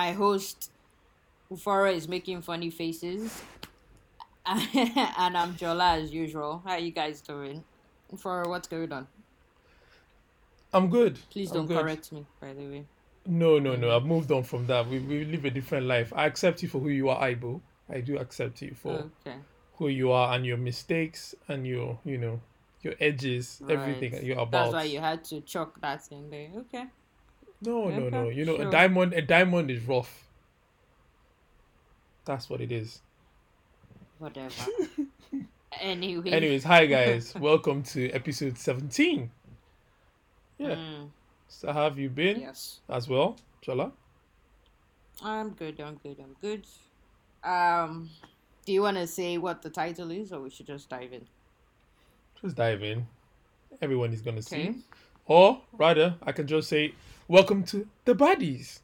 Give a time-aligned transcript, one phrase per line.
[0.00, 0.70] my host
[1.52, 3.42] Ufora is making funny faces.
[4.46, 6.62] and I'm Jola as usual.
[6.64, 7.62] How are you guys doing?
[8.10, 9.06] Ufora, what's going on?
[10.72, 11.18] I'm good.
[11.30, 11.82] Please I'm don't good.
[11.82, 12.84] correct me, by the way.
[13.26, 13.94] No, no, no.
[13.94, 14.88] I've moved on from that.
[14.88, 16.14] We, we live a different life.
[16.16, 17.60] I accept you for who you are, Aibo.
[17.96, 18.94] I do accept you for
[19.26, 19.36] Okay.
[19.76, 22.40] who you are and your mistakes and your, you know,
[22.80, 24.24] your edges, everything Right.
[24.24, 24.72] you're about.
[24.72, 26.48] That's why you had to chuck that in there.
[26.62, 26.86] Okay.
[27.62, 28.28] No, no, no.
[28.28, 28.68] You know, sure.
[28.68, 30.24] a diamond, a diamond is rough.
[32.24, 33.00] That's what it is.
[34.18, 34.54] Whatever.
[35.80, 36.30] anyway.
[36.30, 37.34] Anyways, hi guys.
[37.38, 39.30] Welcome to episode 17.
[40.58, 40.68] Yeah.
[40.74, 41.08] Mm,
[41.48, 42.80] So how have you been yes.
[42.88, 43.92] as well, Chola?
[45.22, 46.64] I'm good, I'm good, I'm good.
[47.48, 48.10] Um
[48.66, 51.26] do you wanna say what the title is or we should just dive in?
[52.40, 53.06] Just dive in.
[53.82, 54.72] Everyone is gonna Okay.
[54.72, 54.78] see.
[55.26, 56.92] Or rather, I can just say,
[57.30, 58.80] "Welcome to the baddies."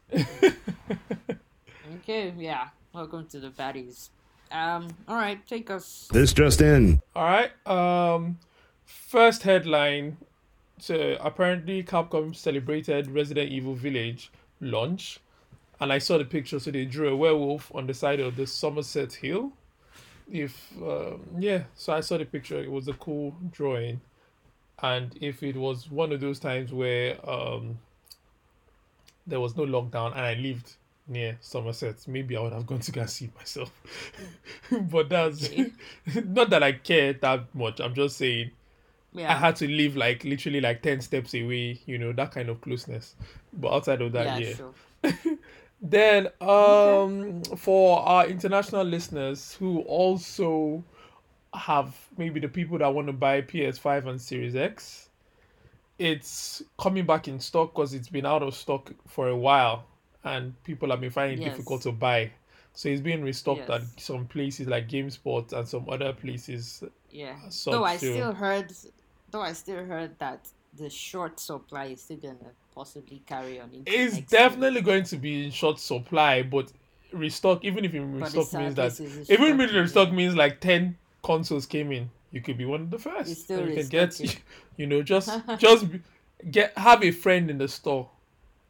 [1.97, 2.69] Okay, yeah.
[2.93, 4.07] Welcome to the baddies.
[4.49, 7.01] Um, alright, take us This just in.
[7.13, 7.51] All right.
[7.67, 8.39] Um,
[8.85, 10.15] first headline.
[10.79, 15.19] So apparently, Capcom celebrated Resident Evil Village launch,
[15.81, 16.57] and I saw the picture.
[16.59, 19.51] So they drew a werewolf on the side of the Somerset Hill.
[20.31, 22.63] If um, yeah, so I saw the picture.
[22.63, 23.99] It was a cool drawing,
[24.81, 27.79] and if it was one of those times where um,
[29.27, 30.73] there was no lockdown and I lived
[31.07, 33.71] near Somerset, maybe I would have gone to go and see it myself.
[34.71, 35.71] but that's Okay.
[36.25, 37.79] not that I care that much.
[37.79, 38.51] I'm just saying
[39.25, 42.61] I had to live like literally like ten steps away, you know, that kind of
[42.61, 43.15] closeness.
[43.53, 44.53] But outside of that, yeah, yeah.
[44.53, 44.73] sure.
[45.81, 50.83] Then um for our international listeners who also
[51.53, 55.06] have maybe the people that want to buy PS5 and Series X,
[55.99, 59.85] it's coming back in stock because it's been out of stock for a while
[60.23, 61.53] and people have been finding it Yes.
[61.55, 62.31] difficult to buy.
[62.73, 66.83] So it's being restocked at some places like GameSpot and some other places.
[67.09, 67.35] Yeah.
[67.49, 68.11] So though I too.
[68.11, 68.71] still heard
[69.31, 73.91] though I still heard that the short supply is still gonna possibly carry on into
[73.91, 74.41] It's next year.
[74.41, 76.71] definitely going to be in short supply, but
[77.11, 80.97] restock even if you restock uh, means that even if restock, restock means like ten
[81.23, 83.43] consoles came in, you could be one of the first.
[83.43, 84.41] still And you can get restocking.
[84.77, 85.85] you know just just
[86.51, 88.09] get have a friend in the store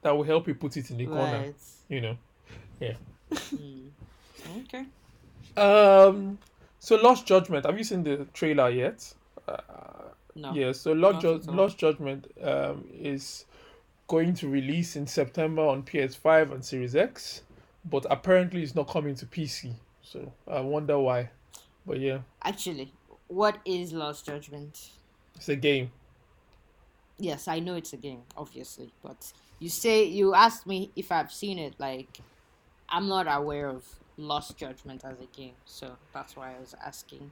[0.01, 1.53] that will help you put it in the corner.
[1.89, 2.17] You know.
[2.79, 3.89] Mm.
[4.61, 4.85] Okay.
[5.61, 6.37] Um.
[6.79, 7.65] So Lost Judgment.
[7.65, 9.13] Have you seen the trailer yet?
[10.35, 10.53] No.
[10.53, 13.45] Yeah, so Lost, Ju- Lost Judgment um, is
[14.07, 17.41] going to release in September on PS5 and Series X,
[17.85, 19.73] but apparently it's not coming to PC.
[20.03, 21.31] So I wonder why.
[21.87, 22.91] But yeah, Actually,
[23.27, 24.89] what is Lost Judgment?
[25.35, 25.91] it's a game.
[27.19, 31.31] Yes, I know it's a game, obviously, but you say you asked me if I've
[31.31, 31.73] seen it.
[31.79, 32.19] Like,
[32.89, 33.83] I'm not aware of
[34.17, 37.31] Lost Judgment as a game, so that's why I was asking.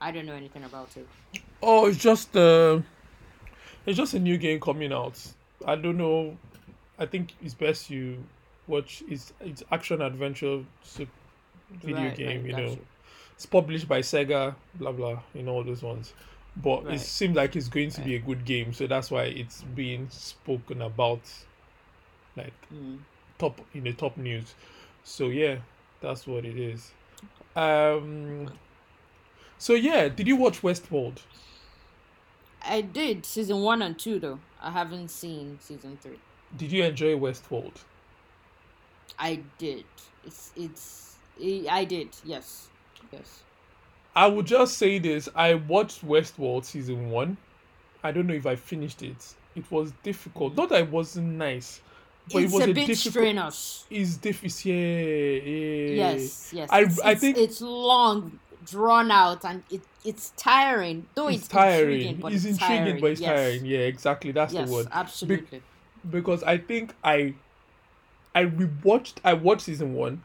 [0.00, 1.06] I don't know anything about it.
[1.62, 2.80] Oh, it's just uh,
[3.86, 5.18] it's just a new game coming out.
[5.64, 6.36] I don't know.
[6.98, 8.24] I think it's best you
[8.66, 9.04] watch.
[9.08, 10.64] It's it's action adventure
[11.70, 12.40] video Right, game.
[12.42, 12.86] right, you know, you.
[13.42, 14.54] It's published by Sega.
[14.76, 15.18] Blah blah.
[15.34, 16.12] You know all those ones.
[16.56, 16.94] But Right.
[16.94, 20.08] it seems like it's going to be a good game, so that's why it's being
[20.10, 21.22] spoken about,
[22.36, 22.98] like Mm.
[23.38, 24.54] top in the top news.
[25.02, 25.56] So yeah,
[26.00, 26.92] that's what it is.
[27.56, 28.48] Um.
[29.58, 31.18] So yeah, did you watch Westworld?
[32.64, 34.38] I did season one and two though.
[34.60, 36.20] I haven't seen season three.
[36.56, 37.74] Did you enjoy Westworld?
[39.18, 39.84] I did.
[40.24, 42.08] It's it's I I did.
[42.24, 42.68] Yes,
[43.12, 43.42] yes.
[44.14, 47.36] I would just say this: I watched Westworld season one.
[48.02, 49.34] I don't know if I finished it.
[49.54, 50.56] It was difficult.
[50.56, 51.80] Not that it wasn't nice,
[52.32, 53.12] but it's it was a, a, bit difficult.
[53.12, 53.84] strenuous.
[53.90, 54.64] It's difficult.
[54.64, 56.12] Yeah, yeah.
[56.12, 56.68] Yes, yes.
[56.70, 61.06] I- it's, I think- it's long, drawn out, and it it's tiring.
[61.14, 61.92] Though It's, it's, tiring.
[61.92, 63.00] intriguing, but it's it's, intriguing, tiring.
[63.00, 63.30] but it's yes.
[63.30, 63.66] tiring.
[63.66, 64.32] Yeah, exactly.
[64.32, 64.88] That's yes, the word.
[64.92, 65.62] absolutely.
[66.10, 67.34] because I think I
[68.34, 70.22] I rewatched I watched season one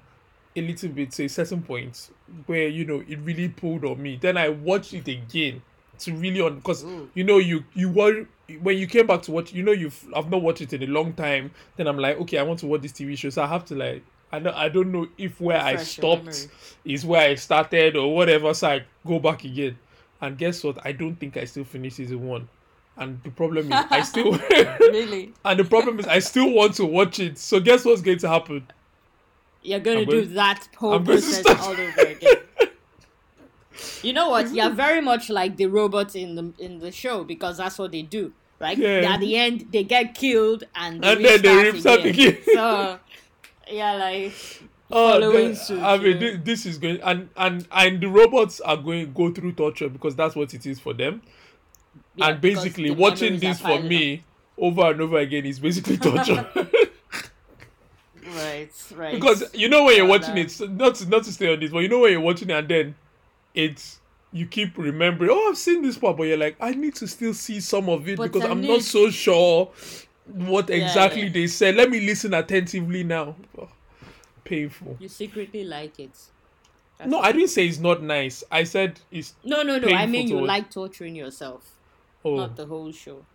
[0.57, 2.09] a little bit to a certain point
[2.47, 4.17] where you know it really pulled on me.
[4.19, 5.61] Then I watched it again
[5.99, 6.87] to really on because Ooh.
[6.87, 7.07] Mm.
[7.13, 8.25] you know you you were
[8.61, 10.87] when you came back to watch you know you've I've not watched it in a
[10.87, 11.51] long time.
[11.75, 13.75] Then I'm like okay I want to watch this TV show so I have to
[13.75, 16.47] like I don't I don't know if where I Refresh stopped
[16.85, 19.77] is where I started or whatever so I go back again.
[20.19, 20.83] And guess what?
[20.83, 22.49] I don't think I still finished season one.
[22.97, 24.31] And the problem is I still
[24.79, 27.37] really, and the problem is, I still want to watch it.
[27.37, 28.67] So guess what's going to happen?
[29.67, 32.35] You're gonna do that whole process all over again.
[34.01, 34.51] You know what?
[34.53, 38.01] You're very much like the robots in the in the show because that's what they
[38.01, 38.77] do, right?
[38.77, 39.13] Yeah.
[39.13, 42.37] At the end, they get killed and they And then they restart restart again.
[42.45, 42.99] so,
[43.71, 44.33] yeah, like
[44.89, 45.81] Oh, following the- suit.
[45.83, 46.31] I mean, yeah.
[46.31, 50.15] thi- this is going, and and and the robots are going go through torture because
[50.15, 51.21] that's what it is for them.
[52.15, 53.89] Yeah, and basically, watching this for piling up.
[53.89, 54.23] me
[54.57, 56.49] over and over again is basically torture.
[58.37, 59.13] Right, right.
[59.13, 61.71] because you know when you're watching that- it, not to, not to stay on this,
[61.71, 62.95] but you know when you're watching it and then
[63.53, 63.99] it's
[64.31, 65.31] you keep remembering.
[65.33, 68.07] Oh, I've seen this part, but you're like, I need to still see some of
[68.07, 69.71] it But because I I'm need- not so sure
[70.25, 71.29] what exactly yeah.
[71.33, 71.75] they said.
[71.75, 73.35] Let me listen attentively now.
[73.57, 73.69] Oh,
[74.43, 74.97] painful.
[74.99, 76.11] you secretly like it.
[76.97, 78.43] That's No, I didn't say it's not nice.
[78.51, 79.87] I said it's No, no, no.
[79.95, 80.47] I mean, you watch.
[80.47, 81.63] like torturing yourself,
[82.25, 83.25] oh, not the whole show.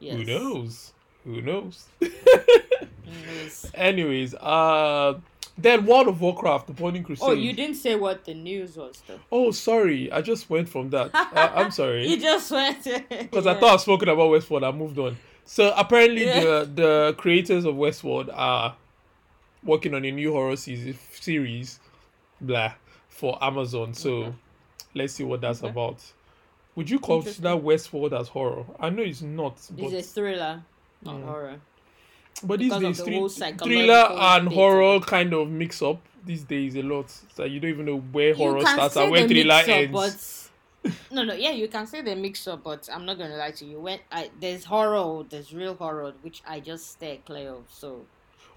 [0.00, 0.16] Yes.
[0.16, 0.92] who knows?
[1.24, 1.86] Who knows?
[3.74, 5.18] Anyways, uh,
[5.58, 7.28] then World of Warcraft: The Burning Crusade.
[7.28, 9.20] Oh, you didn't say what the news was, though.
[9.30, 11.14] Oh, sorry, I just went from that.
[11.14, 12.06] uh, I'm sorry.
[12.08, 14.66] You just went because I thought I've spoken about Westworld.
[14.66, 15.16] I moved on.
[15.44, 16.40] So apparently, Yeah.
[16.40, 18.76] the the creators of Westworld are
[19.62, 21.80] working on a new horror season series,
[22.40, 22.74] blah,
[23.08, 23.94] for Amazon.
[23.94, 24.34] So Okay.
[24.94, 25.70] let's see what that's Okay.
[25.70, 26.02] about.
[26.76, 28.64] Would you consider Westworld as horror?
[28.80, 30.62] I know it's not, but It's a thriller,
[31.02, 31.24] not Mm.
[31.24, 31.60] horror.
[32.42, 33.28] But these days, the three,
[33.58, 37.10] thriller and bit horror kind of mix up these days a lot.
[37.34, 40.50] So you don't even know where horror starts and where thriller up, ends.
[40.82, 43.52] but no, no, yeah, you can say the mix up, but I'm not gonna lie
[43.52, 43.80] to you.
[43.80, 47.64] When I there's horror, there's real horror, which I just stay clear of.
[47.68, 48.04] So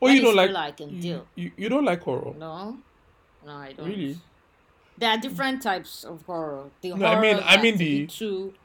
[0.01, 1.27] Oh, you don't like I can you, deal.
[1.35, 2.33] you, you don't like horror.
[2.37, 2.77] No,
[3.45, 3.87] no, I don't.
[3.87, 4.17] Really?
[4.99, 6.65] There are different types of horror.
[6.81, 8.07] The No, I mean- I mean the-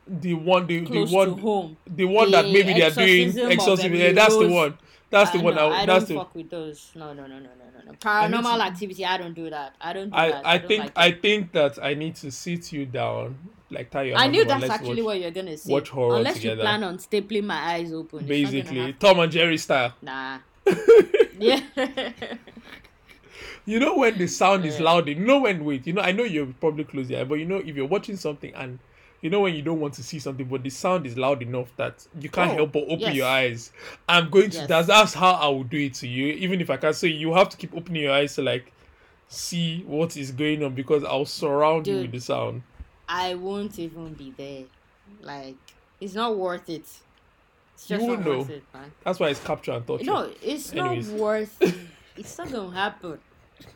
[0.09, 1.77] The one, the, the one, home.
[1.87, 3.95] the one that maybe they are doing exorcism.
[3.95, 4.79] Yeah, that's the one.
[5.13, 5.55] That's the Uh, one.
[5.55, 6.23] no, I, I that's don't the.
[6.25, 6.91] fuck with those.
[6.97, 7.93] No, no, no, no, no, no, no.
[7.93, 9.05] Paranormal to- activity.
[9.05, 9.75] I don't do that.
[9.81, 10.47] I don't do I, that.
[10.47, 11.23] I don't think like I it.
[11.23, 13.37] think that I need to sit you down,
[13.71, 14.17] like tie your.
[14.17, 15.73] I knew that's actually watch- what you're gonna say.
[15.73, 16.57] watch horror Unless together.
[16.57, 18.21] you plan on stapling my eyes open.
[18.21, 18.93] it's not gonna Basically.
[18.95, 19.95] Tom and Jerry style.
[20.03, 20.39] Nah.
[21.39, 21.61] yeah.
[23.65, 25.07] You know when the sound is loud.
[25.09, 25.87] You know when wait.
[25.87, 28.17] You know I know you're probably close your eye, but you know if you're watching
[28.17, 28.79] something and
[29.23, 31.75] you know when you don't want to see something, but the sound is loud enough
[31.77, 33.15] that you can't Oh, help but open yes.
[33.15, 33.73] your eyes.
[34.09, 34.59] I'm going to.
[34.59, 34.69] Yes.
[34.69, 36.35] That's that's how I will do it to you.
[36.35, 38.73] Even if I can't say you have to keep opening your eyes to like
[39.29, 42.63] see what is going on because I'll surround you with the sound.
[43.09, 44.65] I won't even be there.
[45.21, 45.57] Like,
[46.01, 46.83] it's not worth it.
[47.75, 48.55] It's You just won't not worth know.
[48.57, 48.93] it, man.
[49.05, 50.05] That's why it's capture and torture.
[50.05, 51.11] No, it's Anyways.
[51.11, 51.57] not worth.
[51.63, 51.75] It.
[52.17, 53.19] It's not gonna happen.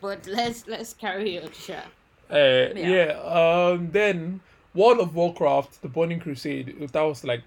[0.01, 1.85] But let's let's carry on, chat.
[2.29, 2.71] Uh, Yeah.
[2.75, 3.71] yeah.
[3.73, 3.89] Um.
[3.91, 4.41] Then
[4.77, 6.89] World of Warcraft: The Burning Crusade.
[6.91, 7.41] That was like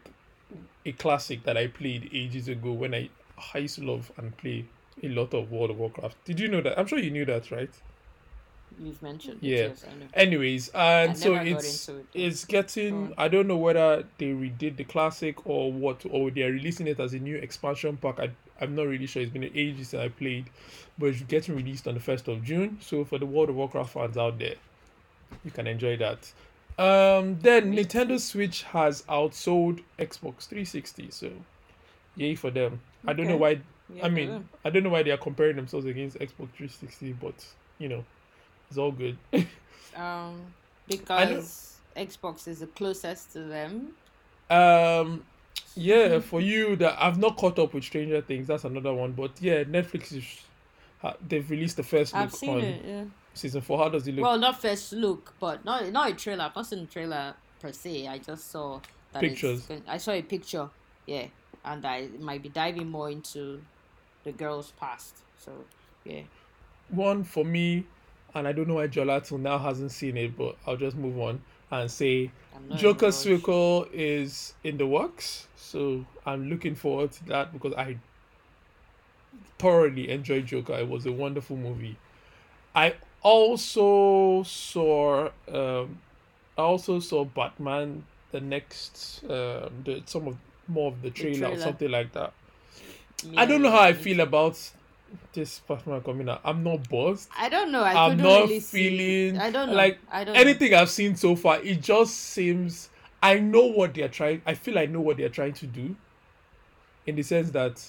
[0.85, 3.09] a classic that I played ages ago when I
[3.55, 4.65] I used to love and play
[5.01, 6.17] a lot of World of Warcraft.
[6.25, 6.77] Did you know that?
[6.77, 7.71] I'm sure you knew that, right?
[8.83, 9.39] You've mentioned.
[9.41, 9.57] Yeah.
[9.57, 9.85] It, yes,
[10.15, 12.07] Anyways, and so it's it.
[12.15, 13.15] it's getting.
[13.17, 16.99] I don't know whether they redid the classic or what, or they are releasing it
[16.99, 18.19] as a new expansion pack.
[18.19, 18.31] I
[18.61, 19.23] I'm not really sure.
[19.23, 20.51] It's been ages since I played,
[20.99, 22.79] but it's getting released on the first of June.
[22.81, 24.57] So for the World of Warcraft fans out there,
[25.45, 26.33] you can enjoy that.
[26.79, 31.11] Um, then Nintendo Switch has outsold Xbox 360.
[31.11, 31.31] So,
[32.17, 32.81] yay for them.
[33.07, 33.61] I don't know why.
[33.93, 34.49] Yeah, I mean.
[34.65, 37.35] I don't know why they are comparing themselves against Xbox 360, but
[37.79, 38.05] you know,
[38.69, 39.19] it's all good.
[39.97, 40.41] um,
[40.87, 43.93] because Xbox is the closest to them.
[44.49, 45.25] Um,
[45.75, 49.13] yeah, for you that I've not caught up with Stranger Things, that's another one.
[49.13, 50.25] But yeah, Netflix is
[51.01, 52.85] ha- they've released the first look I've seen on it.
[52.85, 53.05] Yeah.
[53.35, 53.79] Season four.
[53.79, 54.25] How does it look?
[54.25, 56.45] Well, not first look, but not not a trailer.
[56.45, 58.07] I've not seen a trailer per se.
[58.07, 58.81] I just saw
[59.13, 59.69] that Pictures.
[59.87, 60.69] I saw a picture,
[61.07, 61.27] yeah,
[61.65, 63.61] and I might be diving more into
[64.25, 65.19] the girl's past.
[65.39, 65.53] So
[66.05, 66.23] yeah,
[66.89, 67.85] one for me,
[68.35, 71.19] and I don't know why Jola till now hasn't seen it, but I'll just move
[71.19, 75.47] on and say I'm not in a Joker sequel is in the works.
[75.57, 77.97] So I'm looking forward to that because I
[79.59, 80.75] thoroughly enjoyed Joker.
[80.75, 81.97] It was a wonderful movie.
[82.75, 85.99] I also saw um
[86.59, 90.37] I also saw Batman the next um the some of
[90.69, 91.63] more of the trailer, or trailer.
[91.63, 92.33] something like that.
[93.25, 94.59] Yeah, I don't know how I feel about
[95.33, 96.41] this Batman coming out.
[96.45, 97.29] I'm not buzzed.
[97.37, 97.83] I don't know.
[97.83, 99.75] I I'm couldn't not really feeling I don't know.
[99.75, 100.41] like I don't know.
[100.41, 101.61] anything I've seen so far.
[101.63, 102.89] It just seems
[103.23, 104.43] I know what they're trying.
[104.47, 105.97] I feel I know what they're trying to do,
[107.07, 107.85] in the sense that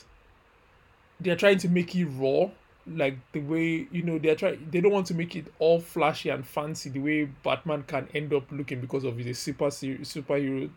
[1.19, 2.49] they're trying to make it raw,
[2.87, 4.67] like the way you know they're trying.
[4.71, 8.33] They don't want to make it all flashy and fancy the way Batman can end
[8.33, 10.69] up looking because of his super superhero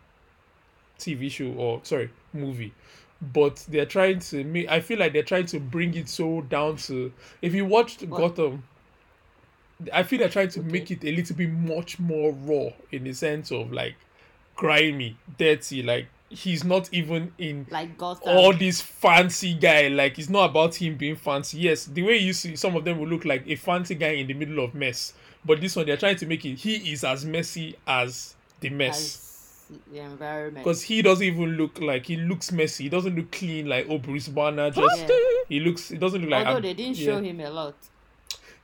[0.99, 2.73] TV show or sorry movie.
[3.21, 4.69] But they're trying to make.
[4.69, 7.11] I feel like they're trying to bring it so down to.
[7.41, 8.35] If you watched What?
[8.35, 8.63] Gotham,
[9.91, 10.69] I feel they're trying to Okay.
[10.71, 13.95] make it a little bit much more raw in the sense of like
[14.55, 15.81] grimy, dirty.
[15.83, 18.35] Like he's not even in Like Gotham.
[18.37, 19.87] all this fancy guy.
[19.87, 21.59] Like it's not about him being fancy.
[21.59, 24.27] Yes, the way you see some of them will look like a fancy guy in
[24.27, 25.13] the middle of mess.
[25.43, 29.69] But this one they're trying to make it he is as messy as the mess.
[29.69, 30.63] as the environment.
[30.63, 32.85] Because he doesn't even look like he looks messy.
[32.85, 34.71] He doesn't look clean like oh Bruce Banner.
[34.71, 35.15] Just Yeah.
[35.47, 35.91] he looks.
[35.91, 36.47] It doesn't look like.
[36.47, 37.05] Although they didn't yeah.
[37.05, 37.75] show him a lot.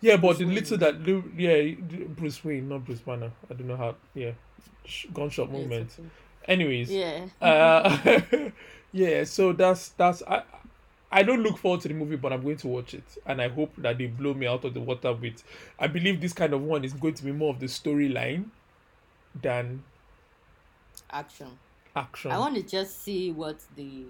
[0.02, 0.98] Yeah, but the little Wayne.
[1.06, 3.32] that yeah Bruce Wayne, not Bruce Banner.
[3.50, 3.96] I don't know how.
[4.16, 4.32] Yeah,
[5.14, 5.92] gunshot movement.
[6.00, 6.10] okay.
[6.48, 7.28] Anyways, Yeah.
[7.42, 7.98] uh,
[8.92, 9.24] yeah.
[9.26, 10.44] So that's that's I.
[11.14, 13.50] I don't look forward to the movie, but I'm going to watch it, and I
[13.50, 15.44] hope that they blow me out of the water with.
[15.78, 18.52] I believe this kind of one is going to be more of the storyline
[19.36, 19.84] than
[21.12, 21.60] Action.
[21.96, 22.32] action.
[22.32, 24.06] I want to just see what the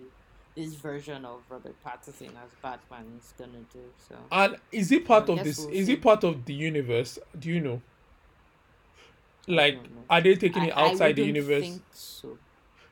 [0.56, 3.94] this version of Robert Pattinson as Batman is gonna do.
[3.98, 5.58] So And is it part I of this?
[5.58, 5.94] we'll Is see.
[5.94, 7.20] it part of the universe?
[7.38, 7.82] Do you know?
[9.48, 9.80] Like,
[10.10, 11.80] are they taking it I- I outside the universe?
[11.92, 12.38] So.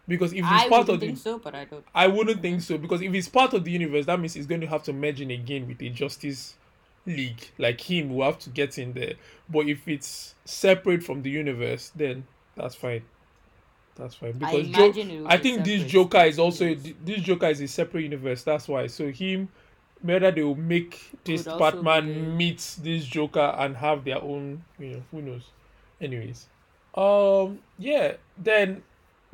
[0.07, 1.85] Because if it's I part wouldn't of the, think so, but I don't.
[1.93, 2.77] I wouldn't think so.
[2.77, 5.21] Because if it's part of the universe, that means it's going to have to merge
[5.21, 6.55] in again with a Justice
[7.05, 7.51] League.
[7.59, 9.13] Like him, will have to get in there.
[9.49, 12.25] But if it's separate from the universe, then
[12.55, 13.03] that's fine.
[13.95, 14.31] That's fine.
[14.31, 16.93] Because Jo- imagine it will I think this Joker is also universe.
[17.05, 18.43] this Joker is a separate universe.
[18.43, 18.87] That's why.
[18.87, 19.49] So him,
[20.01, 25.03] whether they will make this Batman meet this Joker and have their own, you know,
[25.11, 25.43] who knows.
[26.01, 26.47] Anyways,
[26.95, 28.13] um, yeah.
[28.37, 28.83] Then,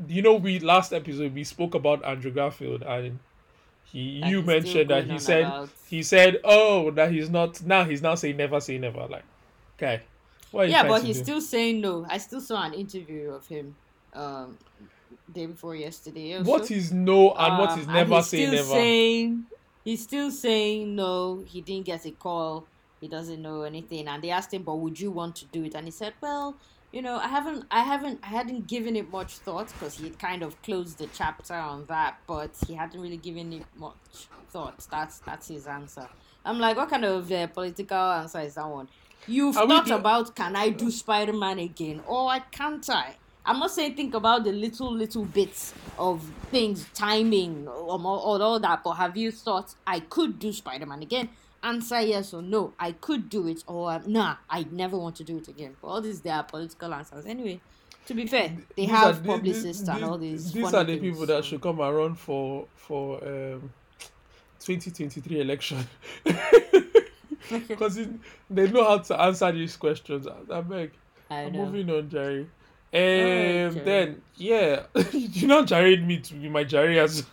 [0.08, 3.20] you know, we last episode we spoke about Andrew Garfield and
[3.86, 7.84] he And you mentioned that he said about- he said oh that he's not now
[7.86, 9.24] he's now saying never say never like
[9.78, 10.02] okay.
[10.52, 11.24] What yeah, but he's do?
[11.24, 12.06] still saying no.
[12.10, 13.76] I still saw an interview of him,
[14.14, 14.58] um,
[15.34, 16.38] day before yesterday.
[16.38, 16.50] also.
[16.50, 18.68] what is no and what Um, is and never he's say still never.
[18.70, 19.44] Saying,
[19.84, 21.44] he's still saying no.
[21.46, 22.66] He didn't get a call.
[23.02, 24.08] He doesn't know anything.
[24.08, 26.56] And they asked him, "But would you want to do it?" And he said, "Well,
[26.92, 30.44] you know, I haven't, I haven't, I hadn't given it much thought because he kind
[30.44, 33.96] of closed the chapter on that, but he hadn't really given it much
[34.50, 34.86] thought.
[34.90, 36.08] That's that's his answer."
[36.46, 38.88] I'm like, what kind of uh, political answer is that one?
[39.28, 43.16] You've Are thought do- about can I do Spider Man again or can't I?
[43.44, 46.22] I'm not saying think about the little little bits of
[46.52, 50.86] things, timing, or, more- or all that, but have you thought I could do Spider
[50.86, 51.30] Man again?
[51.66, 52.74] Answer yes or no.
[52.80, 55.76] I could do it, or nah, I never want to do it again.
[55.82, 57.26] But all these they are political answers.
[57.26, 57.60] Anyway,
[58.06, 60.52] to be fair, they These have publicists thi- and all these.
[60.54, 63.72] These are the things, people that so- should come around for for um,
[64.60, 65.78] 2023 election
[67.68, 68.00] because
[68.50, 70.28] they know how to answer these questions.
[70.52, 70.92] I, beg.
[71.30, 71.66] I I'm know.
[71.66, 72.42] moving on, Jerry.
[72.42, 72.50] Um,
[72.94, 73.70] Jerry.
[73.86, 77.26] then yeah, you know, Jerry me to be my Jerry as.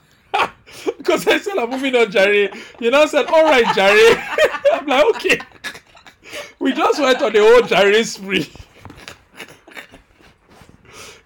[1.13, 2.51] Because I said I'm moving on, Jerry.
[2.81, 4.17] You know, I said, all right, Jerry.
[4.73, 5.41] I'm like, okay.
[6.59, 8.51] We just went on the whole Jerry spree.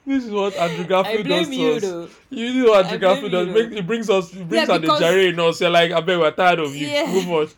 [0.05, 1.83] This is what Andrew Garfield does to you us.
[1.83, 2.09] though.
[2.31, 3.49] You know what Andrew Garfield does.
[3.49, 5.61] Make, it brings us, it brings Yeah, out the Jerry in us.
[5.61, 6.89] You're like, I bet we're tired of you.
[6.89, 7.07] Yeah.
[7.07, 7.49] Move on.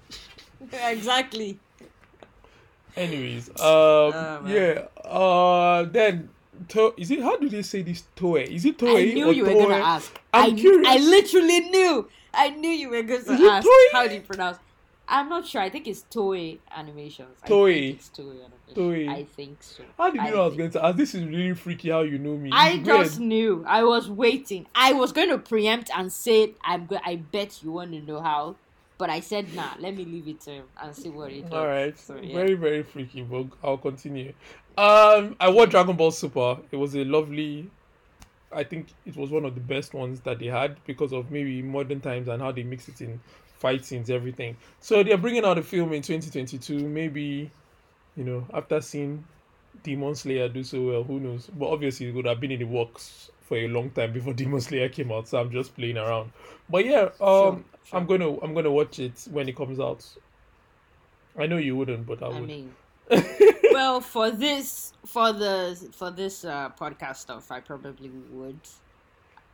[0.90, 1.58] exactly.
[2.96, 4.86] Anyways, um, Oh, yeah.
[5.02, 6.28] Uh, then
[6.68, 8.04] to- is it how do they say this?
[8.16, 8.36] Toe?
[8.36, 8.96] Is it toe?
[8.96, 10.18] I knew you were gonna ask.
[10.32, 10.88] I'm I, curious.
[10.88, 12.08] I literally knew.
[12.34, 13.66] I knew you were going Is ask.
[13.92, 14.58] How do you pronounce?
[15.10, 15.62] I'm not sure.
[15.62, 17.38] I think it's Toei Animations.
[17.42, 17.94] I Toei.
[17.94, 18.74] it's Toei Animations.
[18.76, 19.08] Toei.
[19.08, 19.82] I think so.
[19.96, 20.96] How did you know I was going to ask?
[20.98, 21.88] This is really freaky.
[21.88, 22.50] How you know me?
[22.52, 23.28] I It's just weird.
[23.28, 23.64] knew.
[23.66, 24.66] I was waiting.
[24.74, 26.84] I was going to preempt and say, "I'm.
[26.84, 28.56] Go- I bet you want to know how,"
[28.98, 29.74] but I said, "Nah.
[29.78, 32.34] Let me leave it to him and see what he does." All right, So, yeah.
[32.34, 34.32] very very freaky, but I'll continue.
[34.76, 36.58] Um, I watched Dragon Ball Super.
[36.70, 37.70] It was a lovely.
[38.52, 41.62] I think it was one of the best ones that they had because of maybe
[41.62, 43.20] modern times and how they mix it in
[43.58, 44.56] fight scenes, everything.
[44.80, 46.88] So they're bringing out a film in 2022.
[46.88, 47.50] Maybe,
[48.16, 49.24] you know, after seeing
[49.82, 51.50] Demon Slayer do so well, who knows?
[51.52, 54.60] But obviously, it would have been in the works for a long time before Demon
[54.60, 55.28] Slayer came out.
[55.28, 56.32] So I'm just playing around.
[56.68, 58.00] But yeah, um, Sure, sure.
[58.00, 60.04] I'm gonna I'm gonna watch it when it comes out.
[61.38, 62.40] I know you wouldn't, but I I would.
[62.40, 62.76] mean,
[63.70, 68.66] well, for this, for the for this uh, podcast stuff, I probably would,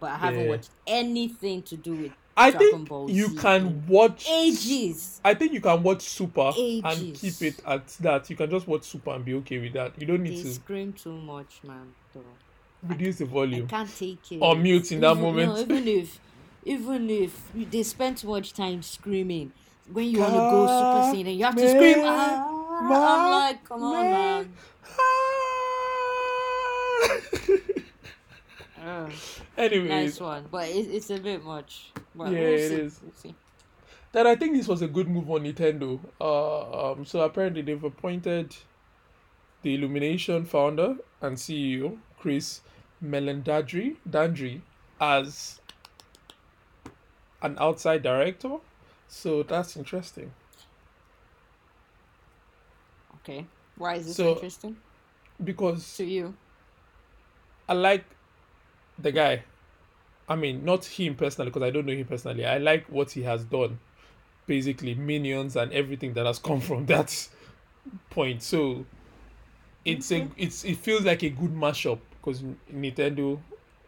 [0.00, 0.48] but I haven't Yeah.
[0.48, 4.26] watched anything to do with I Dragon think Ball you Z can watch.
[4.26, 5.20] ages.
[5.24, 8.28] I think you can watch Super and keep it at that.
[8.30, 10.00] You can just watch Super and be okay with that.
[10.00, 11.94] You don't need They to scream too much, man.
[12.12, 12.40] Though.
[12.86, 13.66] Reduce the I volume.
[13.68, 14.38] can't take it.
[14.40, 15.48] Or mute in that Even- moment.
[15.52, 16.20] No, even if,
[16.64, 19.52] even if they spend too much time screaming,
[19.92, 21.96] when you want to go super saiyan, you have to scream.
[22.04, 22.48] Ah,
[22.80, 24.52] I'm like, come on, man.
[28.84, 29.08] Uh,
[29.56, 31.90] Anyways, nice one, but it, it's a bit much.
[32.14, 32.74] But Yeah, we'll it see.
[32.74, 33.00] is.
[33.02, 33.34] We'll see.
[34.12, 35.98] then I think this was a good move on Nintendo.
[36.20, 38.54] Uh, um, so apparently they've appointed
[39.62, 42.60] the Illumination founder and CEO, Chris
[43.02, 44.60] Melendadri Dandri,
[45.00, 45.60] as
[47.42, 48.56] an outside director.
[49.08, 50.32] So that's interesting.
[53.16, 53.46] Okay.
[53.76, 54.76] Why is this So- interesting
[55.42, 56.34] Because to you?
[57.68, 58.04] I like
[58.98, 59.42] the guy.
[60.28, 62.46] I mean, not him personally, because I don't know him personally.
[62.46, 63.78] I like what he has done.
[64.46, 67.28] Basically, minions and everything that has come from that
[68.10, 68.42] point.
[68.42, 68.84] So
[69.84, 73.38] it's a it's it feels like a good mashup because Nintendo.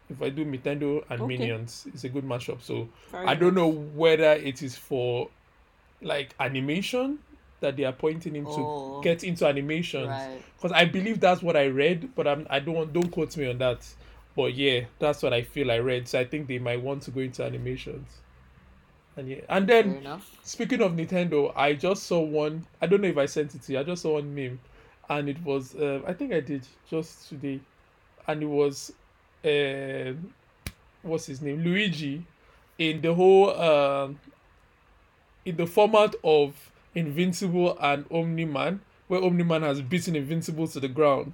[0.09, 1.37] If I do Nintendo and Okay.
[1.37, 2.61] Minions, it's a good mashup.
[2.61, 5.29] So Fair I don't know whether it is for
[6.01, 7.19] like animation
[7.59, 9.01] that they are pointing him to Oh.
[9.01, 10.41] get into animations Right.
[10.55, 13.57] because I believe that's what I read, but I'm I don't don't quote me on
[13.57, 13.85] that.
[14.35, 16.07] But yeah, that's what I feel I read.
[16.07, 18.07] So I think they might want to go into animations.
[19.17, 19.93] And yeah, and then
[20.43, 22.65] speaking of Nintendo, I just saw one.
[22.81, 23.79] I don't know if I sent it to you.
[23.79, 24.59] I just saw one meme,
[25.09, 27.59] and it was uh, I think I did just today,
[28.27, 28.91] and it was,
[29.45, 30.13] uh,
[31.01, 32.23] what's his name Luigi,
[32.77, 34.19] in the whole um,
[35.45, 36.53] in the format of
[36.95, 41.33] Invincible and Omni Man, where Omni Man has beaten Invincible to the ground.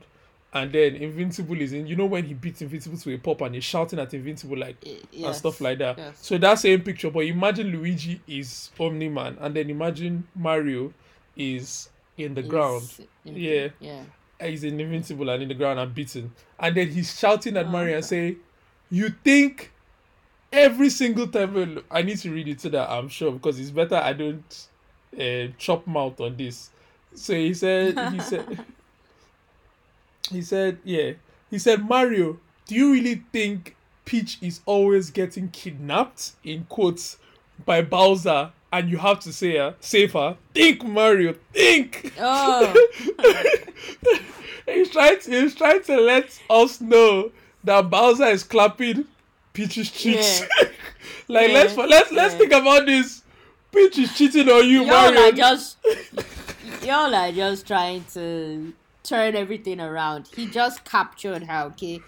[0.55, 3.55] And then Invincible is in, you know, when he beats Invincible to a pop and
[3.55, 5.97] he's shouting at Invincible like Y- and stuff like that.
[5.97, 6.17] yes.
[6.21, 10.93] So that same picture, but imagine Luigi is Omni Man, and then imagine Mario
[11.35, 12.83] is in the ground.
[13.25, 13.69] in- Yeah.
[13.79, 14.03] Yeah.
[14.43, 16.31] He's in invincible and in the ground and beaten.
[16.59, 18.31] And then he's shouting at Oh, Mario and okay.
[18.33, 18.38] say,
[18.89, 19.71] You think
[20.51, 23.95] every single time I need to read it so that I'm sure because it's better
[23.95, 24.67] I don't
[25.19, 26.69] uh, chop mouth on this.
[27.15, 28.59] So he said he said
[30.29, 31.13] he said, yeah.
[31.50, 37.17] He said, Mario, do you really think Peach is always getting kidnapped in quotes
[37.65, 40.37] by Bowser and you have to say her, save her?
[40.53, 42.13] Think, Mario, think.
[42.20, 42.74] Oh.
[44.65, 47.31] he's trying to he's trying to let us know
[47.63, 49.05] that Bowser is clapping
[49.53, 50.41] Peach's cheeks.
[50.41, 50.67] Yeah.
[51.27, 52.37] like Yeah, let's let's let's yeah.
[52.39, 53.22] think about this.
[53.72, 55.22] Peach is cheating on you, y'all Mario.
[55.22, 55.77] are just
[56.83, 60.29] y'all are just trying to turn everything around.
[60.35, 62.00] He just captured her, okay?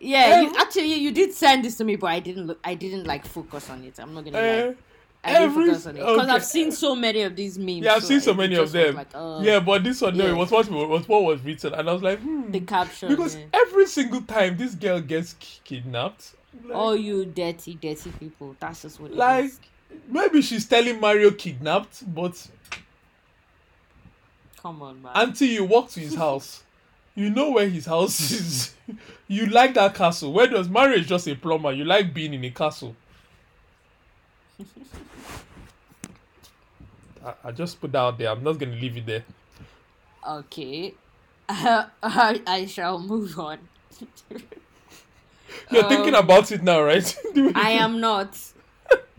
[0.00, 0.52] Yeah, you, Eh.
[0.58, 2.58] actually you did send this to me, but I didn't look.
[2.64, 3.98] I didn't like focus on it.
[3.98, 4.74] I'm not gonna Eh, lie.
[5.26, 6.30] I didn't every- focus on it because okay.
[6.30, 7.82] I've seen so many of these memes.
[7.84, 8.94] yeah, I've seen so many of them.
[8.96, 10.30] Like, oh, yeah, but this one no, yeah.
[10.30, 12.50] it was what was what was written, and I was like, hmm.
[12.50, 13.08] the caption.
[13.08, 13.44] because yeah.
[13.52, 15.34] every single time this girl gets
[15.64, 16.34] kidnapped,
[16.64, 18.56] like, All you dirty, dirty people.
[18.60, 19.60] That's just what like is.
[20.08, 22.46] maybe she's telling Mario kidnapped, but
[24.58, 25.12] Come on, man.
[25.14, 26.64] until you walk to his house,
[27.14, 28.74] you know where his house is.
[29.28, 30.32] you like that castle.
[30.32, 31.72] Where does Mario is just a plumber?
[31.72, 32.94] You like being in a castle.
[37.26, 38.30] I, I just put that out there.
[38.30, 39.24] I'm not gonna leave it there.
[40.26, 40.94] okay.
[41.48, 43.58] I, I shall move on.
[45.70, 47.16] You're thinking Um, about it now, right?
[47.54, 48.36] I am not.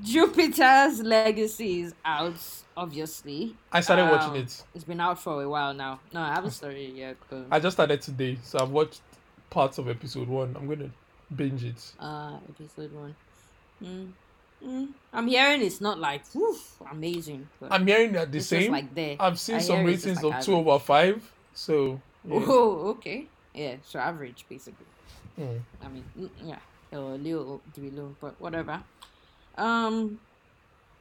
[0.04, 2.36] Jupiter's Legacy is out,
[2.76, 3.56] obviously.
[3.72, 4.64] I started Um, watching it.
[4.76, 6.00] It's been out for a while now.
[6.14, 7.18] No, I haven't started yet.
[7.30, 9.02] But, I just started today, so I've watched
[9.50, 10.56] parts of episode one.
[10.60, 10.92] I'm gonna
[11.36, 11.94] binge it.
[12.00, 13.16] uh, episode one.
[13.84, 14.12] Mm.
[14.66, 14.90] Mm.
[15.14, 16.58] I'm hearing it's not like whew,
[16.90, 17.48] amazing.
[17.70, 18.72] I'm hearing that the same.
[18.72, 19.16] like there.
[19.20, 21.32] I've seen I some hear it's just ratings like of two over five.
[21.54, 22.40] So yeah.
[22.48, 23.28] Oh, okay.
[23.54, 24.86] Yeah, so average basically.
[25.40, 25.60] Mm.
[25.84, 26.60] I mean, mm, yeah,
[26.92, 28.82] or a little to be low, but whatever.
[29.58, 30.20] Um,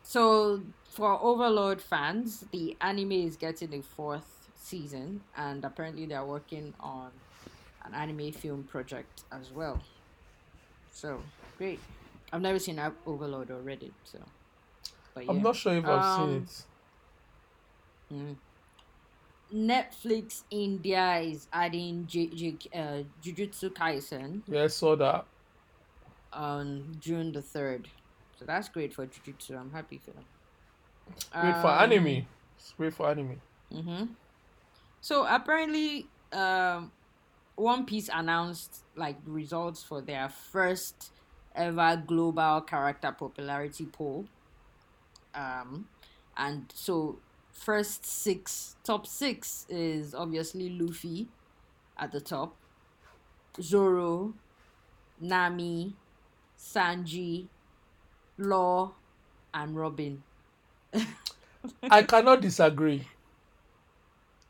[0.02, 6.74] so for Overlord fans, the anime is getting a fourth season, and apparently they're working
[6.80, 7.10] on
[7.84, 9.80] an anime film project as well.
[10.90, 11.20] So
[11.58, 11.80] great.
[12.32, 14.18] I've never seen Overlord or read it, so.
[15.14, 15.30] But yeah.
[15.30, 16.64] I'm not sure if I've seen Um, it.
[18.12, 18.36] Mm.
[19.54, 25.24] Netflix India is adding J- J- uh, Jujutsu Kaisen Yeah, I saw that.
[26.32, 27.86] on June the 3rd.
[28.38, 29.58] So that's great for Jujutsu.
[29.58, 30.24] I'm happy for them.
[31.32, 32.26] Great for anime.
[32.58, 33.40] It's great for anime.
[33.72, 34.04] Mm-hmm.
[35.00, 36.90] So apparently, um,
[37.54, 41.12] One Piece announced like results for their first
[41.56, 44.26] ever global character popularity poll.
[45.34, 45.88] Um,
[46.36, 47.18] and so
[47.52, 51.28] first six, top six is obviously Luffy
[51.98, 52.54] at the top,
[53.60, 54.34] Zoro,
[55.20, 55.94] Nami,
[56.58, 57.46] Sanji,
[58.38, 58.92] Law,
[59.54, 60.22] and Robin.
[61.90, 63.06] I cannot disagree.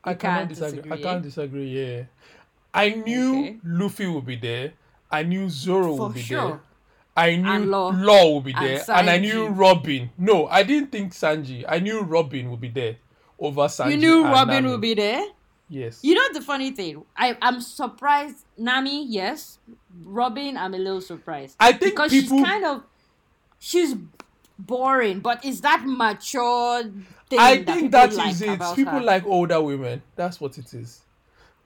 [0.04, 0.92] I cannot can't disagree.
[0.92, 1.20] I can't eh?
[1.20, 1.68] disagree.
[1.68, 2.04] Yeah,
[2.74, 3.56] I knew Okay.
[3.64, 4.74] Luffy would be there.
[5.10, 6.48] I knew Zoro For would be sure.
[6.48, 6.60] there.
[7.16, 7.88] I knew And Law.
[7.94, 10.10] Law would be there, and I knew Robin.
[10.18, 11.64] No, I didn't think Sanji.
[11.66, 12.96] I knew Robin would be there
[13.38, 13.92] over Sanji.
[13.92, 14.68] you knew and Robin Nami.
[14.70, 15.24] would be there?
[15.68, 16.00] Yes.
[16.02, 17.04] You know the funny thing?
[17.16, 18.44] I I'm surprised.
[18.58, 19.58] Nami, yes.
[20.04, 21.56] Robin, I'm a little surprised.
[21.58, 22.82] I think because people- she's kind of
[23.58, 23.94] she's
[24.58, 27.38] boring, but is that mature thing?
[27.38, 28.60] I that think that like is it.
[28.76, 29.02] People her?
[29.02, 30.02] like older women.
[30.16, 31.00] That's what it is.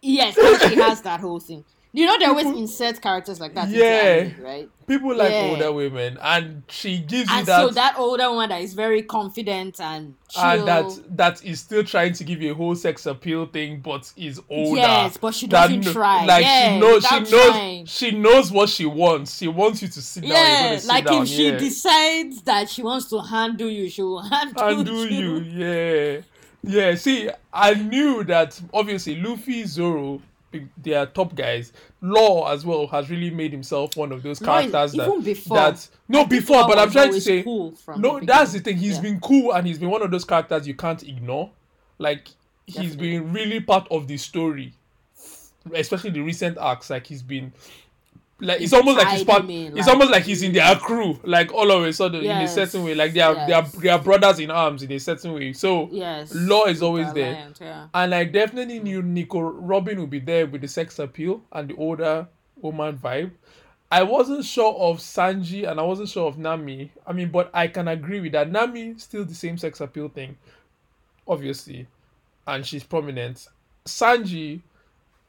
[0.01, 1.65] Yes, she has that whole thing.
[1.93, 3.69] You know, they always insert characters like that.
[3.69, 3.85] Yeah.
[3.85, 4.69] anime, right?
[4.87, 5.49] People like Yeah.
[5.51, 9.03] older women, and she gives you And that, so that older one that is very
[9.03, 10.43] confident and chill.
[10.45, 14.13] and that that is still trying to give you a whole sex appeal thing, but
[14.17, 14.81] is older.
[14.81, 16.25] Yes, but she that doesn't kn- try.
[16.27, 17.87] Like Yeah, she knows, she knows, trying.
[17.87, 19.37] she knows what she wants.
[19.39, 20.31] She wants you to sit down.
[20.33, 24.03] yeah, gonna sit like down, if she decides that she wants to handle you, she
[24.03, 25.39] will handle, undo you.
[25.41, 26.21] Yeah,
[26.63, 26.95] yeah.
[26.95, 30.21] See, I knew that obviously Luffy, Zoro,
[30.95, 31.73] are top guys.
[32.01, 35.57] Law as well has really made himself one of those characters that even before.
[35.57, 38.21] that no before, but I'm trying to say cool from no.
[38.21, 38.77] the that's the thing.
[38.77, 39.03] He's Yeah.
[39.03, 41.51] been cool and he's been one of those characters you can't ignore.
[41.99, 42.29] Like
[42.67, 43.19] he's Definitely.
[43.19, 44.73] been really part of the story,
[45.73, 46.91] especially the recent arcs.
[46.91, 47.53] Like he's been.
[48.41, 49.45] Like it's almost like he's part.
[49.49, 51.19] in, it's almost like he's in their crew.
[51.25, 53.89] Like all of a sudden, in a certain way, like they are they are they
[53.89, 55.53] are brothers in arms in a certain way.
[55.53, 56.35] So Yes.
[56.35, 57.49] Law is always the there.
[57.61, 57.87] yeah.
[57.93, 61.77] and I definitely knew Nico Robin would be there with the sex appeal and the
[61.77, 62.27] older
[62.57, 63.33] woman vibe.
[63.93, 66.93] I wasn't sure of Sanji and I wasn't sure of Nami.
[67.07, 68.51] I mean, but I can agree with that.
[68.51, 70.37] Nami still the same sex appeal thing,
[71.27, 71.87] obviously,
[72.47, 73.49] and she's prominent.
[73.87, 74.61] Sanji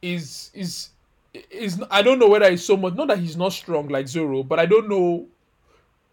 [0.02, 0.90] is is
[1.50, 4.44] is I don't know whether it's so much not that he's not strong like Zoro,
[4.44, 5.28] but I don't know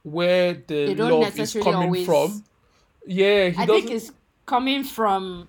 [0.02, 2.44] where the love is coming always- from.
[3.06, 3.82] Yeah, he I doesn't.
[3.88, 4.12] think it's
[4.46, 5.48] coming from.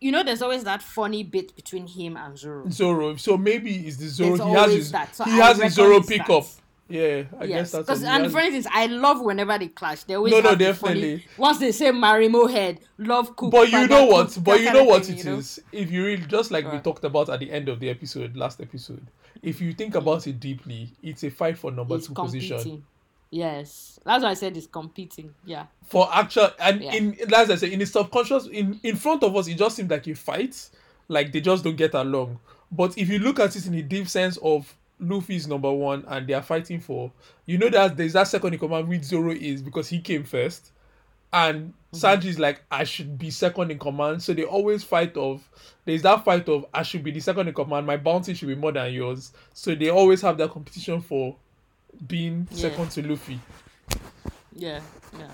[0.00, 2.68] You know, there's always that funny bit between him and Zoro.
[2.70, 3.16] Zoro.
[3.16, 4.36] So maybe it's the Zoro.
[4.36, 5.14] There's he has his that.
[5.14, 6.16] So he I has his Zoro it's that.
[6.88, 10.04] Yeah, I guess that's because and for instance, I love whenever they clash.
[10.04, 11.24] They always No, no, definitely.
[11.36, 13.50] once they say Marimo head, love cook.
[13.50, 14.30] But you know cook, what?
[14.30, 15.38] that But you know what thing, it you know?
[15.38, 15.60] is.
[15.70, 18.60] If you really just like we talked about at the end of the episode, last
[18.62, 19.06] episode,
[19.42, 19.98] if you think mm.
[19.98, 22.56] about it deeply, it's a fight for number It's two competing.
[22.56, 22.84] position.
[23.30, 25.34] Yes, that's why I said it's competing.
[25.44, 26.94] Yeah, For actual and Yeah.
[26.94, 29.90] in as I said in the subconscious, in in front of us, it just seems
[29.90, 30.70] like a fight,
[31.08, 32.38] like they just don't get along.
[32.72, 36.26] But if you look at it in a deep sense of Luffy's number one and
[36.26, 37.12] they are fighting for,
[37.46, 40.72] you know that there's that second in command which Zoro is because he came first,
[41.32, 41.96] and mm-hmm.
[41.96, 44.22] Sanji's like I should be second in command.
[44.22, 45.48] So they always fight of
[45.84, 47.86] there's that fight of I should be the second in command.
[47.86, 49.32] My bounty should be more than yours.
[49.54, 51.36] So they always have that competition for
[52.06, 52.70] being Yeah.
[52.70, 53.40] second to Luffy.
[54.54, 54.80] yeah,
[55.18, 55.30] yeah.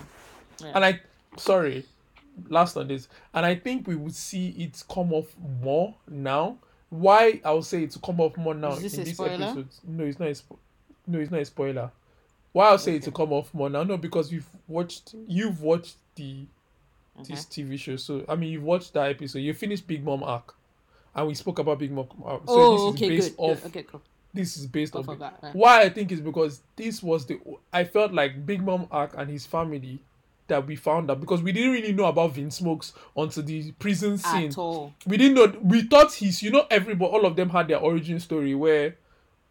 [0.61, 0.71] yeah.
[0.73, 1.01] And I,
[1.37, 1.85] sorry,
[2.49, 6.57] last on this, and I think we would see it come off more now.
[6.99, 9.31] Why I'll say it to come off more now in this spoiler?
[9.31, 9.67] episode?
[9.87, 10.29] No, it's not.
[10.29, 10.57] A spo-
[11.07, 11.91] no, it's not a spoiler.
[12.51, 13.83] Why I'll say it to come off more now?
[13.83, 16.45] No, because you've watched, you've watched the
[17.27, 17.95] this TV show.
[17.97, 19.39] So I mean, you've watched that episode.
[19.39, 20.55] You finished Big Mom arc,
[21.15, 22.07] and we spoke about Big Mom.
[22.23, 22.41] arc.
[22.41, 23.43] So oh, this okay, is based good.
[23.43, 23.69] off good.
[23.69, 24.01] Okay, cool.
[24.33, 25.07] this is based off.
[25.07, 27.39] Big- that, why I think is because this was the
[27.73, 29.99] I felt like Big Mom Arc and his family
[30.47, 34.49] that we found out because we didn't really know about Vinsmokes until the prison scene.
[34.49, 34.93] At all.
[35.07, 38.19] We didn't know we thought he's you know everybody all of them had their origin
[38.19, 38.95] story where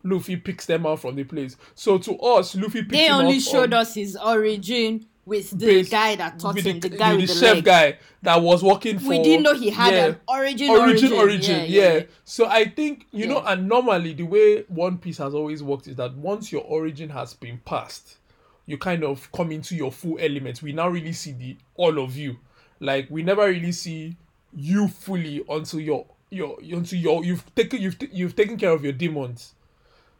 [0.04, 1.56] Luffy picks them out from the place.
[1.74, 5.50] So to us, Luffy picks They him only out showed on- us his origin with
[5.58, 7.54] the Base- guy that taught with him, the, the, guy with with the the, chef
[7.56, 7.64] leg.
[7.64, 10.04] guy that was working for We didn't know he had yeah.
[10.08, 14.24] an origin, origin, origin, Yeah, yeah, yeah, So I think you know, and normally the
[14.24, 18.18] way One Piece has always worked is that once your origin has been passed,
[18.66, 20.62] you kind of come into your full element.
[20.62, 22.36] We now really see the all of you.
[22.80, 24.16] Like we never really see
[24.54, 28.92] you fully until your your until your you've taken you've you've taken care of your
[28.92, 29.54] demons.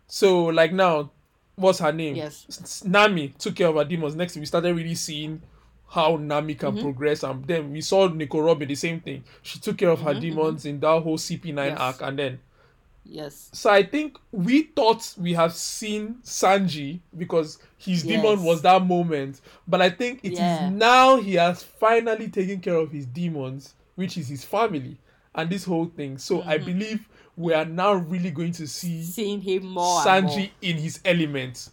[0.07, 1.11] So like now,
[1.57, 2.17] what's her name?
[2.17, 2.83] Yes.
[2.85, 4.15] Nami took care of her demons.
[4.15, 5.43] Next, we started really seeing
[5.89, 6.81] how Nami can Mm-hmm.
[6.83, 9.25] progress, and then we saw Nico Robin the same thing.
[9.43, 11.79] She took care of her demons in that whole CP9 Mm-hmm, Yes.
[11.81, 12.39] arc, and then
[13.07, 13.51] Yes.
[13.53, 19.41] so I think we thought we have seen Sanji because his demon was that moment,
[19.69, 20.69] but I think it is Yeah.
[20.71, 24.97] now he has finally taken care of his demons, which is his family,
[25.35, 26.19] and this whole thing.
[26.19, 26.65] So I Mm-hmm.
[26.65, 30.01] believe we are now really going to see Seeing him more.
[30.03, 30.49] Sanji more.
[30.63, 31.69] in his element,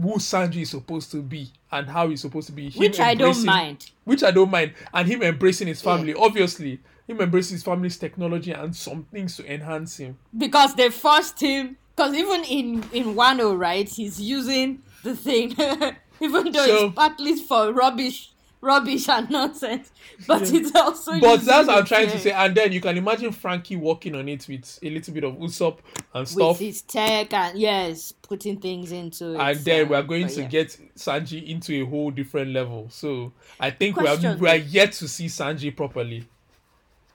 [0.00, 2.70] who Sanji is supposed to be and how he's supposed to be.
[2.70, 3.90] Him Which I don't mind.
[4.04, 6.14] Which I don't mind, and him embracing his family.
[6.14, 10.16] Obviously, him embracing his family's technology and some things to enhance him.
[10.36, 15.50] because they forced him because even in in Wano right he's using the thing
[16.20, 18.28] even though So- it's partly for rubbish
[18.60, 19.90] rubbish and nonsense
[20.28, 20.60] but Yeah.
[20.60, 22.30] it's also But that's what I'm trying to say.
[22.30, 25.78] And then you can imagine Franky working on it with a little bit of Usopp
[26.14, 26.48] and stuff.
[26.50, 30.42] with his tech and yes putting things into it And then uh, we're going to
[30.42, 30.46] yeah.
[30.48, 32.86] get Sanji into a whole different level.
[32.90, 36.28] So I think we are we are yet to see Sanji properly.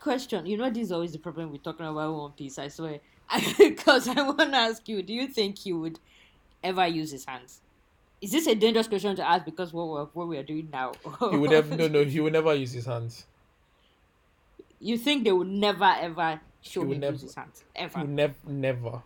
[0.01, 0.45] question.
[0.45, 2.59] You know, this is always the problem with talking about One Piece.
[2.59, 2.99] I swear,
[3.57, 5.97] because I want to ask you: Do you think he would
[6.61, 7.61] ever use his hands?
[8.21, 10.93] Is this a dangerous question to ask because what we're, what we are doing now?
[11.29, 12.03] He would have No, no.
[12.03, 13.25] He would never use his hands.
[14.79, 17.99] You think they would never ever show He would him never- use his hands ever?
[18.01, 19.01] would never, never.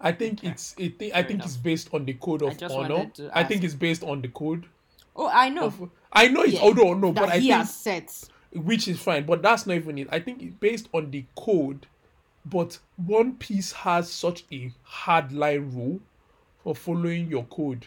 [0.00, 0.48] I think Okay.
[0.48, 0.74] it's.
[0.78, 1.46] It, I think enough.
[1.46, 3.10] it's based on the code of just honor.
[3.32, 4.66] I think it's based on the code.
[5.14, 5.64] Oh, I know.
[5.66, 8.28] Of, I know it's Yeah, although no, but I he think has set.
[8.52, 10.08] which is fine, but that's not even it.
[10.12, 11.86] I think it's based on the code,
[12.44, 16.00] but One Piece has such a hard line rule
[16.66, 17.86] for following your code.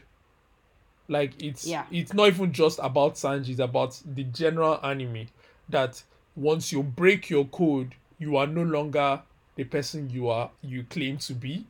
[1.09, 1.85] Like it's Yeah.
[1.91, 5.27] it's not even just about Sanji, it's about the general anime
[5.67, 6.01] that
[6.37, 9.21] once you break your code, you are no longer
[9.55, 11.65] the person you are you claim to be.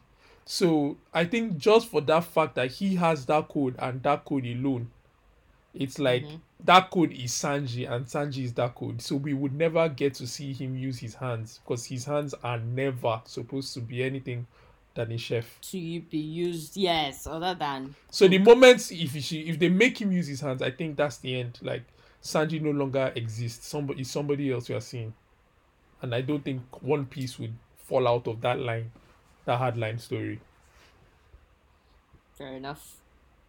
[0.46, 4.46] So I think just for that fact that he has that code and that code
[4.46, 4.92] alone,
[5.74, 6.36] it's like mm-hmm.
[6.66, 9.02] that code is Sanji and Sanji is that code.
[9.02, 12.60] So we would never get to see him use his hands because his hands are
[12.60, 14.46] never supposed to be anything
[15.00, 15.60] than a chef.
[15.62, 20.12] to be used yes other than So the moment if he, if they make him
[20.12, 21.58] use his hands, I think that's the end.
[21.62, 21.84] Like
[22.22, 23.68] Sanji no longer exists.
[23.68, 25.14] Somebody is somebody else you are seeing,
[26.02, 28.92] and I don't think One Piece would fall out of that line,
[29.46, 30.40] that hard line story.
[32.38, 32.96] fair enough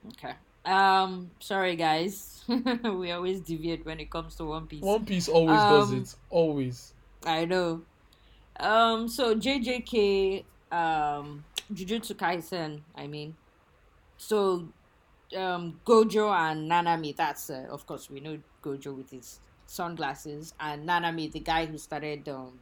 [0.09, 0.35] okay
[0.67, 2.43] um sorry guys
[2.85, 6.15] we always deviate when it comes to one piece One Piece always does Um, it.
[6.31, 6.93] Always.
[7.25, 7.83] i know
[8.59, 13.37] um so jjk um jujutsu kaisen i mean.
[14.17, 14.75] So
[15.37, 20.55] um gojo and nanami that's uh, of course we know gojo with his sunglasses.
[20.61, 22.61] And nanami the guy who started um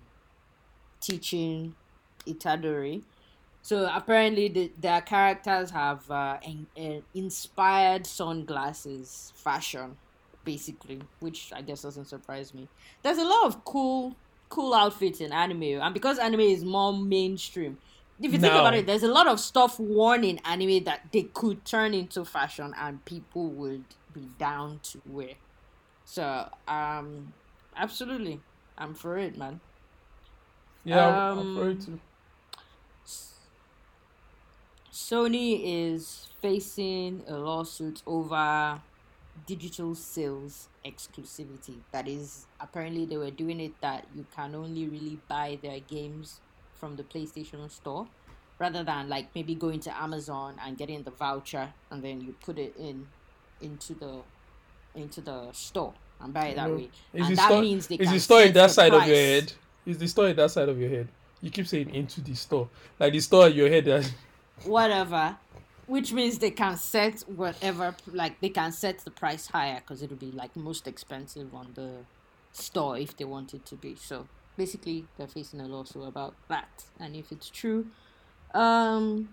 [1.01, 1.77] teaching
[2.27, 3.05] itadori.
[3.62, 9.99] So apparently the, their characters have uh, in, uh, inspired sunglasses fashion
[10.44, 12.71] basically which i guess doesn't surprise me.
[13.03, 14.18] There's a lot of cool
[14.51, 17.79] cool outfits in anime and because anime is more mainstream
[18.22, 21.22] if you think about it there's a lot of stuff worn in anime that they
[21.22, 25.35] could turn into fashion and people would be down to wear
[26.04, 27.33] so um
[27.76, 28.40] absolutely
[28.76, 29.61] i'm for it man
[30.85, 32.00] Yeah, I'm um, for it too.
[34.90, 38.83] Sony is facing a lawsuit over
[39.46, 41.85] digital sales exclusivity.
[41.92, 46.40] That is, apparently, they were doing it that you can only really buy their games
[46.79, 48.09] from the PlayStation Store
[48.59, 52.59] rather than like maybe going to Amazon and getting the voucher and then you put
[52.59, 53.07] it in
[53.61, 54.23] into the
[54.95, 56.77] into the store and buy it that No.
[56.77, 56.91] way.
[57.14, 59.17] Is and that store, means they is can the store in that side of your
[59.17, 59.53] head?
[59.87, 61.09] Is the store in that side of your head?
[61.41, 62.69] You keep saying into the store.
[62.99, 64.09] Like the store in your head that uh,
[64.64, 65.37] whatever
[65.87, 70.17] which means they can set whatever like they can set the price higher because it'll
[70.19, 72.05] be like most expensive on the
[72.53, 76.85] store if they want it to be so basically they're facing a lawsuit about that
[77.01, 77.87] and if it's true.
[78.53, 79.31] Um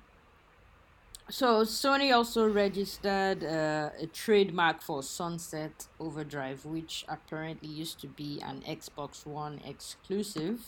[1.29, 8.39] so sony also registered uh, a trademark for sunset overdrive which apparently used to be
[8.43, 10.61] an xbox one exclusive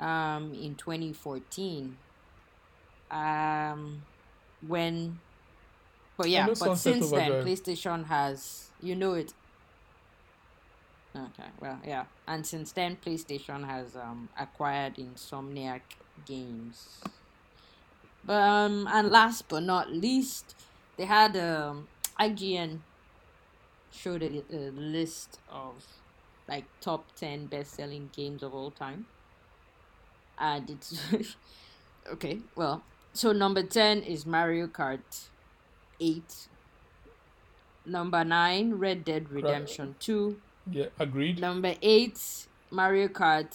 [0.00, 1.96] um in 2014
[3.12, 4.02] um
[4.66, 5.20] when
[6.16, 9.32] but yeah but Sunset since then playstation has you know it
[11.16, 12.04] okay well yeah.
[12.26, 15.80] And since then playstation has um acquired insomniac
[16.26, 17.00] games.
[18.24, 20.54] But um and last but not least
[20.96, 22.80] they had um ign
[23.92, 25.84] showed a, a list of
[26.48, 29.06] like top 10 best-selling games of all time.
[30.38, 31.00] And it's
[32.12, 35.28] okay well so number 10 is mario kart
[36.00, 36.22] 8
[37.84, 40.36] number 9 red dead redemption 2
[40.70, 41.40] yeah, agreed.
[41.40, 43.52] number 8 mario kart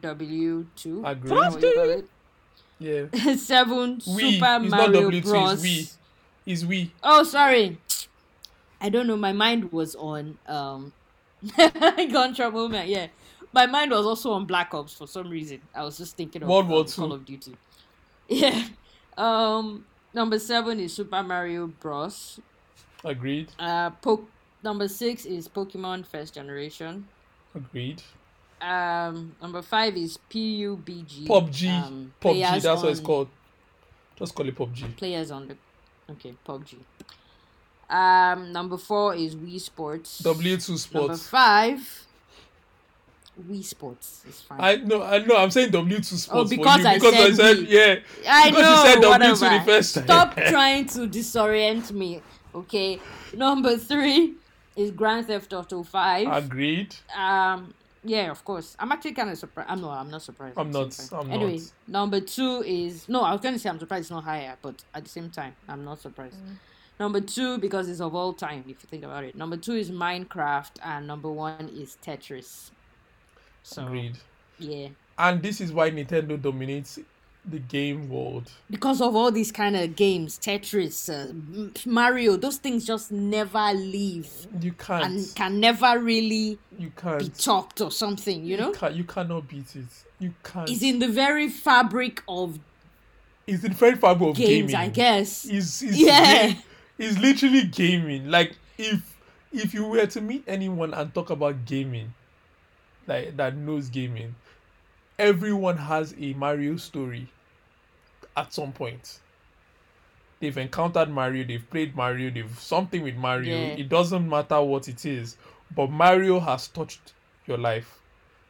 [0.00, 1.30] w2 Agreed.
[1.32, 2.02] What do you call?
[2.78, 3.36] Yeah.
[3.36, 5.88] 7 We super it's not W2, it's bros we.
[6.46, 6.92] Is we.
[7.02, 7.78] oh sorry
[8.80, 10.92] i don't know my mind was on um
[11.56, 13.06] gun trouble man yeah
[13.52, 16.48] my mind was also on black ops for some reason i was just thinking of
[16.48, 17.00] World War um, Two.
[17.02, 17.54] call of duty
[18.28, 18.66] yeah
[19.16, 22.40] um number seven is super mario bros
[23.04, 23.50] Agreed.
[23.58, 24.26] uh po-
[24.62, 27.06] number six is pokemon first generation
[27.54, 28.02] Agreed.
[28.60, 31.68] um number five is pubg PUBG.
[31.84, 33.28] um, PUBG, that's what it's called.
[34.16, 34.96] Just call it PUBG.
[34.96, 35.56] players on the
[36.12, 36.76] okay PUBG.
[37.90, 40.22] Um, number four is Wii Sports.
[40.22, 40.94] W2 Sports.
[40.94, 42.06] Number five,
[43.50, 44.60] Wii Sports is fine.
[44.60, 45.36] I know, I know.
[45.36, 47.68] I'm saying W2 Sports Oh, because I because I said said we.
[47.68, 47.96] yeah.
[48.28, 48.84] I because know.
[48.84, 50.04] you said W2 the first time.
[50.04, 52.22] Stop trying to disorient me.
[52.54, 52.98] Okay.
[53.34, 54.34] Number three
[54.76, 56.28] is Grand Theft Auto Five.
[56.28, 56.96] Agreed.
[57.16, 58.76] um, Yeah, of course.
[58.78, 59.70] I'm actually kind of surprised.
[59.70, 60.58] I'm no, I'm not surprised.
[60.58, 60.98] I'm not.
[61.12, 61.72] I'm anyway, not.
[61.86, 63.22] number two is no.
[63.22, 65.56] I was going to say I'm surprised it's not higher, but at the same time,
[65.68, 66.38] I'm not surprised.
[67.00, 68.60] Number two because it's of all time.
[68.68, 72.70] If you think about it, number two is Minecraft, and number one is Tetris.
[73.62, 74.18] So Agreed.
[74.58, 76.98] yeah, And this is why Nintendo dominates
[77.44, 78.50] the game world.
[78.70, 81.32] because of all these kind of games, Tetris, uh,
[81.90, 84.28] Mario, those things just never leave
[84.60, 85.04] You can't.
[85.04, 87.18] and can never really you can't.
[87.18, 88.44] be topped or something.
[88.44, 89.86] You know, You, can, you cannot beat it.
[90.20, 90.70] You can't.
[90.70, 92.60] it's in the very fabric of
[93.48, 94.76] It's in very fabric of games, gaming.
[94.76, 95.44] I guess.
[95.44, 96.52] Is is Yeah.
[96.52, 96.58] ga-
[96.98, 98.30] is literally gaming.
[98.30, 99.18] Like if
[99.52, 102.14] if you were to meet anyone and talk about gaming,
[103.08, 104.36] like that knows gaming,
[105.22, 107.28] everyone has a Mario story
[108.36, 109.20] at some point.
[110.40, 113.68] They've encountered Mario, they've played Mario, they've something with Mario.
[113.68, 113.74] Yeah.
[113.76, 115.36] It doesn't matter what it is,
[115.76, 117.14] but Mario has touched
[117.46, 117.98] your life.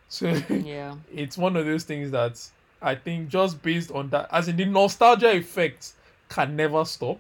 [0.08, 0.96] So Yeah.
[1.11, 2.38] it's one of those things that
[2.82, 5.94] I think just based on that, as in the nostalgia effect,
[6.28, 7.18] can never stop.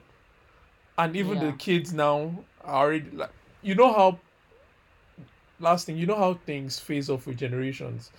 [0.98, 1.50] And even Yeah.
[1.50, 4.20] the kids now are already like, you know how.
[5.58, 8.10] Last thing, you know how things phase off with generations.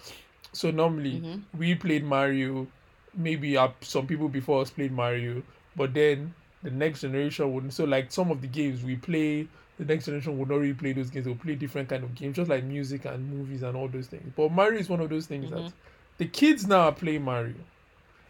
[0.54, 1.42] So normally Mhm.
[1.58, 2.68] we played Mario,
[3.16, 5.44] maybe uh, some people before us played Mario,
[5.76, 7.74] but then the next generation wouldn't.
[7.74, 10.94] So like some of the games we play, the next generation would not really play
[10.94, 11.26] those games.
[11.26, 14.32] They'll play different kind of games, just like music and movies and all those things.
[14.36, 15.74] But Mario is one of those things that Mhm.
[16.20, 17.56] the kids now are playing Mario.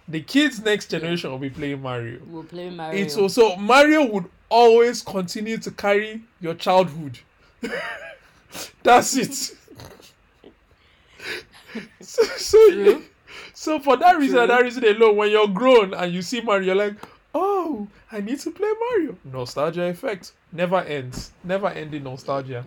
[0.08, 2.20] The kids next generation will be playing Mario.
[2.26, 3.00] We'll play Mario.
[3.00, 7.20] It's also Mario would always continue to carry your childhood.
[8.84, 9.58] That's it.
[12.02, 13.04] so, so, True.
[13.54, 14.48] so for that reason, True.
[14.48, 16.96] that reason alone, when you're grown and you see Mario, you're like,
[17.34, 19.18] oh, I need to play Mario.
[19.24, 21.32] Nostalgia effect never ends.
[21.44, 22.64] Never ending nostalgia.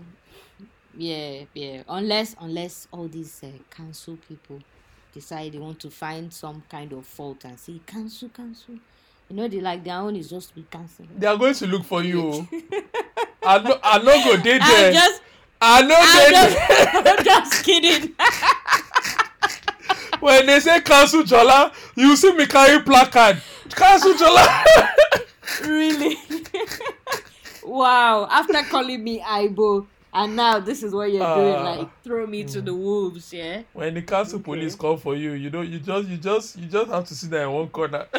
[0.96, 1.82] Yeah, yeah.
[1.88, 4.60] Unless unless all these uh, cancel people
[5.12, 8.74] decide they want to find some kind of fault and say cancel, cancel.
[9.28, 11.08] You know, they like their own is just to be cancelled.
[11.18, 12.46] They are going to look for you.
[13.42, 15.22] I no, I no go dey I'm just,
[15.60, 15.96] I know
[16.30, 16.58] just,
[17.06, 18.14] I'm just kidding.
[20.20, 23.40] When they say cancel Jola, you see me carry placard.
[23.70, 24.64] Cancel Jola.
[25.62, 26.16] really?
[27.64, 28.26] wow.
[28.30, 31.62] After calling me Ibo, and now this is what you're doing, Ah.
[31.76, 33.62] like throw me to the wolves, yeah.
[33.74, 36.90] when the council police come for you, you know, you just, you just, you just
[36.90, 38.06] have to sit there in one corner.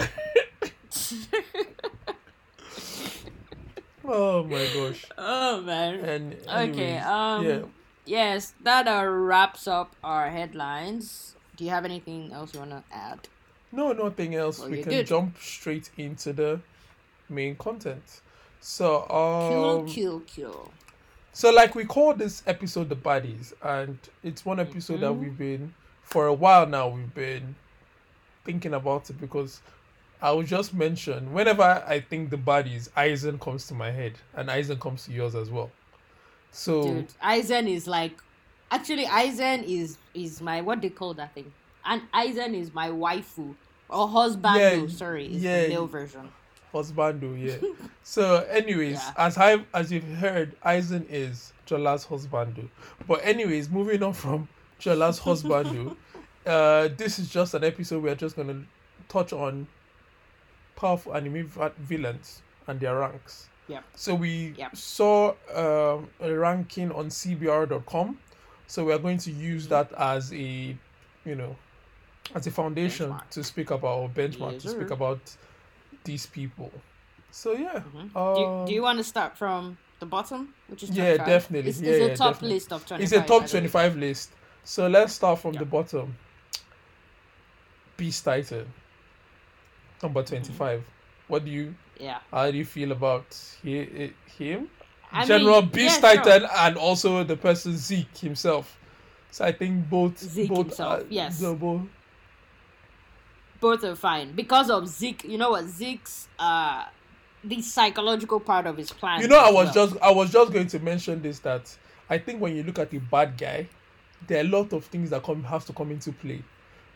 [4.06, 5.06] oh my gosh.
[5.18, 5.96] Oh man.
[6.02, 7.60] And Okay, um, yeah.
[8.06, 11.36] Yes, that uh, wraps up our headlines.
[11.58, 13.20] Do you have anything else you want to add?
[13.72, 14.60] No, nothing else.
[14.60, 15.08] Well, we can good.
[15.08, 16.60] jump straight into the
[17.30, 18.22] main content.
[18.62, 19.06] So,
[19.50, 20.72] Kill, um, kill, kill.
[21.34, 25.20] So, like we call this episode the baddies, and it's one episode that Mhm.
[25.20, 26.88] we've been for a while now.
[26.88, 27.56] We've been
[28.46, 29.60] thinking about it because
[30.22, 34.50] I will just mention whenever I think the baddies, Aizen comes to my head, and
[34.50, 35.70] Aizen comes to yours as well.
[36.52, 38.17] So Dude, Aizen is like,
[38.71, 41.51] actually, Aizen is is my what they call that thing,
[41.86, 43.56] and Aizen is my waifu
[43.89, 44.56] or husband.
[44.60, 45.63] Yeah, sorry, is yeah.
[45.63, 46.30] the male version.
[46.73, 47.58] husbando, yeah.
[48.03, 49.13] so, anyways, Yeah.
[49.17, 52.67] as I as you've heard, Aizen is Jola's husbando.
[53.08, 54.47] But anyways, moving on from
[54.80, 55.95] Jola's husbando,
[56.45, 58.63] uh, this is just an episode we're just gonna
[59.10, 59.67] touch on
[60.75, 63.47] powerful anime va- villains and their ranks.
[63.69, 63.84] Yep.
[63.95, 64.75] So we Yep.
[64.77, 68.17] saw um, a ranking on CBR.com.
[68.67, 70.75] So we are going to use that as a,
[71.25, 71.56] you know,
[72.36, 73.30] as a foundation Benchmark.
[73.32, 75.19] to speak about or benchmark Yes, to speak about
[76.03, 76.71] these people.
[77.32, 78.13] So yeah, Mhm.
[78.13, 81.71] do, um, you, do you want to start from the bottom, which is Yeah, definitely.
[81.71, 82.56] It's, Yeah, it's a yeah, top definitely.
[82.56, 83.03] list of twenty.
[83.03, 84.32] it's a top twenty-five list.
[84.63, 85.60] So let's start from Yeah.
[85.60, 86.15] the bottom.
[87.97, 88.65] Beast Titan,
[90.03, 90.30] number Mm-hmm.
[90.30, 90.84] twenty-five.
[91.28, 91.76] What do you?
[91.99, 92.20] Yeah.
[92.32, 93.26] How do you feel about
[93.63, 94.70] he, him?
[95.12, 96.24] I General mean, Beast yeah, sure.
[96.24, 98.78] Titan and also the person Zeke himself.
[99.32, 101.41] So I think both Zeke both himself, are yes.
[101.41, 101.82] both
[103.60, 105.24] both are fine because of Zeke.
[105.24, 106.86] You know what Zeke's uh
[107.43, 109.22] the psychological part of his plan.
[109.22, 109.88] You know, I was well.
[109.88, 111.76] just I was just going to mention this that
[112.10, 113.68] I think when you look at the bad guy,
[114.28, 116.43] there are a lot of things that come have to come into play.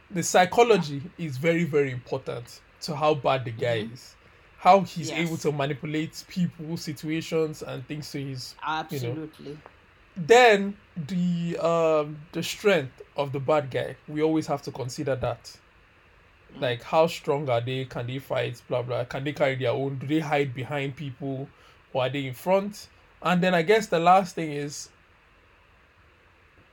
[0.10, 4.16] The psychology is very very important to how bad the guy is,
[4.62, 5.10] how he's.
[5.10, 5.28] Yes.
[5.28, 8.54] able to manipulate people, situations, and things to his.
[8.62, 9.58] absolutely.
[10.16, 15.58] Then the um the strength of the bad guy, we always have to consider that.
[16.56, 16.62] Mm.
[16.62, 17.86] Like how strong are they?
[17.86, 18.62] Can they fight?
[18.68, 19.06] Blah blah.
[19.06, 19.98] Can they carry their own?
[19.98, 21.50] Do they hide behind people,
[21.92, 22.88] or are they in front?
[23.24, 24.90] And then I guess the last thing is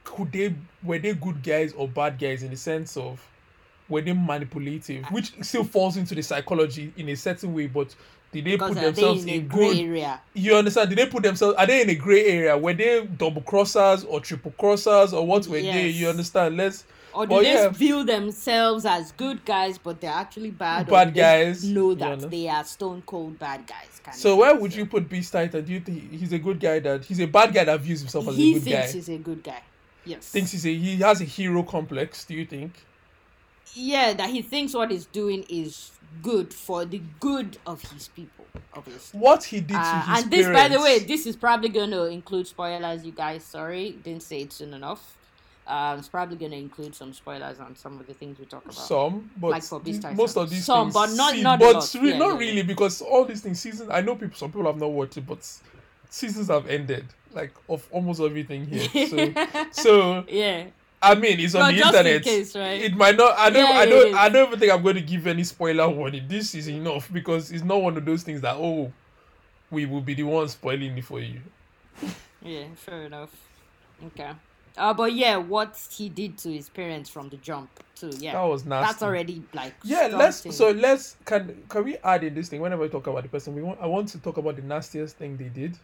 [0.05, 3.27] could they were they good guys or bad guys in the sense of
[3.89, 7.95] were they manipulative, which still falls into the psychology in a certain way, but
[8.31, 10.21] did they Because put are they themselves in a in gray good area?
[10.35, 10.91] you understand?
[10.91, 11.57] Did they put themselves?
[11.57, 12.59] Are they in a gray area?
[12.59, 15.89] Were they double crossers or triple crossers or what were they?
[15.89, 16.57] You understand?
[16.57, 16.85] Let's.
[17.15, 17.69] Or do they yeah.
[17.71, 20.89] view themselves as good guys, but they're actually bad?
[20.89, 22.29] Bad guys, Know that know.
[22.29, 24.01] they are stone cold bad guys.
[24.05, 25.65] Kind So where would you put Beast Titan?
[25.65, 26.81] Do you think he's a good guy?
[26.81, 28.71] That he's a bad guy that views himself as He a good guy.
[28.71, 29.63] He thinks he's a good guy.
[30.05, 30.29] Yes.
[30.29, 32.27] Thinks he's a he has a hero complex.
[32.27, 32.73] Do you think?
[33.75, 35.91] Yeah, that he thinks what he's doing is
[36.23, 38.45] good for the good of his people,
[38.75, 39.19] obviously.
[39.21, 41.91] What he did to Uh, his and this, by the way, this is probably going
[41.91, 43.05] to include spoilers.
[43.05, 45.15] You guys, sorry, didn't say it soon enough.
[45.67, 48.65] Um, it's probably going to include some spoilers on some of the things we talk
[48.65, 48.75] about.
[48.75, 49.83] some, but Like for
[50.15, 52.39] most of these Some, things, but not- see- not but re- Yeah, not yeah, yeah.
[52.39, 53.91] really because all these things seasons.
[53.91, 54.35] I know people.
[54.39, 55.47] Some people have not watched it, but
[56.09, 57.05] seasons have ended.
[57.35, 58.89] Like of almost everything here.
[59.09, 59.35] So,
[59.71, 60.65] so yeah,
[61.01, 62.23] I mean, it's on the just in internet.
[62.23, 62.83] case, right?
[62.83, 63.39] It might not.
[63.39, 63.69] I don't.
[63.69, 64.15] Yeah, I don't.
[64.15, 66.25] I don't even think I'm going to give any spoiler warning.
[66.27, 68.93] This is enough because it's not one of those things that oh,
[69.71, 71.41] we will be the ones spoiling it for you.
[72.43, 73.31] yeah, fair enough.
[74.07, 74.31] Okay.
[74.77, 78.11] Uh, but yeah, what he did to his parents from the jump, too.
[78.19, 78.87] Yeah, That was nasty.
[78.87, 79.75] that's already like.
[79.83, 80.57] Yeah, let's.
[80.57, 81.17] So let's.
[81.25, 83.55] Can can we add in this thing whenever we talk about the person?
[83.55, 83.81] We want.
[83.81, 85.77] I want to talk about the nastiest thing they did,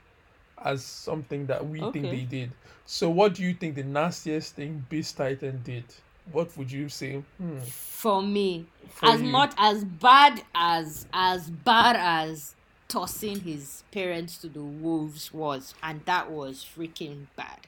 [0.65, 2.51] as something that we think they did.
[2.87, 5.85] So what do you think the nastiest thing Beast Titan did?
[6.33, 7.23] What would you say?
[7.39, 7.59] Hmm.
[7.61, 9.29] for me For as you.
[9.29, 12.55] much as bad as as bad as
[12.89, 17.61] tossing his parents to the wolves was and that was freaking bad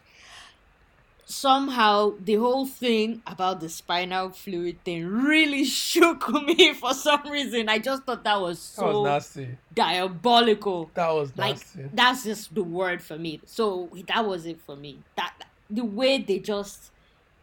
[1.28, 7.68] somehow the whole thing about the spinal fluid thing really shook me for some reason.
[7.68, 9.48] I just thought that was That was so nasty.
[9.74, 10.90] diabolical.
[10.94, 11.82] That was nasty.
[11.82, 13.40] like that's just the word for me.
[13.44, 15.00] So that was it for me.
[15.16, 15.34] That
[15.68, 16.90] the way they just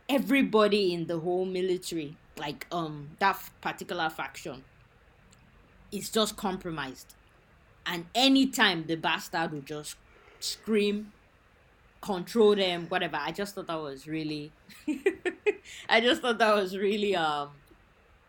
[0.08, 4.64] everybody in the whole military like um that particular faction
[5.92, 7.14] is just compromised.
[7.86, 9.98] And anytime the bastard would just
[10.40, 11.12] scream
[12.04, 14.52] control them whatever i just thought that was really
[15.90, 17.50] i just thought that was really um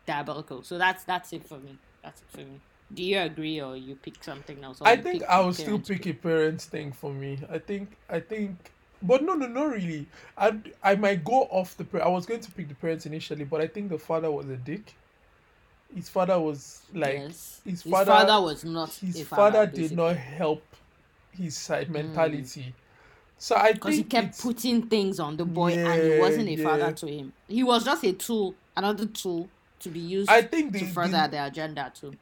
[0.06, 2.60] diabolical so that's that's it for me that's it for me
[2.92, 6.12] do you agree or you pick something else I think I will still pick a
[6.12, 7.38] parents thing for me.
[7.50, 8.70] I think I think,
[9.02, 10.06] but no, no, no, really.
[10.36, 11.86] I I might go off the.
[12.02, 14.56] I was going to pick the parents initially, but I think the father was a
[14.56, 14.94] dick.
[15.94, 17.60] His father was like yes.
[17.64, 18.12] his his father.
[18.12, 20.62] father, was not his father, father, did not help
[21.32, 22.74] his side mentality.
[23.38, 26.64] So I because he kept putting things on the boy and he wasn't a Yeah,
[26.64, 27.32] father to him.
[27.48, 29.48] He was just a tool another tool
[29.80, 32.16] to be used I think the, to further the agenda too.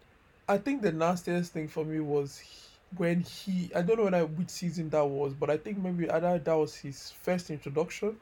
[0.48, 2.58] I think the nastiest thing for me was he-
[2.96, 6.10] when he I don't know when I, which season that was, but I think maybe
[6.10, 8.16] either that was his first introduction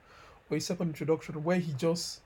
[0.48, 2.20] or his second introduction where he just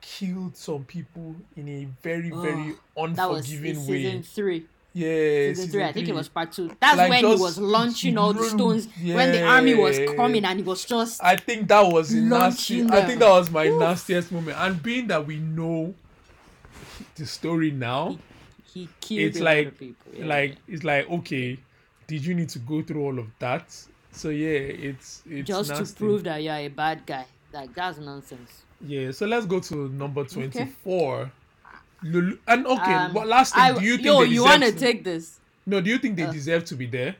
[0.00, 4.66] killed some people in a very very Ugh, that was in season three
[4.98, 8.18] Yeah, season three i think it was part two that's Like, when he was launching
[8.18, 11.82] all the stones when the army was coming and he was just I think that
[11.82, 12.82] was nasty.
[12.82, 13.78] Launching I think that was my Oof.
[13.78, 14.56] nastiest moment.
[14.58, 15.94] And being that we know
[17.14, 18.18] the story now,
[18.72, 20.26] he killed it's a lot like of people yeah.
[20.26, 21.58] like it's like okay
[22.06, 23.64] did you need to go through all of that
[24.12, 25.84] so yeah it's it's just nasty.
[25.84, 29.88] to prove that you're a bad guy like that's nonsense yeah so let's go to
[29.90, 31.30] number 24
[32.02, 34.62] Lulu, and okay Um, what last thing I- do you think yo they you want
[34.62, 35.40] to take this?
[35.66, 36.32] No do you think they Uh.
[36.32, 37.16] deserve to be there?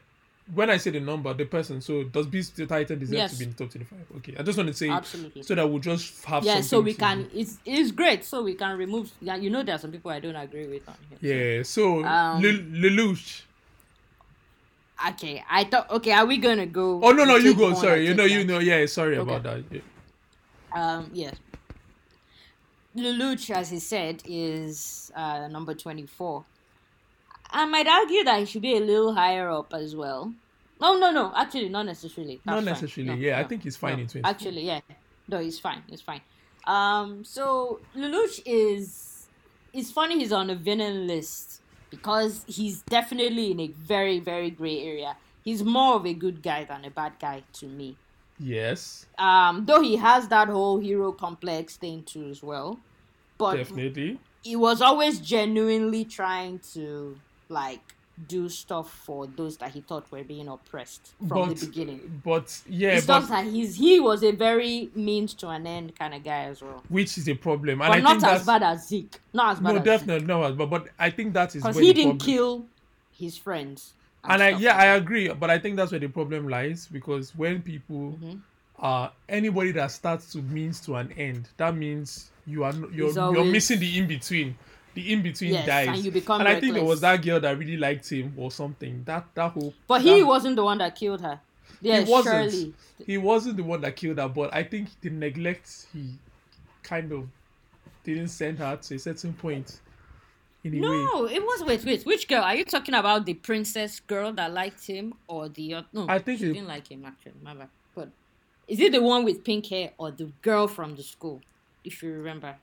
[0.55, 3.33] When i say the number the person so does beast the titan deserve Yes.
[3.33, 5.43] to be in the top 25 okay i just want to say absolutely.
[5.43, 8.79] so that we'll just have yeah so we can it's it's great so we can
[8.79, 11.63] remove yeah you know there are some people i don't agree with on here yeah
[11.63, 13.43] so Um, lelouch.
[15.11, 18.15] Okay i thought okay are we gonna go oh no no you go sorry you
[18.15, 19.31] know you know yeah sorry Okay.
[19.31, 19.81] about that yeah.
[20.73, 21.37] um yes
[22.99, 26.45] Lelouch, as he said, is uh, number 24.
[27.51, 30.33] I might argue that he should be a little higher up as well.
[30.81, 31.33] No, no, no.
[31.35, 32.41] Actually, not necessarily.
[32.45, 32.75] not That's fine.
[32.75, 34.03] necessarily No, yeah i think he's fine no.
[34.03, 34.81] in 20 Actually, yeah.
[35.27, 35.83] No, he's fine.
[35.89, 36.21] He's fine.
[36.67, 39.27] Um, so Lelouch is
[39.73, 44.81] it's funny he's on a villain list because he's definitely in a very, very gray
[44.83, 45.17] area.
[45.43, 47.97] He's more of a good guy than a bad guy to me.
[48.39, 52.79] yes Um, though he has that whole hero complex thing too as well.
[53.39, 57.17] But definitely he was always genuinely trying to
[57.49, 57.81] like
[58.27, 62.21] do stuff for those that he thought were being oppressed from but, the beginning.
[62.25, 65.97] But yeah, it's but just that he's he was a very means to an end
[65.97, 66.83] kind of guy as well.
[66.89, 69.21] which is a problem, and But I not think as bad as Zeke.
[69.33, 70.57] Not as bad no, as definitely not.
[70.57, 72.67] But but I think that is Because he didn't problem- kill
[73.13, 73.95] his friends.
[74.25, 75.29] And I yeah, like I agree.
[75.29, 78.41] But I think that's where the problem lies because when people Mhm.
[78.81, 83.09] uh anybody that starts to means to an end, that means you are no- you're
[83.09, 84.57] It's you're missing the in between.
[84.95, 85.89] The in between Yes, dies.
[85.89, 88.51] and you become and I think there was that girl that really liked him or
[88.51, 89.03] something.
[89.05, 91.41] That that whole But he that- wasn't the one that killed her.
[91.81, 92.51] Yeah, he wasn't.
[92.51, 92.75] surely.
[93.07, 96.15] He wasn't the one that killed her, but I think the neglect he
[96.83, 97.29] kind of
[98.03, 99.81] didn't send her to a certain point.
[100.65, 100.89] In a way.
[100.89, 102.05] No, it was wait, wait.
[102.05, 103.25] Which girl are you talking about?
[103.25, 106.07] The princess girl that liked him, or the oth- no?
[106.09, 107.35] I think she it- didn't like him actually.
[107.45, 107.69] My bad.
[107.95, 108.09] But
[108.67, 111.41] is it the one with pink hair or the girl from the school?
[111.89, 112.55] If you remember,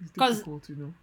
[0.00, 0.94] It's 'Cause difficult to know.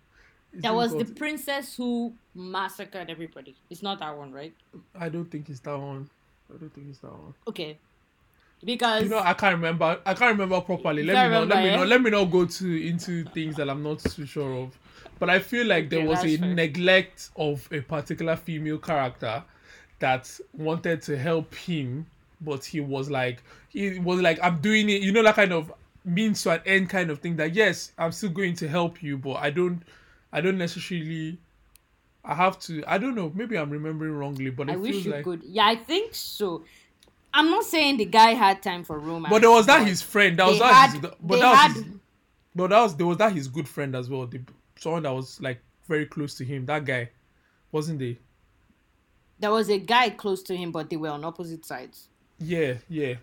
[0.54, 3.56] That was the princess who massacred everybody.
[3.72, 4.54] It's not that one, right?
[4.94, 6.08] I don't think it's that one.
[6.54, 7.34] I don't think it's that one.
[7.48, 7.80] Okay,
[8.64, 10.00] because You know, I can't remember.
[10.06, 11.02] I can't remember properly.
[11.02, 11.48] Let me not.
[11.48, 11.80] Let me not.
[11.80, 11.86] eh?
[11.86, 14.78] Let me not go to into things that I'm not too sure of.
[15.18, 16.54] But I feel like there was a fair.
[16.54, 19.44] neglect of a particular female character
[19.98, 22.06] that wanted to help him,
[22.42, 25.02] but he was like, he was like, I'm doing it.
[25.02, 25.74] You know, that kind of
[26.06, 27.36] means to an end kind of thing.
[27.38, 29.82] That yes, I'm still going to help you, but I don't,
[30.32, 31.40] I don't necessarily.
[32.26, 32.84] I have to.
[32.88, 33.32] I don't know.
[33.36, 35.24] Maybe I'm remembering wrongly, but I wish you like.
[35.24, 35.44] could.
[35.44, 36.64] Yeah, I think so.
[37.34, 40.38] I'm not saying the guy had time for romance, But there was that his friend.
[40.38, 40.74] That was that.
[40.74, 41.86] had- his, but that was his,
[42.56, 44.28] but that was there was that his good friend as well.
[44.28, 44.42] The
[44.78, 46.66] someone that was like very close to him.
[46.66, 47.10] That guy,
[47.72, 48.20] wasn't they?
[49.40, 52.08] there was a guy close to him, but they were on opposite sides.
[52.40, 53.16] Yeah, yeah.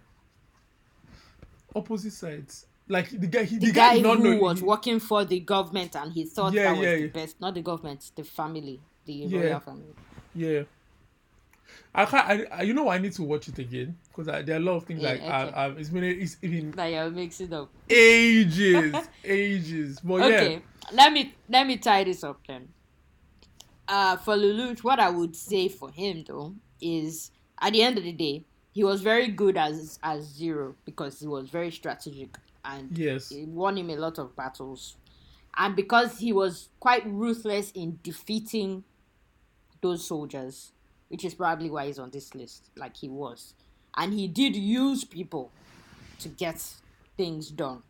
[1.74, 2.66] Opposite sides.
[2.90, 3.44] Like the guy.
[3.44, 6.24] He, the, the, guy, not who know- was he- working for the government and he
[6.24, 7.06] thought Yeah, that was yeah, the yeah.
[7.08, 9.94] best not the government the family the royal family
[10.34, 10.62] Yeah.
[11.94, 12.28] I can't.
[12.28, 12.88] I, I, you know.
[12.88, 15.20] I need to watch it again because there are a lot of things Yeah, like
[15.20, 15.30] okay.
[15.30, 20.00] I, I, it's been it's been that yeah mix it up ages, ages.
[20.02, 20.58] But okay yeah,
[20.92, 22.68] let me let me tie this up then
[23.88, 27.30] uh for Lelouch what I would say for him though is
[27.60, 31.26] at the end of the day he was very good as as zero because he
[31.28, 34.96] was very strategic and yes, it won him a lot of battles.
[35.56, 38.84] And because he was quite ruthless in defeating
[39.80, 40.72] those soldiers
[41.10, 43.54] which is probably why he's on this list like he was.
[43.96, 45.50] And he did use people
[46.20, 46.64] to get
[47.16, 47.82] things done.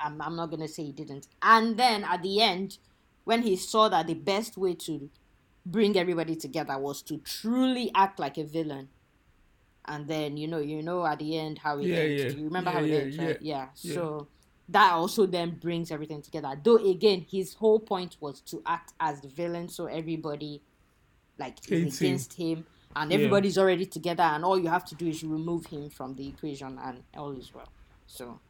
[0.00, 1.28] I'm, I'm not going to say he didn't.
[1.42, 2.78] And then at the end
[3.24, 5.10] when he saw that the best way to
[5.66, 8.88] bring everybody together was to truly act like a villain
[9.88, 12.30] and then you know you know at the end how it Yeah, ends yeah.
[12.30, 13.68] You remember Yeah, how it yeah, ends right yeah.
[13.74, 14.28] so
[14.68, 19.20] that also then brings everything together though again his whole point was to act as
[19.22, 20.62] the villain so everybody
[21.38, 22.66] like is against him
[22.96, 26.28] and everybody's already together and all you have to do is remove him from the
[26.28, 27.68] equation and all is well
[28.06, 28.40] so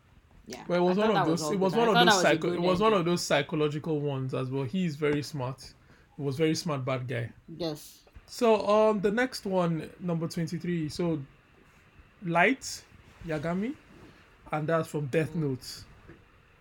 [0.46, 1.42] yeah Well, it was one of those.
[1.42, 2.20] all It was one of those.
[2.20, 4.64] Psycho, it was one of those psychological ones as well.
[4.64, 5.74] He is very smart.
[6.16, 7.30] He was very smart bad guy.
[7.48, 10.88] yes So um, the next one, number twenty-three.
[10.90, 11.18] So,
[12.24, 12.82] Light
[13.26, 13.74] Yagami,
[14.52, 15.84] and that's from Death Note.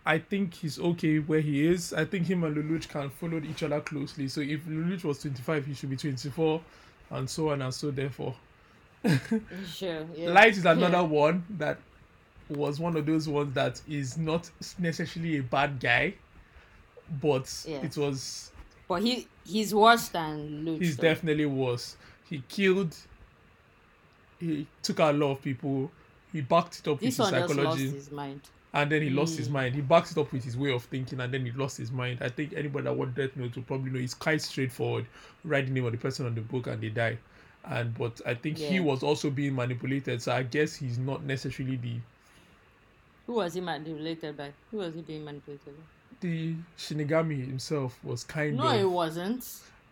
[0.06, 1.92] I think he's okay where he is.
[1.92, 4.28] I think him and Lelouch can follow each other closely.
[4.28, 6.60] So if Lelouch was twenty-five, he should be twenty-four,
[7.10, 8.34] and so on and so therefore.
[9.70, 10.30] sure yeah.
[10.30, 11.78] Light is another one that
[12.48, 16.14] was one of those ones that is not necessarily a bad guy,
[17.20, 17.82] but Yeah.
[17.82, 18.52] it was
[18.88, 21.16] but he he's worse than Luch he's though.
[21.16, 21.96] definitely worse.
[22.22, 22.96] He killed,
[24.38, 25.92] he took out a lot of people.
[26.32, 29.48] He backed it up this with his psychology, his mind and then he lost his
[29.48, 29.50] Mm.
[29.50, 29.74] mind.
[29.74, 32.18] He backed it up with his way of thinking, and then he lost his mind.
[32.22, 35.06] I think anybody that watched Death Note will probably know it's quite straightforward.
[35.44, 37.18] Write the name of the person on the book, and they die.
[37.64, 41.76] And but I think he was also being manipulated, so I guess he's not necessarily
[41.76, 42.00] the
[43.26, 45.84] who was he manipulated by who was he being manipulated by
[46.20, 48.80] the Shinigami himself was kind no of.
[48.80, 49.44] it wasn't.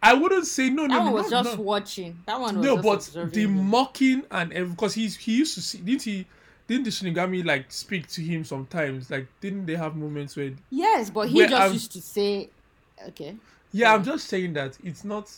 [0.02, 1.62] I wouldn't say no, that no, one no, was no, just no.
[1.62, 2.18] watching.
[2.26, 5.78] That one was no, but observing the mocking and because he's he used to see
[5.78, 6.26] didn't he
[6.68, 9.10] didn't the Shinigami like speak to him sometimes?
[9.10, 12.50] Like didn't they have moments where yes but he just I'm- used to say
[13.08, 13.36] okay.
[13.72, 15.30] Yeah I'm just saying that it's not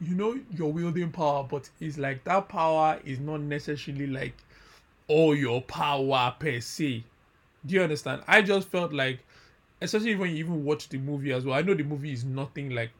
[0.00, 4.34] you know you're wielding power but it's like that power is not necessarily like
[5.08, 7.04] all your power per se.
[7.66, 8.22] Do you understand?
[8.26, 9.18] I just felt like
[9.80, 11.56] especially when you even watch the movie as well.
[11.56, 12.90] I know the movie is nothing like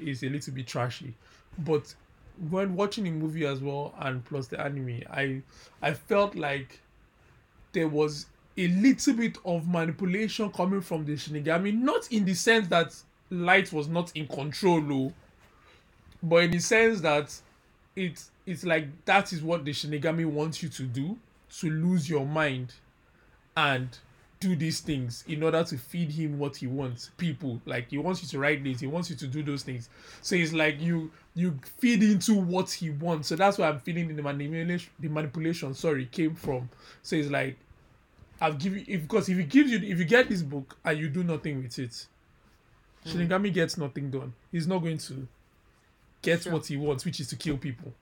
[0.00, 1.14] is a little bit trashy
[1.58, 1.92] but
[2.50, 5.42] when watching the movie as well and plus the anime i
[5.82, 6.80] i felt like
[7.72, 8.26] there was
[8.58, 11.72] a little bit of manipulation coming from the shinigami.
[11.72, 12.94] Not in the sense that
[13.30, 15.12] light was not in control oh,
[16.22, 17.32] but in the sense that
[17.94, 21.16] it's it's like that is what the shinigami wants you to do
[21.58, 22.74] to lose your mind
[23.56, 23.98] and
[24.40, 27.60] do these things in order to feed him what he wants people.
[27.66, 29.88] Like he wants you to write this he wants you to do those things.
[30.22, 33.28] So it's like you you feed into what he wants.
[33.28, 36.68] So that's why i'm feeling the manipulation the manipulation sorry came from.
[37.02, 37.56] So it's like
[38.40, 41.08] i've given if because if he gives you if you get this book and you
[41.08, 42.06] do nothing with it
[43.02, 43.10] hmm.
[43.10, 44.32] shinigami gets nothing done.
[44.52, 45.26] He's not going to
[46.22, 46.52] get Sure.
[46.52, 47.92] what he wants which is to kill people.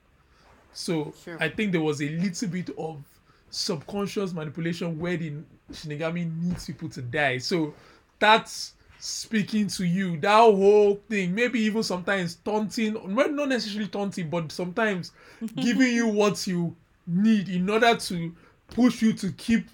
[0.73, 1.37] So Sure.
[1.39, 3.01] I think there was a little bit of
[3.49, 5.33] subconscious manipulation where the
[5.71, 7.37] Shinigami needs people to die.
[7.37, 7.73] So
[8.19, 10.17] that's speaking to you.
[10.17, 15.11] That whole thing, maybe even sometimes taunting, well, not necessarily taunting, but sometimes
[15.55, 16.75] giving you what you
[17.05, 18.35] need in order to
[18.67, 19.67] push you to keep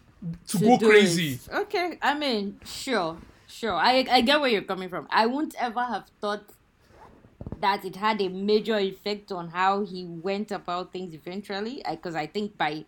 [0.47, 1.33] to, to go crazy.
[1.33, 1.53] it.
[1.53, 3.17] Okay, I mean, sure,
[3.47, 3.73] sure.
[3.73, 5.07] I I get where you're coming from.
[5.09, 6.43] I wouldn't ever have thought
[7.59, 11.83] that it had a major effect on how he went about things eventually.
[11.89, 12.85] Because I think by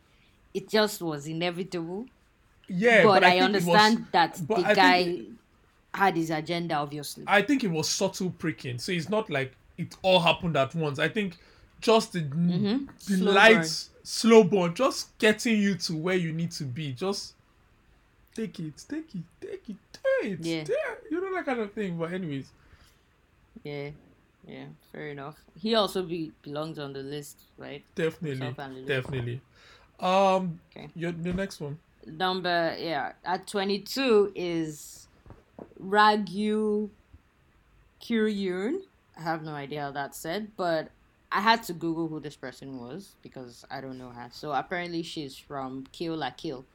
[0.56, 2.06] it just was inevitable.
[2.68, 5.26] Yeah, but, I, think it was- understand that the I guy it-
[5.93, 7.24] had his agenda, obviously.
[7.28, 8.80] I think it was subtle pricking.
[8.80, 10.97] So it's not like it all happened at once.
[10.99, 11.38] I think
[11.82, 12.86] just the, the Mm-hmm.
[12.97, 16.91] Slow light, slow burn, just getting you to where you need to be.
[16.93, 17.34] Just
[18.34, 19.76] take it, take it, take it,
[20.22, 20.39] take it.
[20.41, 20.64] Yeah.
[20.68, 20.95] Yeah.
[21.12, 21.97] You know that kind of thing.
[21.97, 22.47] But anyways,
[23.64, 23.89] yeah,
[24.47, 25.36] yeah, fair enough.
[25.60, 27.84] He also be belongs on the list, right?
[27.95, 28.53] definitely,
[28.86, 29.41] definitely.
[30.00, 30.89] Um, Okay.
[30.96, 31.78] your the next one.
[32.06, 35.08] number yeah at 22 is
[35.82, 36.89] Ragyo
[38.02, 38.82] Kiryuin.
[39.18, 40.89] I have no idea how that's said, but
[41.32, 44.28] I had to Google who this person was because I don't know her.
[44.32, 46.66] So apparently she's from Kill La Kill.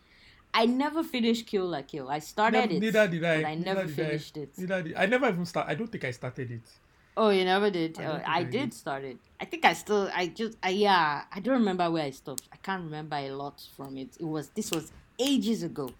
[0.52, 2.08] I never finished Kill La Kill.
[2.08, 3.42] I started it, neither did I.
[3.42, 4.40] but I never finished I.
[4.40, 4.50] it.
[4.58, 5.06] Neither did I.
[5.06, 5.68] never even start.
[5.68, 6.62] I don't think I started it.
[7.22, 8.00] Oh, you never did.
[8.00, 8.74] I I, I I did did.
[8.74, 9.18] start it.
[9.40, 10.10] I think I still.
[10.14, 10.56] I just.
[10.62, 11.24] I, yeah.
[11.30, 12.44] I don't remember where I stopped.
[12.52, 14.16] I can't remember a lot from it.
[14.18, 14.48] It was.
[14.50, 15.90] This was ages ago,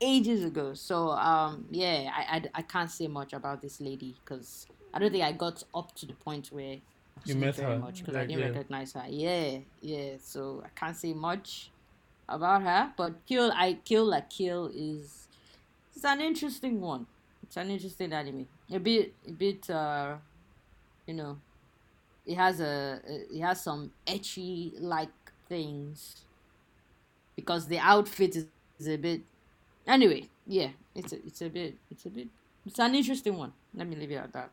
[0.00, 0.74] ages ago.
[0.74, 5.10] So um yeah, I I, I can't say much about this lady because I don't
[5.12, 6.76] think I got up to the point where
[7.24, 8.46] You met very her, much because I didn't yeah.
[8.50, 9.04] recognize her.
[9.08, 10.16] Yeah, yeah.
[10.22, 11.70] So I can't say much
[12.28, 12.92] about her.
[12.96, 13.52] But kill.
[13.52, 15.28] I kill like kill is.
[15.94, 17.06] It's an interesting one.
[17.42, 18.48] It's an interesting anime.
[18.70, 19.14] A bit.
[19.28, 19.70] A bit.
[19.70, 20.16] uh
[21.06, 21.38] you know,
[22.26, 25.08] it has a it has some ecchi like
[25.48, 26.24] things
[27.36, 28.46] because the outfit is,
[28.78, 29.22] is a bit.
[29.86, 32.28] Anyway, yeah, it's a it's a bit it's a bit
[32.66, 33.52] it's an interesting one.
[33.74, 34.50] Let me leave it at that.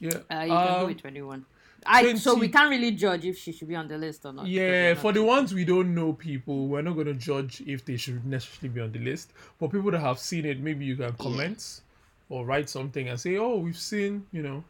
[0.00, 0.18] Yeah.
[0.30, 1.44] Uh, you can go Um, with twenty one.
[1.86, 4.46] I so we can't really judge if she should be on the list or not.
[4.46, 7.98] Yeah, for the ones we don't know people, we're not going to judge if they
[7.98, 9.32] should necessarily be on the list.
[9.58, 11.82] For people that have seen it, maybe you can comment
[12.30, 14.64] or write something and say, "Oh, we've seen, you know,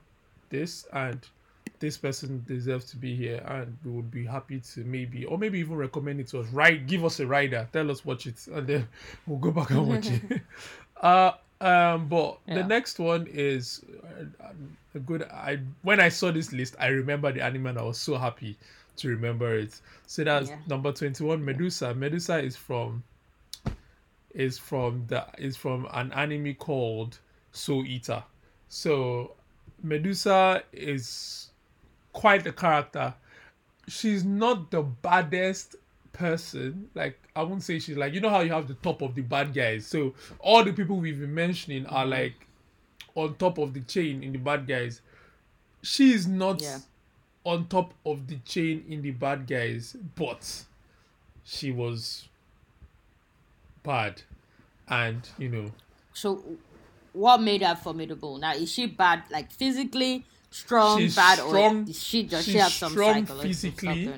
[0.54, 1.18] this and
[1.80, 5.58] this person deserves to be here," and we would be happy to maybe, or maybe
[5.58, 6.46] even recommend it to us.
[6.48, 6.86] Right?
[6.86, 8.88] Give us a rider, tell us watch it, and then
[9.26, 10.40] we'll go back and watch it.
[11.00, 13.82] uh, um, but the next one is
[14.40, 14.46] uh,
[14.94, 15.22] a good.
[15.24, 18.56] I when I saw this list, I remember the anime and I was so happy
[18.96, 19.80] to remember it.
[20.06, 20.58] So that's Yeah.
[20.68, 21.94] number twenty-one, Medusa.
[21.94, 23.02] Medusa is from
[24.34, 27.18] is from the is from an anime called
[27.52, 28.22] Soul Eater.
[28.68, 29.36] So
[29.84, 31.50] Medusa is
[32.12, 33.14] quite a character.
[33.86, 35.76] She's not the baddest
[36.12, 36.88] person.
[36.94, 39.22] Like I won't say she's like you know how you have the top of the
[39.22, 39.86] bad guys.
[39.86, 42.12] So all the people we've been mentioning are mm-hmm.
[42.12, 42.46] like
[43.14, 45.00] on top of the chain in the bad guys.
[45.82, 46.78] She is not Yeah.
[47.44, 50.64] on top of the chain in the bad guys, but
[51.44, 52.28] she was
[53.82, 54.22] bad.
[54.88, 55.72] And you know,
[56.14, 56.42] So,
[57.14, 58.38] what made her formidable?
[58.38, 62.58] Now, is she bad, like physically strong, She's bad, strong- or is she does she
[62.58, 64.12] have some strong psychological physically,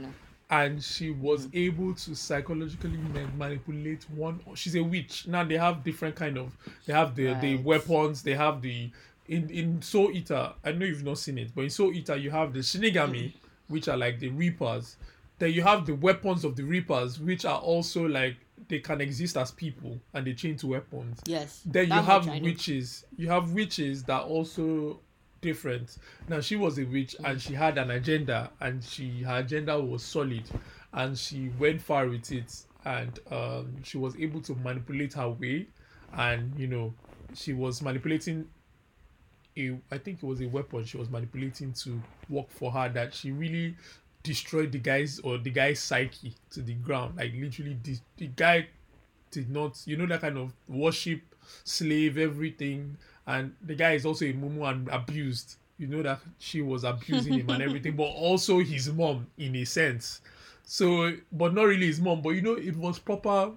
[0.51, 1.67] and she was mm.
[1.67, 2.99] able to psychologically
[3.37, 5.27] manipulate one she's a witch.
[5.27, 8.91] Now they have different kind of they have the the weapons they have the
[9.29, 12.31] in in soul eater i know you've not seen it but in soul eater you
[12.31, 13.33] have the shinigami mm.
[13.67, 14.97] which are like the reapers.
[15.39, 18.37] Then you have the weapons of the reapers which are also like
[18.69, 21.63] they can exist as people and they change to weapons Yes.
[21.67, 22.45] then you have much I know.
[22.45, 23.05] witches.
[23.17, 25.01] You have witches that also
[25.41, 25.99] different.
[26.29, 30.03] Now she was a witch and she had an agenda and she her agenda was
[30.03, 30.43] solid
[30.93, 32.55] and she went far with it
[32.85, 35.67] and um, she was able to manipulate her way
[36.15, 36.95] and you know
[37.35, 38.47] she was manipulating
[39.59, 43.15] a I think it was a weapon she was manipulating to work for her that
[43.15, 43.77] she really
[44.27, 47.17] destroyed the guy's or the guy's psyche to the ground.
[47.17, 48.67] Like literally the, the guy
[49.31, 51.21] did not you know that kind of worship
[51.65, 52.97] slave everything.
[53.27, 55.57] And the guy is also a mumu and abused.
[55.79, 59.65] You know that she was abusing him and everything but also his mom in a
[59.65, 60.21] sense.
[60.65, 63.53] So but not really his mom but you know it was proper.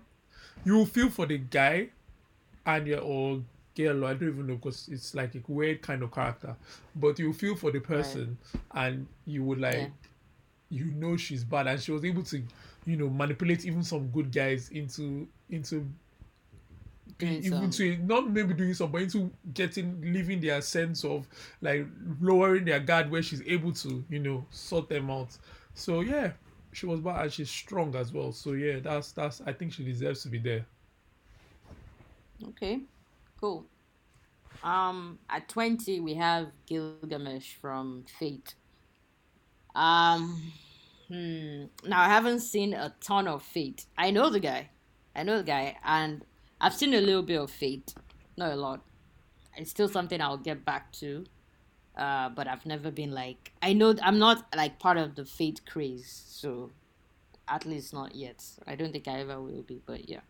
[0.65, 1.89] You feel for the guy
[2.65, 3.41] Anya or
[3.76, 6.55] girl, I don't even know because it's like a weird kind of character.
[6.95, 8.38] But you feel for the person,
[8.72, 9.88] and you would like, Yeah.
[10.70, 12.43] You know, she's bad, and she was able to,
[12.86, 15.88] you know, manipulate even some good guys into into
[17.17, 21.28] Doing even some- to not maybe doing some, but into getting leaving their sense of
[21.61, 21.88] like
[22.22, 25.38] lowering their guard where she's able to, you know, sort them out.
[25.74, 26.34] So yeah,
[26.72, 28.32] she was bad and she's strong as well.
[28.32, 30.65] So yeah, that's that's I think she deserves to be there.
[32.49, 32.82] Okay,
[33.39, 33.65] cool.
[34.63, 38.55] Um, at twenty, we have Gilgamesh from Fate.
[39.76, 40.51] Um,
[41.07, 41.65] hmm.
[41.86, 43.86] Now I haven't seen a ton of Fate.
[43.97, 44.70] I know the guy.
[45.15, 46.24] I know the guy, and
[46.61, 47.93] I've seen a little bit of Fate.
[48.38, 48.82] Not a lot.
[49.57, 51.26] It's still something I'll get back to.
[51.97, 55.61] Uh, but I've never been like I know I'm not like part of the Fate
[55.67, 56.72] craze, so
[57.47, 58.41] at least not yet.
[58.65, 60.22] I don't think I ever will be, but yeah.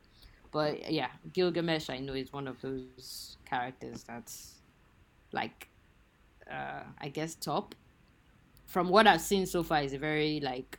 [0.52, 4.56] But yeah, Gilgamesh I know is one of those characters that's
[5.32, 5.68] like
[6.50, 7.76] uh I guess top.
[8.70, 10.78] From what I've seen so far, he's a very like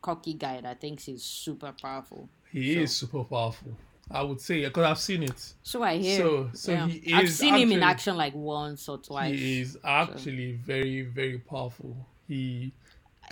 [0.00, 2.28] cocky guy that thinks he's super powerful.
[2.52, 3.76] He So- is super powerful.
[4.10, 5.54] I would say because I've seen it.
[5.62, 6.18] So I hear.
[6.18, 6.86] So- so yeah.
[6.86, 9.36] he I've is seen him in action like once or twice.
[9.36, 11.96] He is actually very very powerful.
[12.28, 12.72] He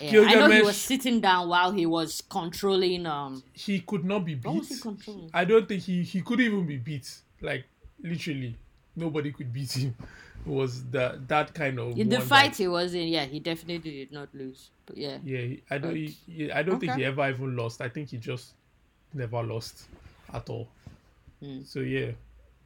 [0.00, 4.24] Yeah, I know he was sitting down while he was controlling um he could not
[4.24, 4.82] be What was he beat.
[4.82, 5.30] controlling?
[5.32, 7.08] I don't think he he could even be beat.
[7.40, 7.66] Like
[8.02, 8.56] literally,
[8.96, 9.94] nobody could beat him.
[10.44, 13.38] It was that that kind of in the fight that- he was in, yeah, he
[13.40, 14.70] definitely did not lose.
[14.86, 15.18] But yeah.
[15.24, 15.94] yeah, he- I don't.
[15.94, 17.80] He, he- I don't think he ever even lost.
[17.80, 18.54] I think he just
[19.14, 19.84] never lost
[20.32, 20.68] at all.
[21.40, 21.62] Hmm.
[21.64, 22.10] So yeah,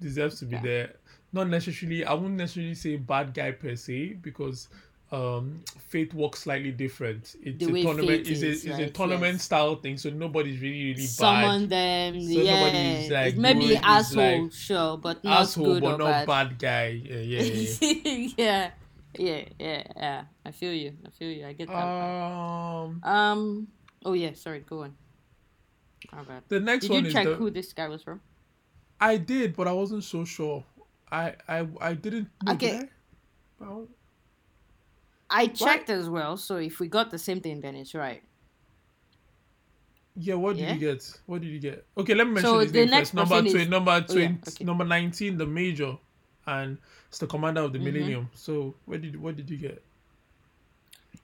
[0.00, 0.62] deserves to be Yeah.
[0.62, 0.92] there.
[1.32, 2.04] Not necessarily.
[2.04, 4.68] I wouldn't necessarily say bad guy per se because
[5.12, 8.90] um fate works slightly different it's The a tournament Fate it's a, is, it's a
[8.90, 9.42] tournament yes.
[9.42, 12.66] style thing so nobody's really really Summon bad them, So yeah.
[12.66, 16.26] is, like, it may good, asshole, like sure, but not asshole good but or not
[16.26, 16.26] bad.
[16.26, 18.28] bad, guy yeah yeah, yeah.
[18.36, 18.70] yeah,
[19.18, 20.24] yeah, yeah, yeah.
[20.44, 20.92] I feel you.
[21.06, 21.46] I feel you.
[21.46, 21.74] I get that.
[21.74, 23.68] um um.
[24.04, 24.32] Oh yeah.
[24.34, 24.60] Sorry.
[24.60, 24.94] Go on.
[26.12, 26.42] My bad.
[26.48, 28.20] the next Did one you is check the, who this guy was from?
[29.00, 30.64] I did, but I wasn't so sure.
[31.10, 32.28] I I I didn't.
[32.48, 32.80] Okay.
[32.80, 32.88] Did?
[33.58, 33.88] Well,
[35.28, 38.22] I checked as well, so if we got the same thing, then it's right.
[40.18, 40.34] yeah.
[40.34, 40.74] What did Yeah?
[40.74, 41.20] you get?
[41.26, 41.84] What did you get?
[41.98, 43.30] Okay, let me mention So his the name next first.
[43.30, 44.64] Number is- number Oh, twenty, yeah, okay.
[44.64, 45.98] number nineteen, the major,
[46.46, 47.84] and it's the commander of the Mhm.
[47.84, 48.30] Millennium.
[48.34, 49.82] So what did what did you get?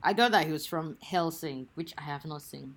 [0.03, 2.76] I got that he was from Hellsing, which I have not seen.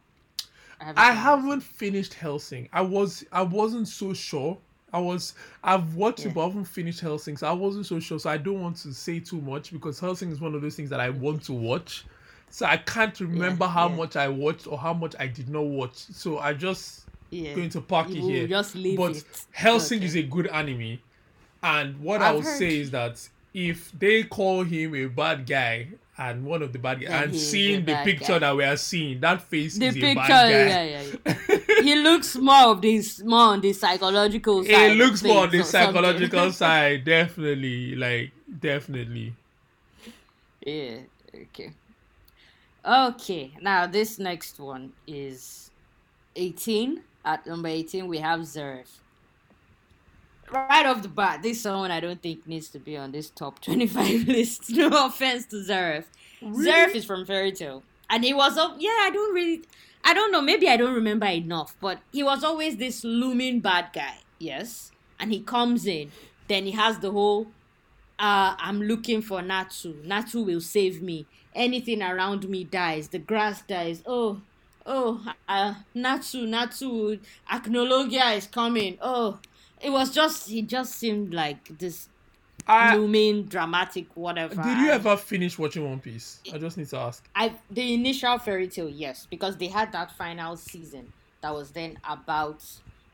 [0.79, 2.69] haven't I haven't finished Hellsing.
[2.71, 4.57] I was I wasn't so sure.
[4.93, 5.33] I was
[5.63, 6.27] I've watched Yeah.
[6.27, 8.19] it, but I haven't finished Hellsing, so I wasn't so sure.
[8.19, 10.89] So I don't want to say too much because Hellsing is one of those things
[10.89, 12.05] that I want to watch.
[12.49, 13.95] So I can't remember how yeah.
[13.95, 15.95] much I watched or how much I did not watch.
[15.97, 17.53] So I just Yeah.
[17.55, 18.47] going to park it You will here.
[18.97, 19.25] but it.
[19.51, 20.05] Hellsing Okay.
[20.05, 20.99] is a good anime,
[21.63, 22.45] and what I heard.
[22.45, 27.01] say is that if they call him a bad guy and one of the bad
[27.01, 28.39] guys, Then and seeing the picture guy.
[28.39, 30.49] that we are seeing, that face The is picture, a bad guy.
[30.49, 31.81] yeah, yeah, yeah.
[31.83, 34.91] he looks more of this, more on the psychological side.
[34.91, 35.93] it looks more on the things or something.
[35.93, 37.95] psychological side, definitely.
[37.95, 39.33] Like definitely.
[40.65, 40.97] Yeah.
[41.33, 41.71] Okay.
[42.85, 43.51] Okay.
[43.61, 45.69] Now this next one is
[46.35, 47.01] eighteen.
[47.23, 48.87] At number eighteen, we have Zeref.
[50.51, 53.61] Right off the bat, this someone I don't think needs to be on this top
[53.63, 54.69] twenty-five list.
[54.69, 56.05] No offense to Zeref.
[56.41, 58.75] Zeref is from Fairy Tail, and he was up.
[58.77, 59.63] Yeah, I don't really.
[60.03, 60.41] I don't know.
[60.41, 64.17] Maybe I don't remember enough, but he was always this looming bad guy.
[64.37, 66.11] Yes, and he comes in,
[66.47, 67.47] then he has the whole
[68.19, 69.95] uh, I'm looking for Natsu.
[70.03, 71.25] Natsu will save me.
[71.53, 73.09] Anything around me dies.
[73.09, 74.01] The grass dies.
[74.05, 74.41] Oh,
[74.85, 77.19] oh, uh, Natsu, Natsu,
[77.51, 78.97] Acnologia is coming.
[79.01, 79.39] Oh,
[79.85, 82.09] it was just, he just seemed like this
[82.67, 84.55] I, looming, dramatic, whatever.
[84.55, 86.39] did you ever finish watching One Piece?
[86.51, 87.23] I just need to ask.
[87.35, 91.99] I the initial Fairy Tail, yes, because they had that final season that was then
[92.09, 92.63] about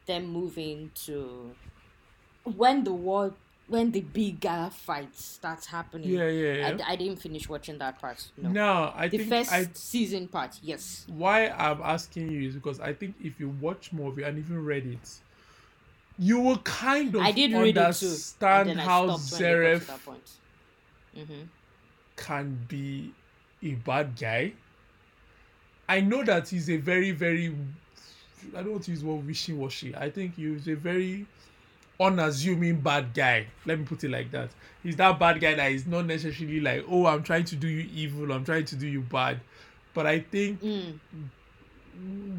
[0.05, 1.51] them moving to
[2.43, 3.33] when the war
[3.67, 6.09] when the bigger fight starts happening.
[6.09, 6.77] Yeah, yeah, yeah.
[6.87, 8.25] I, I didn't finish watching that part.
[8.37, 11.05] No, No, I the think first I season part, yes.
[11.07, 14.37] why I'm asking you is because I think if you watch more of it and
[14.37, 15.09] even read it,
[16.21, 18.17] you will kind of I did read it too.
[18.55, 19.87] And understand then how stopped when they got to Zeref.
[21.17, 21.41] Mm-hmm.
[22.15, 23.11] can be
[23.63, 24.53] a bad guy.
[25.89, 27.53] I know that he's a very, very
[28.55, 29.95] I don't want to use the word wishy washy.
[29.95, 31.25] I think he's a very
[31.99, 33.47] unassuming bad guy.
[33.65, 34.49] Let me put it like that.
[34.83, 37.89] He's that bad guy that is not necessarily like, oh, I'm trying to do you
[37.93, 39.39] evil, I'm trying to do you bad.
[39.93, 40.99] But I think Mm.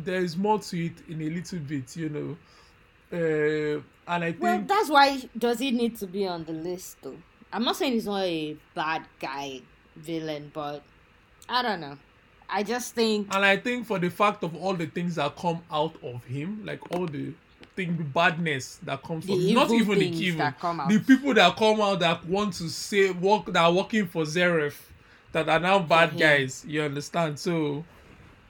[0.05, 2.37] there's more to it in a little bit, you know.
[3.13, 3.17] Uh,
[4.09, 7.17] and I think Well, that's why does he need to be on the list though?
[7.53, 9.61] I'm not saying he's not a bad guy
[9.97, 10.83] villain, but
[11.49, 11.99] I don't know.
[12.49, 15.61] I just think and I think for the fact of all the things that come
[15.71, 17.33] out of him, like all the
[17.77, 20.89] thing, the badness that comes The from not even the evil, that come out.
[20.89, 24.75] the people that come out that want to say work that are working for Zeref,
[25.33, 26.65] that are now bad guys.
[26.67, 27.39] You understand?
[27.39, 27.85] So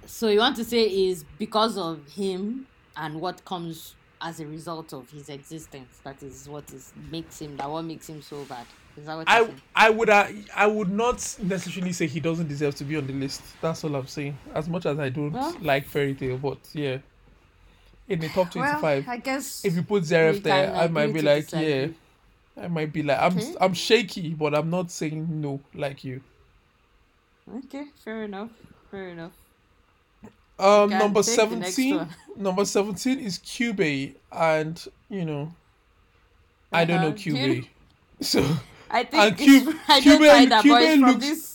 [0.06, 4.92] so you want to say is because of him and what comes as a result
[4.92, 8.66] of his existence that is what is makes him that what makes him so bad.
[8.96, 9.48] Is that what I?
[9.74, 13.12] I would uh, I would not necessarily say he doesn't deserve to be on the
[13.12, 13.42] list.
[13.60, 14.38] That's all I'm saying.
[14.54, 16.98] As much as I don't Well- like Fairy Tail, but yeah,
[18.08, 21.22] in the top Well, 25, I guess if you put Zeref there, I might be
[21.22, 21.88] like, yeah,
[22.60, 23.54] I might be like, I'm Okay.
[23.60, 26.20] I'm shaky, but I'm not saying no like you.
[27.64, 28.50] Okay, fair enough.
[28.90, 29.32] Fair enough.
[30.58, 35.52] Um, number take the next 17, number 17 is Cube, and you know,
[36.72, 37.16] I don't know Uh-huh.
[37.16, 37.64] Do you-
[38.20, 38.44] so
[38.90, 41.26] I think And it's, Cube- I don't Cube- find that, but Cube it's from looks-
[41.26, 41.48] this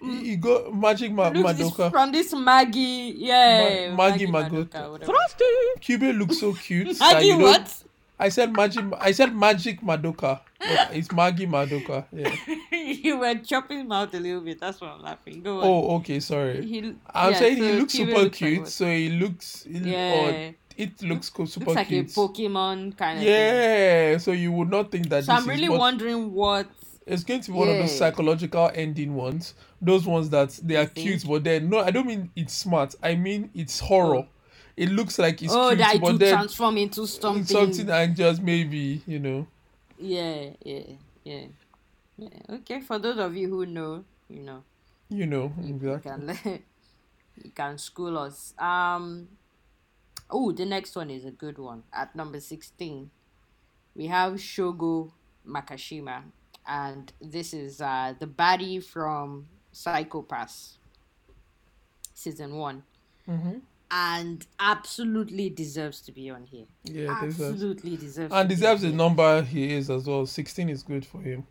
[0.00, 1.90] you got Magic Ma- looks it's Madoka.
[1.90, 4.92] from this Maggie, yeah, Ma- Maggie Madoka.
[4.92, 5.12] whatever.
[5.80, 6.96] Cube looks so cute.
[6.98, 7.82] that Maggie you don't- what?
[8.18, 8.84] I said magic.
[8.98, 10.40] I said magic Madoka.
[10.60, 12.04] it's Maggie Madoka.
[12.12, 12.34] Yeah.
[12.72, 14.60] you were chopping him out a little bit.
[14.60, 15.42] That's why I'm laughing.
[15.42, 15.64] Go on.
[15.64, 16.18] Oh, okay.
[16.20, 16.64] Sorry.
[16.64, 18.60] He, I'm yeah, saying he looks super looks cute.
[18.60, 18.68] what?
[18.68, 19.66] so he looks.
[19.66, 20.14] It, Yeah.
[20.14, 22.10] Or it looks co- super looks like cute.
[22.10, 23.32] a Pokemon kind of thing.
[23.32, 24.18] yeah.
[24.18, 25.24] So you would not think that.
[25.24, 26.68] So I'm really wondering what.
[27.06, 29.54] It's going to be one of those psychological ending ones.
[29.80, 32.94] Those ones that they are cute, but then no, I don't mean it's smart.
[33.02, 34.26] I mean it's horror.
[34.78, 37.44] It looks like it's oh, cute, that it but then transform into something.
[37.44, 39.46] something and just maybe you know.
[39.98, 40.82] Yeah, yeah,
[41.24, 41.46] yeah,
[42.16, 42.28] yeah.
[42.48, 44.62] Okay, for those of you who know, you know.
[45.10, 46.34] You know you exactly.
[46.36, 46.62] can
[47.42, 48.54] you can school us.
[48.56, 49.26] Um
[50.30, 51.82] oh the next one is a good one.
[51.92, 53.10] At number sixteen,
[53.96, 55.10] we have Shogo
[55.44, 56.22] Makishima,
[56.68, 60.78] and this is uh the baddie from Psycho-Pass
[62.14, 62.84] season one.
[63.26, 63.58] hmm
[63.90, 66.66] And absolutely deserves to be on here.
[66.84, 67.18] Yeah.
[67.22, 70.26] Absolutely deserves and to deserves the number he is as well.
[70.26, 71.46] Sixteen is good for him.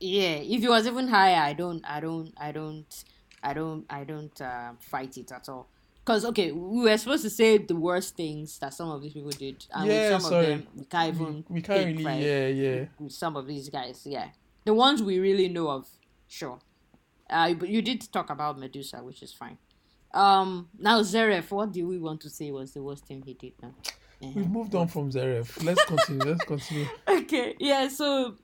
[0.00, 3.04] Yeah, if it was even higher, I don't, I don't, I don't,
[3.42, 5.68] I don't, I don't uh, fight it at all.
[6.04, 9.30] Cause okay, we were supposed to say the worst things that some of these people
[9.30, 10.44] did, and Yeah, with some sorry.
[10.52, 11.44] of them we can't We, even.
[11.48, 12.04] we can't pick, really.
[12.04, 12.20] right?
[12.22, 12.84] Yeah, yeah.
[12.98, 14.28] With some of these guys, yeah,
[14.66, 15.86] the ones we really know of,
[16.28, 16.58] sure.
[17.30, 19.56] Uh, but you did talk about Medusa, which is fine.
[20.14, 23.52] Um, now Zeref, what do we want to say was the worst thing he did
[23.60, 23.74] now?
[24.20, 25.62] We've moved on from Zeref.
[25.62, 26.24] Let's continue.
[26.24, 26.86] Let's continue.
[27.08, 28.36] okay yeah so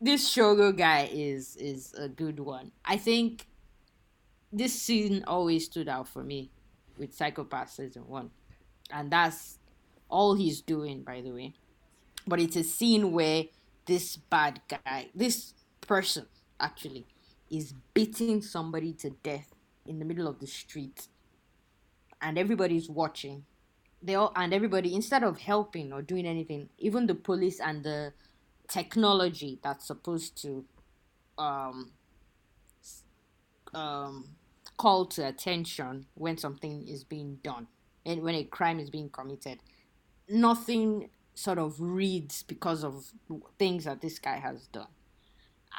[0.00, 3.46] this shogo guy is is a good one i think
[4.52, 6.50] this scene always stood out for me
[6.98, 8.30] with psychopath season one
[8.90, 9.58] and that's
[10.08, 11.52] all he's doing by the way
[12.26, 13.44] but it's a scene where
[13.86, 16.26] this bad guy this person
[16.60, 17.06] actually
[17.50, 19.52] is beating somebody to death
[19.86, 21.08] in the middle of the street
[22.20, 23.44] and everybody's watching.
[24.02, 28.12] They all and everybody instead of helping or doing anything even the police and the
[28.68, 30.64] technology that's supposed to
[31.38, 31.92] um
[33.74, 34.24] um
[34.76, 37.68] call to attention when something is being done
[38.04, 39.60] and when a crime is being committed.
[40.28, 43.12] Nothing sort of reads because of
[43.58, 44.88] things that this guy has done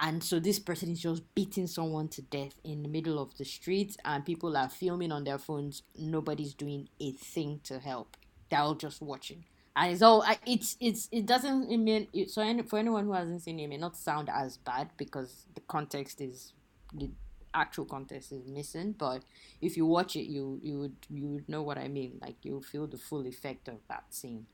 [0.02, 3.46] and so this person is just beating someone to death in the middle of the
[3.46, 5.84] street and people are filming on their phones.
[5.98, 8.18] Nobody's doing a thing to help.
[8.50, 9.46] They're all just watching.
[9.76, 13.14] And it's all it's it's it doesn't it mean it, so any, for anyone who
[13.14, 16.54] hasn't seen it, it may not sound as bad because the context is
[16.94, 17.10] the
[17.56, 19.24] actual context is missing but
[19.62, 22.20] if you watch it you you would you would know what i mean.
[22.22, 24.46] Like you'll feel the full effect of that scene.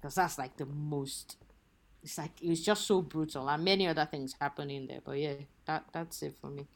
[0.00, 1.36] Because that's like the most
[2.02, 5.34] it's like it was just so brutal and many other things happening there but yeah
[5.66, 6.66] that that's it for me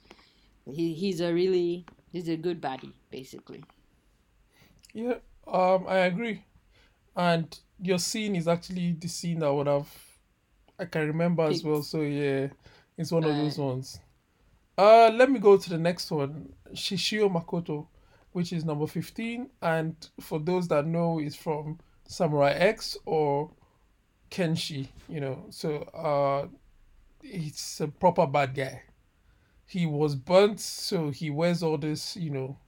[0.66, 3.64] he, he's a really he's a good baddie basically
[4.92, 5.16] Yeah,
[5.46, 6.44] um, I agree.
[7.16, 9.88] And your scene is actually the scene that would have
[10.78, 11.82] I can remember as well.
[11.82, 12.48] So yeah,
[12.98, 13.36] it's one of Right.
[13.36, 14.00] those ones.
[14.78, 17.86] Uh, let me go to the next one, Shishio Makoto,
[18.32, 23.50] which is number fifteen, and for those that know, is from Samurai X or
[24.34, 24.88] Kenshin.
[25.08, 26.48] You know, so uh,
[27.22, 28.82] it's a proper bad guy.
[29.66, 32.58] He was burnt, so he wears all this, you know,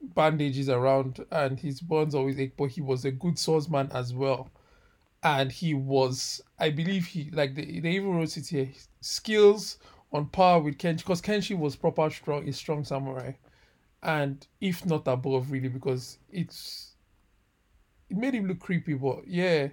[0.00, 4.50] bandages around and his burns always ache, but he was a good swordsman as well.
[5.22, 8.68] And he was, I believe he like they, they even wrote it here,
[9.00, 9.78] skills
[10.12, 13.32] on par with Kenshin because Kenshin was proper strong, a strong samurai,
[14.02, 16.94] and if not above really because it's
[18.08, 19.68] it made him look creepy, but yeah,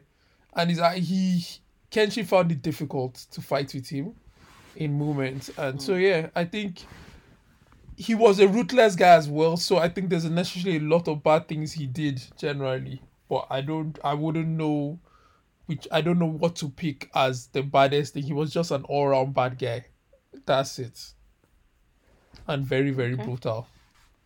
[0.56, 1.46] and he's like he
[1.92, 4.16] Kenshin found it difficult to fight with him
[4.76, 6.84] in movements, and so yeah, I think
[7.98, 9.56] he was a ruthless guy as well.
[9.58, 13.62] So I think there's necessarily a lot of bad things he did generally, but I
[13.62, 15.00] don't, I wouldn't know
[15.68, 18.24] which I don't know what to pick as the baddest thing.
[18.24, 19.86] He was just an all round bad guy.
[20.46, 21.14] That's it.
[22.48, 23.24] And very, very Okay.
[23.24, 23.68] brutal.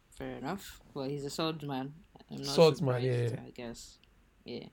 [0.10, 0.82] Fair enough.
[0.94, 1.94] Well, he's a swordsman.
[2.30, 3.30] I'm not Swordsman, yeah.
[3.46, 3.98] I guess.
[4.44, 4.66] Yeah.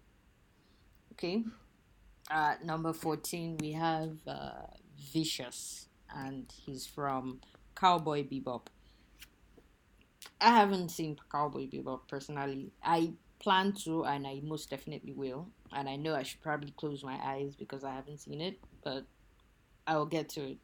[1.19, 1.45] Okay.
[2.31, 4.67] At number 14, we have uh,
[5.15, 7.41] Vicious, and he's from
[7.75, 8.67] Cowboy Bebop.
[10.43, 12.71] I haven't seen Cowboy Bebop personally.
[12.83, 15.49] I plan to, and I most definitely will.
[15.73, 19.07] And I know I should probably close my eyes because I haven't seen it, but
[19.87, 20.59] I will get to it.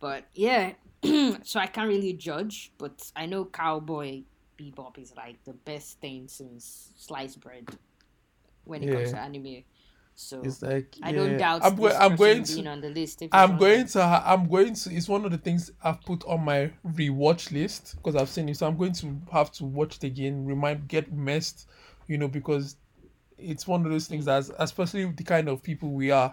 [0.00, 0.72] But yeah,
[1.42, 4.22] so I can't really judge, but I know Cowboy
[4.58, 7.68] Bebop is like the best thing since sliced bread
[8.64, 9.64] when it comes to anime.
[10.16, 13.22] So It's like I don't doubt I'm, go- I'm going to on the list.
[13.22, 16.24] If I'm going to ha- I'm going to it's one of the things I've put
[16.24, 18.56] on my rewatch list because I've seen it.
[18.56, 21.68] So I'm going to have to watch it again, remind get messed,
[22.06, 22.76] you know, because
[23.38, 26.32] it's one of those things that especially the kind of people we are,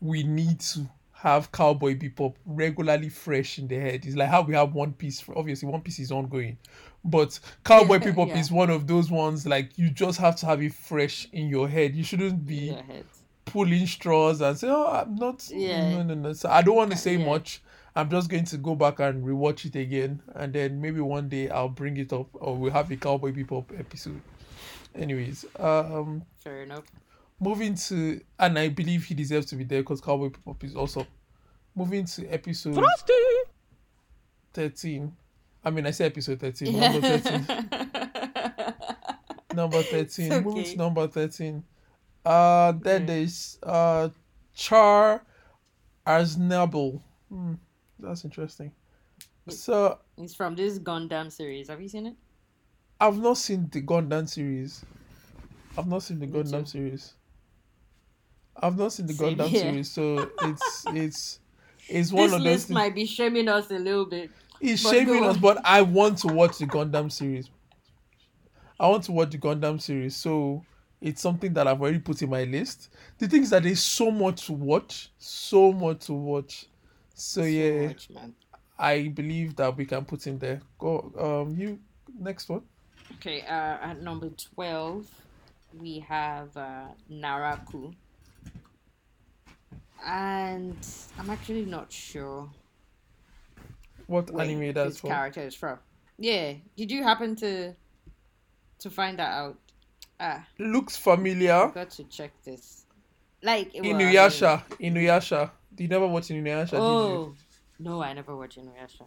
[0.00, 4.04] we need to have cowboy bebop regularly fresh in the head.
[4.06, 6.56] It's like how we have one piece obviously one piece is ongoing.
[7.04, 8.38] But cowboy bebop Yeah.
[8.38, 11.68] is one of those ones like you just have to have it fresh in your
[11.68, 11.94] head.
[11.94, 12.76] You shouldn't be.
[13.44, 15.90] Pulling straws and say, "Oh, I'm not." Yeah.
[15.96, 16.32] No, no, no.
[16.32, 17.26] So I don't want to say Yeah.
[17.26, 17.62] much.
[17.96, 21.48] I'm just going to go back and rewatch it again, and then maybe one day
[21.50, 24.20] I'll bring it up, or we'll have a Cowboy Bebop episode.
[24.94, 26.84] Anyways, um, Fair enough.
[27.40, 31.06] moving to, and I believe he deserves to be there because Cowboy Bebop is awesome.
[31.74, 32.78] Moving to episode
[34.52, 35.12] thirteen.
[35.64, 36.78] I mean, I say episode thirteen.
[36.80, 37.46] Number thirteen.
[39.52, 41.64] number 13 It's moving to number 13
[42.24, 43.06] uh then Okay.
[43.06, 44.08] there's uh
[44.54, 45.26] char
[46.06, 47.54] aznable hmm,
[47.98, 48.72] that's interesting
[49.48, 51.68] so it's from this Gundam series.
[51.68, 52.16] Have you seen it?
[53.00, 54.84] i've not seen the gundam series
[55.76, 56.68] i've not seen the Me gundam too.
[56.68, 57.16] series
[58.56, 59.56] i've not seen the Same gundam here.
[59.56, 61.40] series so it's it's
[61.88, 64.32] it's one This of those This list might be shaming us a little bit.
[64.60, 67.50] It's shaming us, but I want to watch the Gundam series.
[68.80, 70.66] I want to watch the Gundam series, so
[71.00, 72.90] it's something that I've already put in my list.
[73.18, 76.66] The thing is that there's so much to watch, so much to watch.
[77.14, 78.34] So, So yeah, much, man.
[78.78, 80.62] I believe that we can put in there.
[80.78, 81.80] Go, um, you
[82.18, 82.62] next one.
[83.14, 85.06] Okay, uh, at number 12,
[85.72, 87.94] we have uh, Naraku.
[90.04, 90.86] And
[91.18, 92.50] I'm actually not sure
[94.06, 95.10] What where anime that's this from?
[95.10, 95.78] character is from.
[96.18, 97.74] Yeah, did you happen to
[98.80, 99.58] to find that out?
[100.20, 101.68] Ah, Looks I familiar.
[101.74, 102.84] got to check this.
[103.42, 104.62] Like, well, I mean- Inuyasha.
[104.78, 105.50] Inuyasha.
[105.78, 107.34] You never watch Inuyasha, Oh,
[107.78, 109.06] no, I never watched Inuyasha.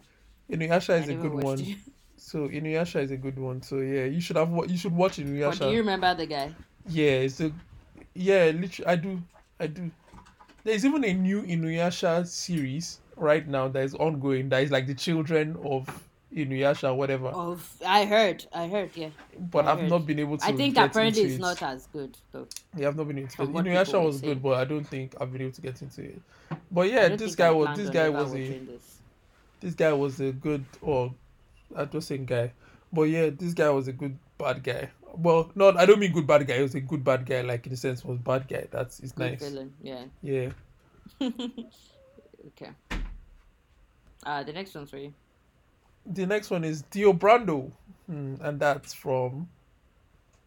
[0.50, 1.60] Inuyasha is a good one.
[1.60, 1.76] it.
[2.16, 3.60] So Inuyasha is a good one.
[3.62, 4.50] So yeah, you should have.
[4.68, 5.58] You should watch But Inuyasha.
[5.58, 6.54] do you remember the guy?
[6.88, 7.52] Yeah, it's a
[8.14, 9.22] yeah, literally I do
[9.60, 9.90] I do.
[10.64, 14.94] There's even a new Inuyasha series right now that is ongoing that is like the
[14.94, 15.86] children of
[16.34, 17.28] Inuyasha whatever.
[17.28, 19.10] Of I heard, I heard, yeah.
[19.38, 19.90] but I I've heard.
[19.90, 21.40] not been able to I think apparently it's it.
[21.40, 22.48] not as good though.
[22.76, 24.84] Yeah, I've not been able to from get what Inuyasha was good, but I don't
[24.84, 26.20] think I've been able to get into it.
[26.70, 28.98] But yeah, don't this guy was this guy was a this.
[29.60, 31.14] this guy was a good or
[31.76, 32.52] I just saying guy.
[32.92, 34.90] But yeah, this guy was a good bad guy.
[35.16, 37.64] Well, not I don't mean good bad guy, he was a good bad guy, like
[37.66, 38.66] in the sense was bad guy.
[38.70, 39.40] That's it's Good nice.
[39.40, 40.04] villain, yeah.
[40.20, 40.50] Yeah.
[41.22, 42.70] okay.
[44.26, 45.14] Uh the next one's for you.
[46.06, 47.70] The next one is Dio Brando,
[48.06, 49.48] hmm, and that's from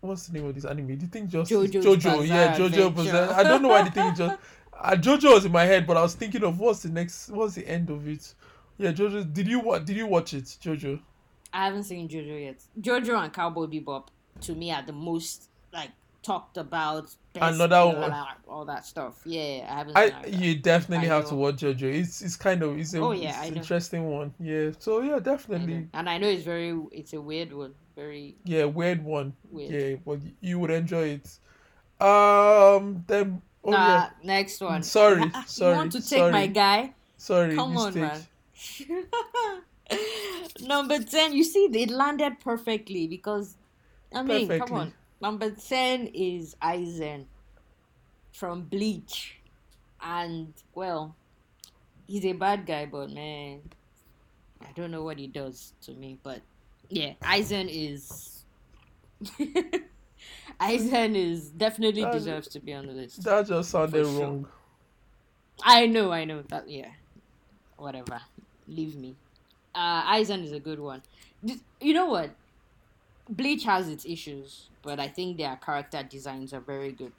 [0.02, 0.88] what's the name of this anime?
[0.88, 2.28] Do you think just JoJo's JoJo?
[2.28, 2.96] Yeah, JoJo.
[2.96, 3.34] Bizarre.
[3.34, 4.38] I don't know why the thing just
[4.80, 7.56] uh, JoJo was in my head, but I was thinking of what's the next, what's
[7.56, 8.34] the end of it?
[8.78, 9.34] Yeah, JoJo.
[9.34, 9.86] Did you what?
[9.86, 11.00] Did you watch it, JoJo?
[11.54, 12.64] I haven't seen Jojo yet.
[12.80, 14.08] Jojo and Cowboy Bebop
[14.42, 15.92] to me are the most like
[16.28, 18.14] talked about Another one.
[18.48, 19.22] all that stuff.
[19.26, 21.84] Yeah, I haven't I you definitely I have to watch JoJo.
[21.84, 24.34] It's it's kind of it's a Oh, yeah, it's an interesting one.
[24.40, 24.72] Yeah.
[24.80, 25.88] So yeah, I definitely.
[25.94, 27.74] And I know it's very it's a weird one.
[27.96, 29.34] Very Yeah, weird one.
[29.52, 29.72] weird.
[29.72, 31.28] Yeah, but you would enjoy it.
[32.04, 33.04] Um.
[33.08, 33.42] Then.
[33.64, 34.10] Oh nah, yeah.
[34.24, 34.84] next one.
[34.84, 35.72] Sorry, sorry.
[35.74, 36.32] you want to take sorry.
[36.32, 36.94] my guy?
[37.18, 37.56] Sorry.
[37.56, 38.28] Come on, mistake.
[38.90, 39.06] man.
[40.62, 43.56] Number 10, you see, it landed perfectly because,
[44.14, 44.94] I mean, come on.
[45.22, 47.26] Number 10 is Aizen
[48.34, 49.40] from Bleach.
[50.02, 51.16] And, well,
[52.08, 53.62] he's a bad guy, but man,
[54.62, 56.20] I don't know what he does to me.
[56.22, 56.42] But,
[56.90, 58.44] yeah, Aizen is.
[60.62, 63.24] Aizen is definitely That- deserves to be on the list.
[63.24, 64.22] That just sounded sure.
[64.22, 64.48] wrong.
[65.64, 66.70] I know, I know that.
[66.70, 66.90] Yeah,
[67.78, 68.22] whatever.
[68.68, 69.16] Leave me.
[69.74, 71.02] Uh, Aizen is a good one.
[71.82, 72.32] You know what?
[73.30, 77.12] Bleach has its issues, but I think their character designs are very good.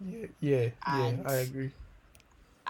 [0.00, 1.12] Yeah, yeah, yeah.
[1.26, 1.70] I agree.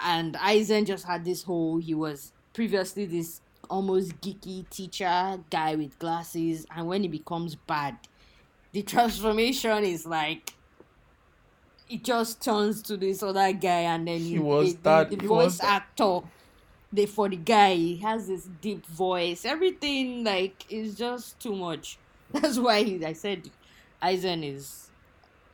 [0.02, 1.78] And Aizen just had this whole.
[1.78, 3.40] He was previously this
[3.70, 7.96] almost geeky teacher guy with glasses, and when he becomes bad,
[8.72, 10.52] the transformation is like.
[11.88, 15.22] It just turns to this other guy, and then He was the, that- the, the
[15.22, 16.20] he voice that- actor
[16.92, 21.98] the for the guy he has this deep voice everything like is just too much
[22.32, 23.50] that's why he, i said
[24.02, 24.90] aizen is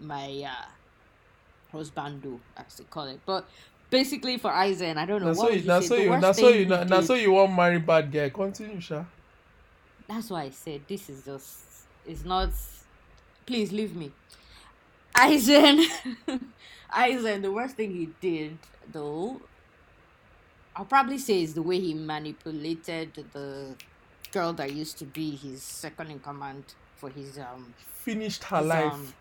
[0.00, 0.66] my uh
[1.72, 3.48] husbando as they call it but
[3.90, 5.86] basically for aizen i don't know Now what so you, say?
[5.86, 8.28] so you, worst so you, he now, now did- so you want marry bad guy.
[8.30, 9.04] Continue, Sha.
[10.08, 12.50] that's why i said this is just it's not
[13.46, 14.12] please leave me
[15.16, 15.78] aizen
[16.94, 19.48] aizen the worst thing he did though
[20.76, 23.76] i'll probably say is the way he manipulated the
[24.32, 28.66] girl that used to be his second in command for his um Finished her his,
[28.66, 28.92] life.
[28.92, 29.14] um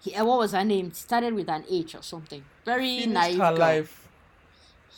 [0.00, 0.92] he, uh, what was her name?
[0.92, 2.44] Started with an h or something.
[2.64, 3.58] Very Finished naive her girl.
[3.58, 4.08] life.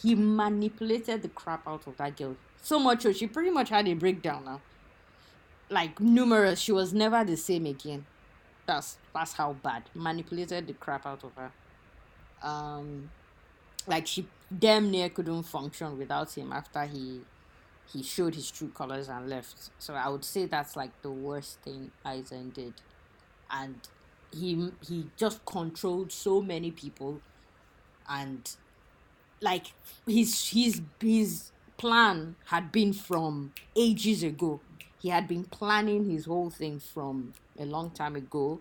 [0.03, 2.37] he manipulated the crap out of that girl.
[2.61, 4.61] So much so she pretty much had a breakdown now.
[5.71, 8.07] Like numerous she was never the same again.
[8.67, 9.85] That's that's how bad.
[9.95, 11.53] Manipulated the crap out of her.
[12.43, 13.11] Um
[13.87, 17.21] like she damn near couldn't function without him after he
[17.93, 21.63] he showed his true colors and left so i would say that's like the worst
[21.63, 22.83] thing aizen did
[23.51, 23.89] and
[24.33, 27.23] he he just controlled so many people
[28.09, 28.57] and
[29.41, 29.67] like
[30.07, 34.63] his his his plan had been from ages ago.
[35.01, 38.61] He had been planning his whole thing from a long time ago.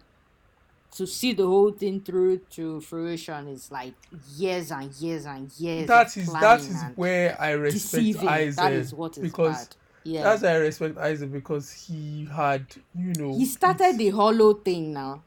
[0.97, 3.93] To see the whole thing through to fruition is like
[4.35, 5.87] years and years and years.
[5.87, 8.27] That is that and where I respect deceiving.
[8.27, 9.75] Aizen That is what is because bad.
[10.03, 10.23] Yeah.
[10.23, 14.93] that's why I respect Aizen because he had you know he started the hollow thing
[14.93, 15.21] now.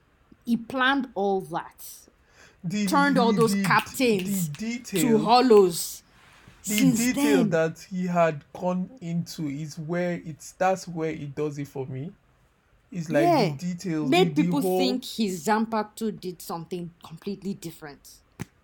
[0.45, 1.85] He planned all that.
[2.65, 6.03] the, turned all those the- captains the to hollows.
[6.67, 11.35] the Since detail then, that he had gone into is where it's that's where it
[11.37, 12.11] does it for me.
[12.93, 13.51] It's like Yeah.
[13.51, 18.09] the details made the, the people whole, think his Zanpakuto did something completely different.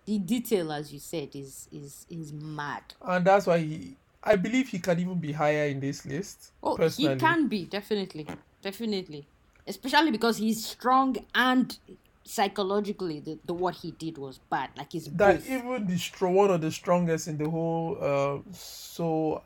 [0.05, 2.83] The detail, as you said, is is is mad.
[3.01, 6.51] and that's why he I believe he can even be higher in this list.
[6.61, 7.13] Oh, personally.
[7.13, 8.27] he can be definitely,
[8.61, 9.25] definitely,
[9.65, 11.77] especially because he's strong and
[12.25, 14.69] psychologically, the, the what he did was bad.
[14.77, 15.49] Like he's that both.
[15.49, 19.41] even the stro- one of the strongest in the whole uh so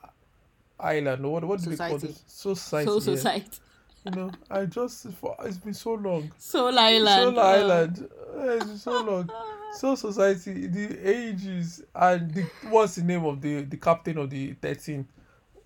[0.79, 2.07] island what what do they call Society.
[2.07, 3.15] this society, so yeah.
[3.17, 3.57] society,
[4.05, 8.09] you know i just for, it's been so long Soul Island, Soul uh, Island.
[8.35, 9.29] It's been so long.
[9.77, 14.53] Soul Society, the ages, and the what's the name of the the captain of the
[14.53, 15.07] thirteen?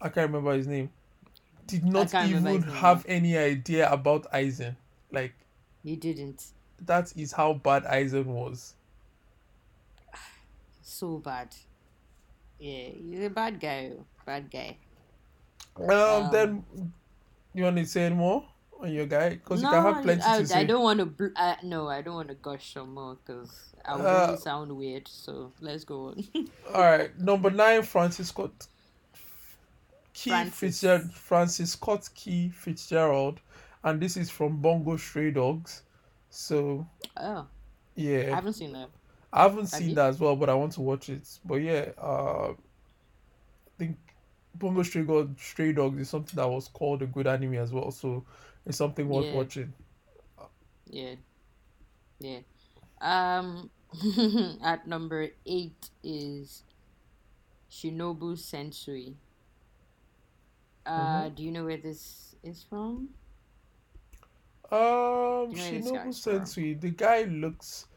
[0.02, 0.90] I can't remember his name.
[1.66, 4.76] Did not even have any idea about Aizen.
[5.12, 5.34] Like
[5.84, 6.44] He didn't.
[6.86, 8.76] that is how bad Aizen was.
[10.84, 11.56] So bad.
[12.60, 13.92] Yeah, he's a bad guy.
[13.98, 14.78] oh, Bad guy.
[15.78, 16.30] Um, Wow.
[16.32, 16.64] then
[17.56, 18.46] you want to say more
[18.80, 20.60] on your guy because you can have plenty I, to say.
[20.62, 21.06] I don't want to.
[21.06, 24.38] Bl- uh, no, I don't want to gush some more because I would Uh, really
[24.38, 25.08] sound weird.
[25.08, 26.24] So let's go on.
[26.74, 28.68] All right, number nine, Francis Scott
[30.14, 30.60] Key Francis.
[30.60, 33.42] Fitzgerald, Francis Scott Key Fitzgerald,
[33.84, 35.84] and this is from Bungo Stray Dogs.
[36.30, 36.88] So
[37.18, 37.48] oh,
[37.96, 38.90] yeah, I haven't seen that.
[39.34, 39.96] I haven't Have seen you?
[39.96, 41.28] that as well, but I want to watch it.
[41.46, 42.56] But yeah, uh, I
[44.58, 47.92] Bungo Stray, God, Stray Dogs is something that was called a good anime as well.
[47.92, 48.26] So
[48.66, 49.32] it's something worth Yeah.
[49.32, 49.74] watching.
[50.90, 51.16] Yeah,
[52.20, 52.40] yeah.
[53.02, 53.70] Um,
[54.64, 56.64] at number eight is
[57.70, 59.16] Shinobu Sensui.
[60.86, 61.30] Uh, Mhm.
[61.30, 63.10] do you know where this is from?
[64.72, 66.54] Um, You know Shinobu guy's from.
[66.54, 67.88] Sensui, the guy looks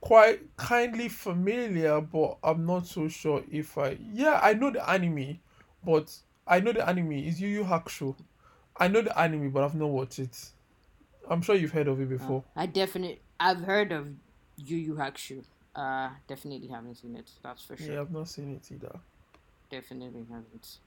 [0.00, 3.98] quite kindly familiar, but I'm not so sure if I.
[4.12, 5.38] Yeah, I know the anime,
[5.84, 6.14] but
[6.46, 8.14] I know the anime is Yu Yu Hakusho.
[8.78, 10.50] I know the anime, but I've not watched it.
[11.28, 12.44] I'm sure you've heard of it before.
[12.54, 14.08] I definitely I've heard of
[14.56, 15.44] Yu Yu Hakusho.
[15.74, 17.30] Uh, definitely haven't seen it.
[17.42, 17.92] That's for sure.
[17.92, 18.98] Yeah, I've not seen it either.
[19.70, 20.78] Definitely haven't.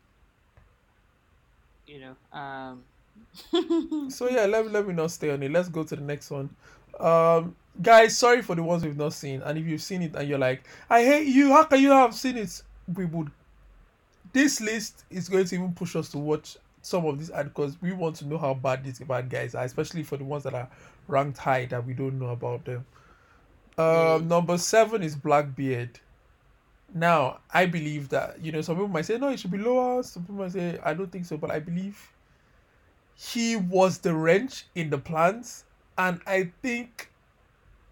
[1.86, 2.84] You know, um.
[4.10, 5.52] So yeah, let, let me not stay on it.
[5.52, 6.50] Let's go to the next one.
[7.00, 9.42] Um, guys, sorry for the ones we've not seen.
[9.42, 12.16] And if you've seen it and you're like, I hate you, how can you have
[12.16, 12.62] seen it?
[12.96, 13.30] We would.
[14.32, 17.92] This list is going to even push us to watch some of these because we
[17.92, 20.70] want to know how bad these bad guys are, especially for the ones that are
[21.08, 22.86] ranked high that we don't know about them.
[23.78, 26.00] Um, number seven is Blackbeard.
[26.94, 30.04] Now, I believe that you know some people might say no, it should be lower.
[30.04, 32.12] Some people might say I don't think so, but I believe
[33.16, 35.66] he was the wrench in the plans,
[35.98, 37.09] and I think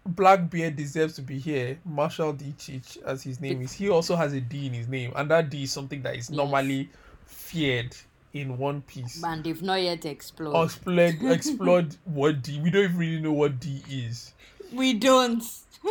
[0.08, 1.78] Blackbeard deserves to be here.
[1.84, 2.54] Marshall D.
[2.58, 3.72] Teach, as his name is.
[3.72, 6.28] He also has a D in his name, and that D is something that is
[6.30, 6.36] Yes.
[6.36, 6.88] normally
[7.26, 7.94] feared
[8.32, 9.22] in One Piece.
[9.24, 10.64] And they've not yet exploded.
[10.64, 12.60] Explored, explored what D.
[12.60, 14.32] We don't even really know what D is.
[14.72, 15.42] we don't.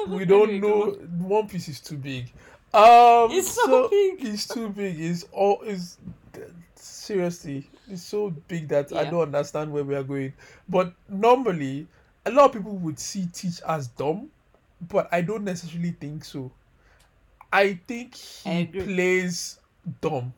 [0.08, 0.92] We don't know.
[1.20, 2.26] One Piece is too big.
[2.74, 4.26] Um, It's so big.
[4.26, 5.00] It's too big.
[5.00, 5.62] It's all.
[5.62, 5.98] Is
[6.76, 7.70] seriously.
[7.90, 10.34] It's so big that I don't understand where we are going.
[10.68, 11.88] But normally,
[12.28, 14.30] a lot of people would see Teach as dumb,
[14.90, 16.52] but I don't necessarily think so.
[17.52, 18.84] I think he agree.
[18.84, 19.60] plays
[20.02, 20.34] dumb,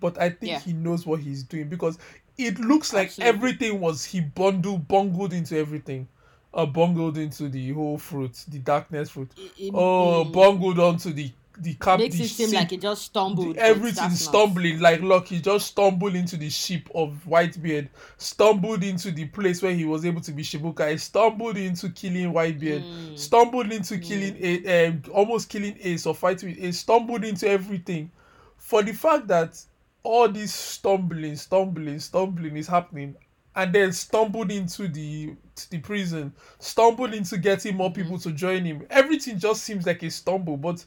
[0.00, 0.60] but I think Yeah.
[0.60, 1.98] he knows what he's doing because
[2.38, 3.28] it looks like Absolutely.
[3.28, 6.06] everything was he bundled, bungled into everything,
[6.54, 9.30] uh, bungled into the whole fruit, the darkness fruit.
[9.36, 11.32] It- it- Oh, bungled onto the
[11.62, 11.98] the cap.
[11.98, 13.54] makes the it seem like it just stumbled.
[13.56, 14.30] the- everything that's not.
[14.30, 17.88] stumbling like look he just stumbled into the ship of whitebeard
[18.18, 22.82] stumbled into the place where he was able to be Shichibukai stumbled into killing whitebeard
[22.82, 23.18] Mm.
[23.18, 28.10] stumbled into killing a um, almost killing ace or fighting with ace stumbled into everything
[28.56, 29.60] for the fact that
[30.02, 33.14] all this stumbling stumbling stumbling is happening
[33.56, 35.34] and then stumbled into the
[35.70, 40.10] the prison stumbled into getting more people to join him everything just seems like a
[40.10, 40.82] stumble but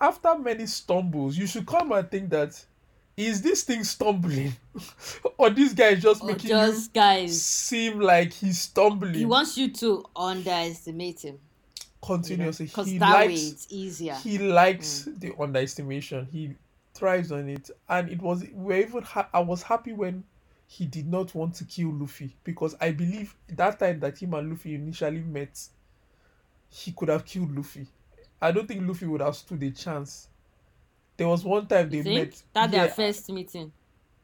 [0.00, 2.64] after many stumbles you should come and think that
[3.16, 4.52] is this thing stumbling
[5.38, 7.42] or this guy is just Or making just you guys.
[7.42, 11.38] seem like he's stumbling He wants you to underestimate him.
[12.00, 14.14] continuously Because he that way likes it's easier.
[14.14, 15.20] he likes Mm.
[15.20, 16.54] the underestimation he
[16.94, 20.24] thrives on it and it was we're even ha- i was happy when
[20.66, 24.50] he did not want to kill luffy because i believe that time that him and
[24.50, 25.58] luffy initially met
[26.70, 27.86] he could have killed luffy
[28.40, 30.28] i don't think luffy would have stood a chance
[31.16, 33.72] there was one time they met that yeah, their first meeting?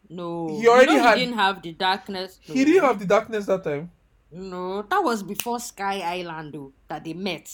[0.08, 0.48] No.
[0.60, 2.38] He already you know had- He didn't have the darkness.
[2.42, 3.90] he didn't have the darkness that time
[4.30, 7.50] No, that was before Sky Island, though, that they met.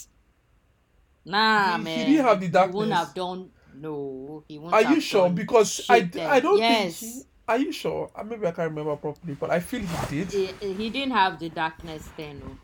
[1.25, 2.73] Nah, He- he didn't have the darkness.
[2.75, 3.51] He wouldn't have done.
[3.75, 6.29] No, he wouldn't are you sure because i then.
[6.29, 7.01] i don't yes.
[7.01, 10.25] think he, are you sure Uh, maybe i can't remember properly but i feel he
[10.25, 12.41] did He, he didn't have the darkness then.
[12.41, 12.59] No.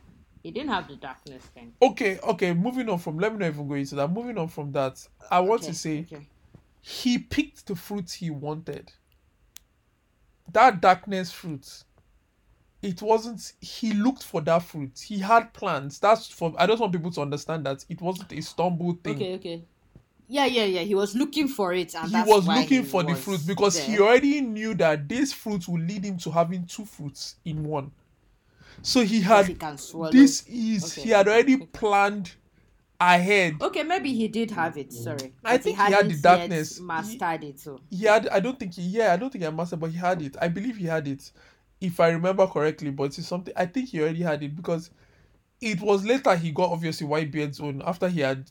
[0.46, 1.72] He didn't have the darkness thing.
[1.82, 4.12] Okay, okay, moving on from let me know not even go into that.
[4.12, 6.28] Moving on from that, I want Okay, to say okay.
[6.82, 8.92] he picked the fruit he wanted.
[10.52, 11.66] That darkness fruit.
[12.80, 14.96] It wasn't he looked for that fruit.
[15.00, 15.98] He had plans.
[15.98, 19.16] That's for I just want people to understand that it wasn't a stumble thing.
[19.16, 19.64] Okay, okay.
[20.28, 20.82] Yeah, yeah, yeah.
[20.82, 23.98] He was looking for it, and He was looking he for the fruit because he
[23.98, 27.90] already knew that this fruit would lead him to having two fruits in one.
[28.82, 29.56] So he had he
[30.10, 32.32] this is Okay, he had already planned
[33.00, 33.56] ahead.
[33.60, 34.92] Okay, maybe he did have it.
[34.92, 36.78] Sorry, I think he had the darkness.
[36.78, 37.60] He- Mastered it.
[37.60, 39.98] So he had i don't think he yeah i don't think i mastered but he
[39.98, 41.30] had it i believe he had it
[41.80, 44.90] if i remember correctly but it's something i think he already had it because
[45.60, 48.50] it was later he got obviously whitebeard's own after he had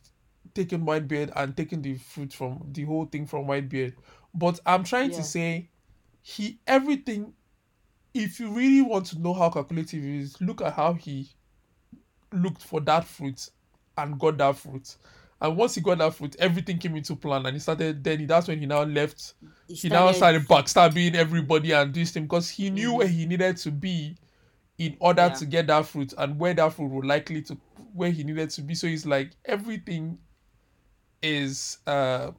[0.54, 3.94] taken whitebeard and taken the fruit from the whole thing from whitebeard
[4.34, 5.18] but i'm trying Yeah.
[5.18, 5.70] to say
[6.22, 7.34] he everything
[8.16, 11.30] if you really want to know how calculative he is look at how he
[12.34, 13.50] looked for that fruit
[13.98, 14.96] and got that fruit
[15.42, 18.26] and once he got that fruit everything came into plan and he started then he,
[18.26, 19.34] that's when he now left
[19.68, 23.70] he now started backstabbing everybody and this thing because he knew where he needed to
[23.72, 24.16] be
[24.78, 25.32] in order Mm-hmm.
[25.34, 25.40] Yeah.
[25.40, 27.58] to get that fruit and where that fruit would likely to
[27.94, 28.76] where he needed to be.
[28.76, 30.18] So he's like everything
[31.22, 32.32] is uh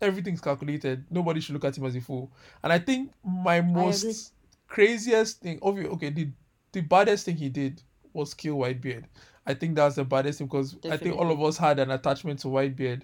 [0.00, 1.04] everything's calculated.
[1.10, 2.30] Nobody should look at him as a fool.
[2.62, 4.32] And I think my most
[4.72, 6.28] craziest thing okay, okay, the
[6.72, 7.82] the baddest thing he did
[8.12, 9.04] was kill Whitebeard.
[9.46, 12.40] I think that's the baddest thing because I think all of us had an attachment
[12.40, 13.02] to Whitebeard.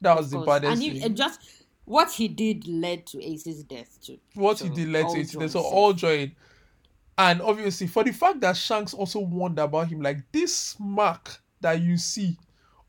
[0.00, 1.02] That was the baddest And you, thing.
[1.04, 1.40] and just
[1.84, 4.18] what he did led to Ace's death too.
[4.34, 5.50] what So, he did led to Ace's death.
[5.52, 6.32] So all joined.
[7.18, 11.80] And obviously, for the fact that Shanks also warned about him, like this mark that
[11.80, 12.36] you see,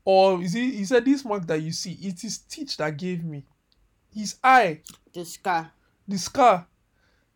[0.04, 0.72] or is he?
[0.72, 3.44] He said this mark that you see, it is Teach that gave me.
[4.12, 4.80] His eye,
[5.12, 5.72] The scar.
[6.08, 6.66] the scar.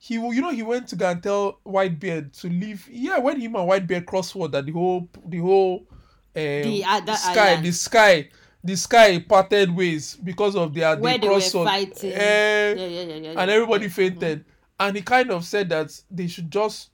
[0.00, 2.88] He, will- you know, he went to go and tell Whitebeard to leave.
[2.90, 5.92] Yeah, when him and Whitebeard crossword that the whole, the whole, um,
[6.34, 7.64] The, uh, that sky, island.
[7.66, 8.28] the sky,
[8.62, 11.64] the sky parted ways because of their Where the they were crossword.
[11.64, 12.12] fighting.
[12.12, 13.40] Eh, yeah, yeah, yeah, yeah.
[13.40, 13.90] and everybody Yeah.
[13.90, 14.44] fainted.
[14.78, 16.90] And he kind of said that they should just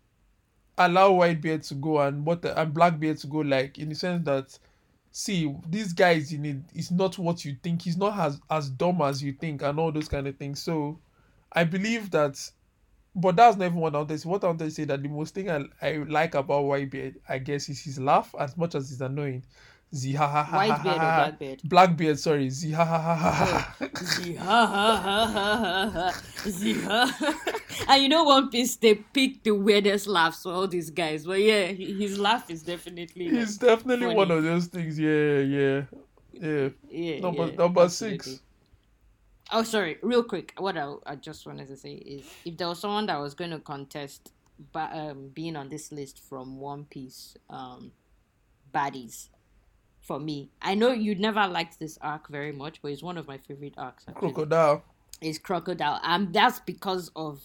[0.78, 4.58] allow Whitebeard to go and what and Blackbeard to go, like in the sense that
[5.12, 7.82] see this guy is in it is not what you think.
[7.82, 10.60] He's not as as dumb as you think, and all those kind of things.
[10.62, 10.98] So
[11.52, 12.40] I believe that
[13.14, 14.28] but that's not even what I wanted to say.
[14.28, 17.38] What I wanted to say that the most thing I, I like about Whitebeard, I
[17.38, 18.34] guess, is his laugh.
[18.38, 19.44] As much as it's annoying,
[19.94, 21.16] Z ha ha ha ha Whitebeard or ha.
[21.16, 21.60] Blackbeard?
[21.64, 23.74] Blackbeard, sorry, Z ha ha ha ha ha.
[24.38, 26.10] Ha, ha, ha, ha,
[26.90, 27.34] ha.
[27.88, 31.26] And you know, One Piece, they pick the weirdest laughs for all these guys.
[31.26, 33.30] But yeah, his laugh is definitely.
[33.30, 34.16] like, He's definitely funny.
[34.16, 34.98] one of those things.
[34.98, 35.82] Yeah, yeah,
[36.32, 36.68] yeah.
[36.90, 38.18] yeah, Number yeah, number absolutely.
[38.32, 38.40] six.
[39.52, 40.54] Oh, sorry, real quick.
[40.58, 43.50] What I, I just wanted to say is if there was someone that was going
[43.50, 44.32] to contest
[44.72, 47.92] but, um, being on this list from One Piece um,
[48.74, 49.28] baddies,
[50.00, 53.26] for me, I know you'd never liked this arc very much, but it's one of
[53.26, 54.04] my favorite arcs.
[54.08, 54.32] actually.
[54.32, 54.84] Crocodile.
[55.20, 57.40] is crocodile and that's because of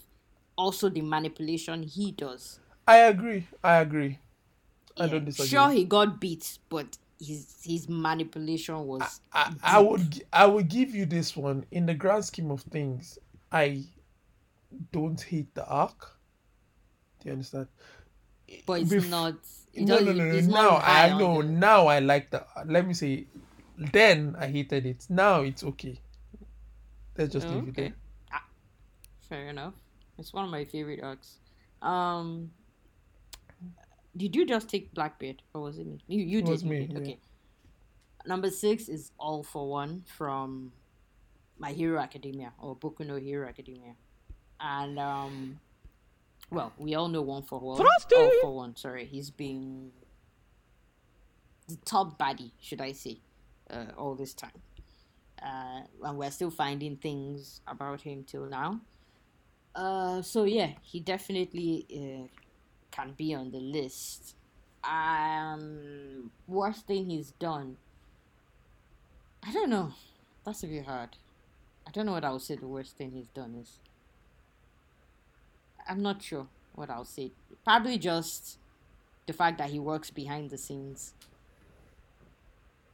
[0.57, 3.47] also the manipulation he does I agree.
[3.63, 4.17] I agree.
[4.97, 5.47] I don't disagree.
[5.47, 10.95] sure he got beat but his his manipulation was I, I would I would give
[10.95, 13.19] you this one in the grand scheme of things.
[13.51, 13.83] I
[14.91, 16.17] don't hate the arc.
[17.19, 17.67] Do you understand?
[18.65, 19.35] but it's bef- not
[19.73, 20.41] it No, no, no, no.
[20.41, 21.41] Now I know.
[21.41, 22.45] Now I like the.
[22.65, 23.27] Let me say,
[23.91, 25.05] then I hated it.
[25.09, 25.99] Now it's okay.
[27.17, 27.93] Let's just Oh, leave it okay there.
[28.31, 28.43] Ah,
[29.27, 29.73] fair enough
[30.17, 31.37] it's one of my favorite arcs
[31.81, 32.51] um
[34.15, 35.99] did you just take blackbeard or was it me?
[36.07, 36.91] You you It did me, did.
[36.93, 36.99] yeah.
[36.99, 37.19] okay
[38.25, 40.71] number six is all for one from
[41.57, 43.95] my hero academia or boku no hero academia.
[44.59, 45.59] And um
[46.51, 47.77] well we all know one for one.
[48.15, 49.05] All for one sorry.
[49.05, 49.91] He's been
[51.67, 53.19] the top baddie should i say
[53.69, 54.61] uh, all this time.
[55.41, 58.81] Uh, and we're still finding things about him till now.
[59.73, 62.27] Uh, so yeah, he definitely uh,
[62.99, 64.35] can be on the list.
[64.83, 67.77] Um, worst thing he's done.
[69.43, 69.93] I don't know.
[70.45, 71.09] That's a bit hard.
[71.87, 73.77] I don't know what I would say the worst thing he's done is.
[75.87, 77.31] I'm not sure what I'll say.
[77.63, 78.57] Probably just
[79.27, 81.13] the fact that he works behind the scenes.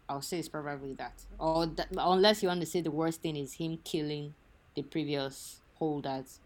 [0.08, 1.14] I'll say it's probably that.
[1.40, 4.34] Or that, unless you want to say the worst thing is him killing
[4.76, 6.40] the previous holders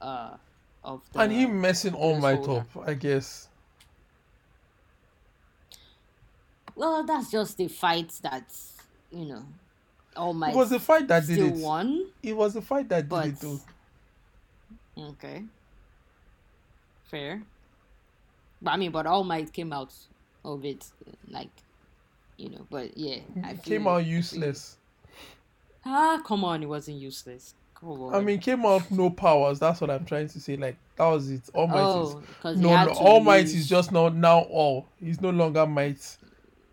[0.00, 0.36] uh,
[0.84, 1.20] of the.
[1.20, 3.48] and him messing All my top, I guess.
[6.74, 8.50] Well, that's just the fight that,
[9.10, 9.42] you know,
[10.16, 10.50] All my.
[10.50, 11.54] It was the fight that did it.
[11.54, 12.06] won.
[12.22, 13.60] It was the fight that But did it though.
[15.10, 15.44] Okay.
[17.10, 17.42] Fair.
[18.62, 19.92] But I mean, but All Might came out
[20.44, 20.86] of it,
[21.28, 21.50] like,
[22.36, 23.18] you know, but yeah.
[23.44, 24.76] I came out useless.
[25.84, 27.54] Ah, come on, it wasn't useless.
[27.82, 29.58] I mean, came out no powers.
[29.58, 30.56] That's what I'm trying to say.
[30.56, 31.42] Like that was it.
[31.54, 34.86] All Might oh, is no, no All Might is just now now all.
[35.02, 36.16] He's no longer Might.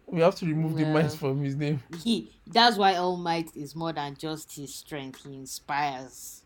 [0.05, 1.81] We have to remove the Might from his name.
[2.03, 6.43] he that's why all might is more than just his strength he inspires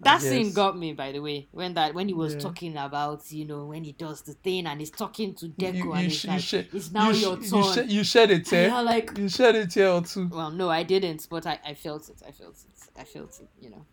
[0.00, 2.40] that scene got me by the way when that when he was Yeah.
[2.40, 5.74] talking about you know when he does the thing and he's talking to You, deku
[5.84, 7.88] you, and you, he's sh- like you, shed, it's now you, sh- your you, turn
[7.90, 8.68] you shed a and tear.
[8.68, 10.28] you're like You shed a tear or two.
[10.28, 13.48] well no i didn't but i i felt it i felt it i felt it
[13.60, 13.84] you know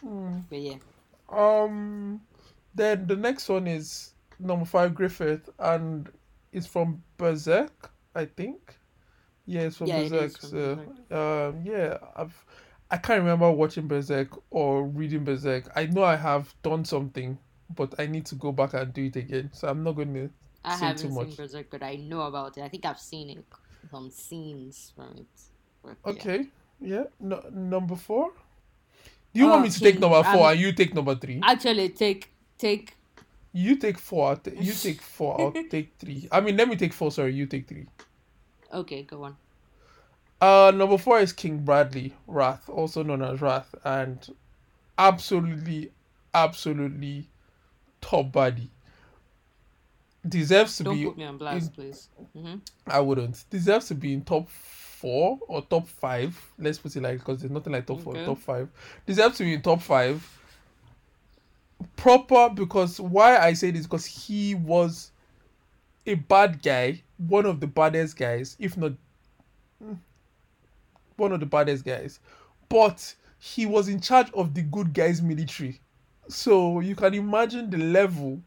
[0.00, 0.38] Hmm.
[0.48, 0.76] but yeah
[1.28, 2.20] Um,
[2.74, 6.08] then the next one is number five Griffith, and
[6.52, 8.76] it's from Berserk, I think.
[9.46, 10.40] Yeah, it's from Yeah, it is Berserk.
[10.40, 10.50] from
[11.10, 12.44] so, um, yeah, I've
[12.90, 15.70] I can't remember watching Berserk or reading Berserk.
[15.76, 17.38] I know I have done something,
[17.74, 19.50] but I need to go back and do it again.
[19.52, 20.30] So I'm not going to
[20.62, 23.30] i say haven't too seen berserk but i know about it i think i've seen
[23.30, 23.44] it
[23.90, 25.26] some scenes from it
[25.82, 25.96] but.
[26.04, 26.46] Okay,
[26.80, 27.04] yeah.
[27.18, 28.32] No, number four.
[29.32, 31.40] Do you want me to take number four um, and you take number three?
[31.42, 32.94] actually take take
[33.52, 34.28] You take four.
[34.30, 35.40] I'll ta- you take four.
[35.40, 36.28] I'll take three.
[36.30, 37.10] I mean, let me take four.
[37.10, 37.86] Sorry, you take three.
[38.72, 39.36] okay go on
[40.40, 44.26] Uh, number four is King Bradley Wrath, also known as Wrath, and
[44.98, 45.90] absolutely,
[46.32, 47.28] absolutely
[48.00, 48.70] top body.
[50.26, 51.04] Deserves to don't be.
[51.06, 52.54] put me on blast in- please hmm
[52.86, 53.44] I wouldn't.
[53.50, 56.38] Deserves to be in top four or top five.
[56.58, 58.24] Let's put it like because there's nothing like top four, Okay.
[58.26, 58.68] top five.
[59.06, 60.26] Deserves to be in top five.
[61.96, 65.10] Proper because why I say this because he was
[66.06, 68.92] a bad guy, one of the baddest guys, if not
[71.20, 72.18] one of the baddest guys.
[72.68, 75.80] But he was in charge of the good guys military.
[76.28, 78.40] So you can imagine the level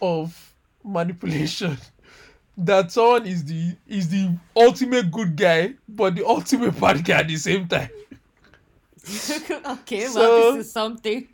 [0.00, 0.54] of
[0.84, 1.76] manipulation
[2.58, 7.28] that someone is the is the ultimate good guy but the ultimate bad guy at
[7.28, 7.88] the same time
[9.66, 11.28] okay, So- well, this is something.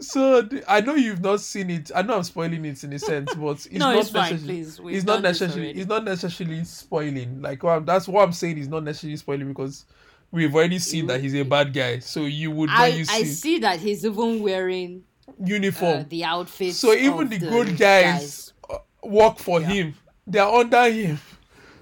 [0.00, 3.34] So i know you've not seen it i know i'm spoiling it in a sense
[3.34, 4.80] but it's no, not it's fine, necessarily please.
[4.80, 8.68] We've it's not necessarily it's not necessarily spoiling like I'm- that's what i'm saying is
[8.68, 9.84] not necessarily spoiling because
[10.30, 13.24] we've already seen that he's a bad guy so you would I, you I see
[13.24, 15.04] see that he's even wearing
[15.44, 16.00] uniform.
[16.00, 16.74] Uh, the outfit.
[16.74, 19.68] so even of the, good guys, uh, work for Yeah.
[19.68, 19.94] him.
[20.26, 21.18] They are under him.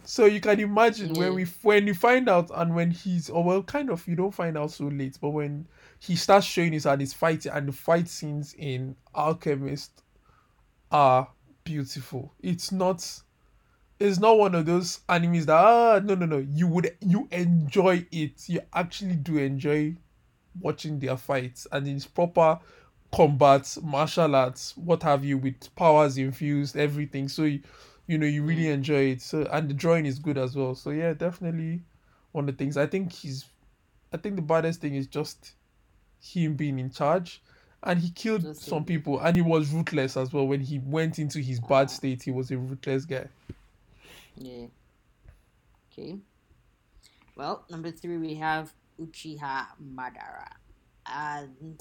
[0.04, 1.20] So you can imagine Yeah.
[1.20, 4.32] when we when you find out and when he's or well kind of you don't
[4.34, 5.66] find out so late, but when
[5.98, 10.02] he starts showing us and his fighting and the fight scenes in Alchemist
[10.90, 11.28] are
[11.64, 12.32] beautiful.
[12.40, 13.22] It's not
[14.00, 18.06] it's not one of those animes that ah no no no you would you enjoy
[18.12, 18.48] it.
[18.48, 19.96] You actually do enjoy
[20.60, 22.58] watching their fights and it's proper
[23.12, 27.28] combat, martial arts, what have you, with powers infused, everything.
[27.28, 27.60] So you,
[28.06, 29.22] you know you really enjoy it.
[29.22, 30.74] So and the drawing is good as well.
[30.74, 31.82] So yeah, definitely
[32.32, 32.76] one of the things.
[32.76, 33.46] I think he's
[34.12, 35.52] I think the baddest thing is just
[36.20, 37.42] him being in charge.
[37.82, 40.46] And he killed some people and he was ruthless as well.
[40.46, 43.28] When he went into his bad state, he was a ruthless guy.
[44.36, 44.66] Yeah.
[45.92, 46.16] Okay.
[47.36, 50.48] Well, number three we have Uchiha Madara,
[51.06, 51.80] and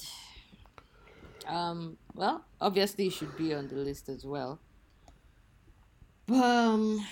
[1.48, 4.60] um, well, obviously should be on the list as well.
[6.28, 7.06] But, um,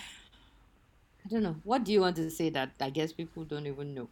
[1.24, 1.56] I don't know.
[1.64, 4.08] What do you want to say that I guess people don't even know?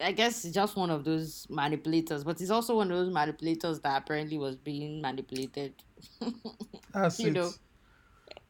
[0.00, 3.80] I guess it's just one of those manipulators, but he's also one of those manipulators
[3.80, 5.74] that apparently was being manipulated.
[6.92, 7.32] That's You it.
[7.32, 7.54] know,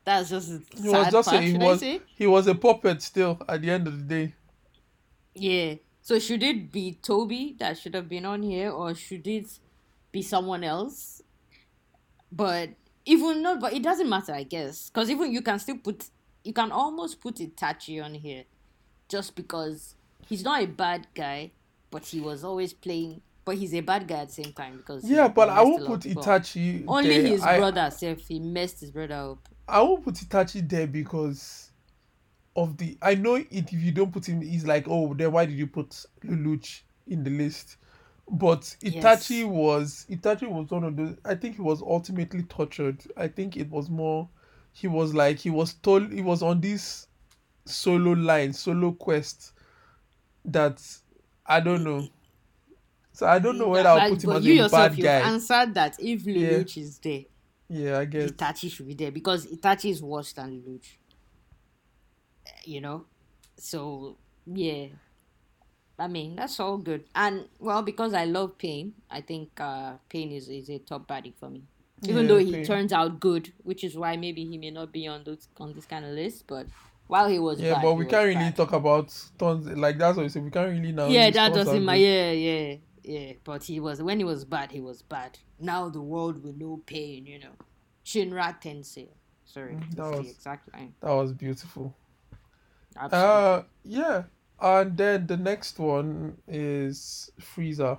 [0.05, 0.51] That's just
[0.81, 3.99] he was just a, he was he was a puppet still at the end of
[3.99, 4.35] the day.
[5.35, 5.75] Yeah.
[6.03, 9.59] So should it be Tobi that should have been on here, or should it
[10.13, 11.23] be someone else?
[12.31, 12.71] But
[13.05, 16.11] even not, but it doesn't matter, I guess, because even you can still put,
[16.45, 18.45] you can almost put Itachi on here,
[19.09, 19.97] just because
[20.29, 21.53] he's not a bad guy,
[21.91, 25.05] but he was always playing, but he's a bad guy at the same time because
[25.05, 26.43] Yeah, but I won't put of people up.
[26.43, 26.85] Itachi.
[26.87, 27.31] Only there.
[27.33, 29.49] his I, brother, self, he messed his brother up.
[29.69, 31.71] I won't put Itachi there because
[32.55, 32.97] of the.
[33.03, 35.67] I know it, if you don't put him, he's like, oh, then why did you
[35.67, 35.91] put
[36.25, 37.77] Lelouch in the list?
[38.29, 39.45] But Itachi Yes.
[39.45, 41.17] was Itachi was one of those.
[41.25, 43.01] I think he was ultimately tortured.
[43.17, 44.29] I think it was more.
[44.73, 47.07] He was like he was told he was on this
[47.65, 49.53] solo line, solo quest.
[50.47, 50.81] That
[51.45, 52.09] I don't know.
[53.13, 55.21] So I don't know whether I'll put him as you a yourself, bad you've guy.
[55.21, 57.23] answered that if Lelouch is there,
[57.69, 58.31] Yeah, I guess.
[58.31, 60.87] Itachi should be there because Itachi is worse than Lelouch.
[62.65, 63.07] You know?
[63.57, 64.89] So, yeah.
[65.99, 67.05] I mean, that's all good.
[67.15, 71.33] And, well, because I love Pain, I think uh, Pain is, is a top baddie
[71.41, 71.63] for me.
[72.05, 75.07] Even Yeah, though he turns out good, which is why maybe he may not be
[75.07, 76.67] on those on this kind of list, but
[77.07, 78.57] while he was Yeah, bad, but we can't really bad.
[78.57, 80.41] talk about tons like that's what we say.
[80.41, 81.09] We can't really now.
[81.09, 81.99] yeah, that doesn't matter.
[81.99, 83.33] Yeah, yeah, yeah.
[83.45, 85.39] But he was when he was bad, he was bad.
[85.59, 87.27] Now the world will know pain.
[87.27, 87.53] You know,
[88.05, 89.09] Shinra Tensei.
[89.45, 90.95] Sorry, Mm, that was- exact line.
[91.01, 91.95] That was beautiful.
[92.99, 93.31] Absolutely.
[93.31, 94.23] Uh, yeah,
[94.61, 97.99] and then the next one is Frieza.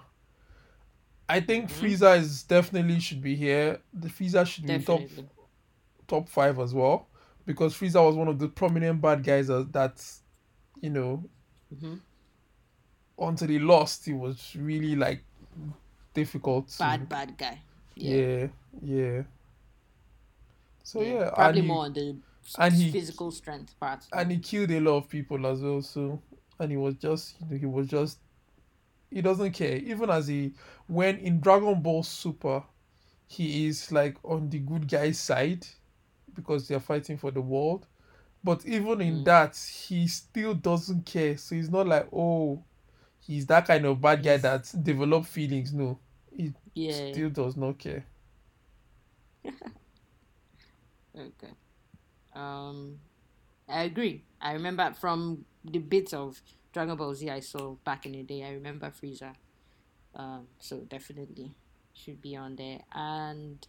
[1.29, 1.85] I think Mm-hmm.
[1.85, 3.79] Frieza is definitely should be here.
[3.93, 5.01] The Frieza should be top
[6.07, 7.06] top five as well
[7.47, 10.05] because Frieza was one of the prominent bad guys that, that
[10.81, 11.23] you know
[11.73, 11.99] Mhm.
[13.17, 15.23] until he lost, he was really like
[16.13, 16.67] difficult.
[16.69, 17.61] to- Bad, bad guy.
[17.95, 18.15] Yeah.
[18.15, 18.47] Yeah,
[18.83, 19.23] yeah.
[20.83, 22.15] So yeah, Probably and he- more on the
[22.59, 24.05] and he- physical strength part.
[24.13, 25.81] and he killed a lot of people as well.
[25.81, 26.21] So,
[26.59, 28.19] and he was just, you know, he was just,
[29.09, 29.77] he doesn't care.
[29.77, 30.53] Even as he,
[30.87, 32.63] when in Dragon Ball Super,
[33.27, 35.65] he is like on the good guy's side
[36.37, 37.87] because they're fighting for the world.
[38.43, 39.25] But even in Mm.
[39.25, 41.37] that, he still doesn't care.
[41.37, 42.63] So he's not like, oh,
[43.19, 45.73] he's that kind of bad guy that develop feelings.
[45.73, 45.99] No,
[46.35, 47.17] he yeah.
[47.17, 48.05] still does not care.
[51.17, 51.53] Okay.
[52.35, 52.99] Um,
[53.69, 54.23] I agree.
[54.41, 56.41] I remember from the bits of
[56.73, 58.43] Dragon Ball Z I saw back in the day.
[58.43, 59.33] I remember Frieza.
[60.15, 61.53] Um, so definitely
[61.93, 62.81] should be on there.
[62.93, 63.65] And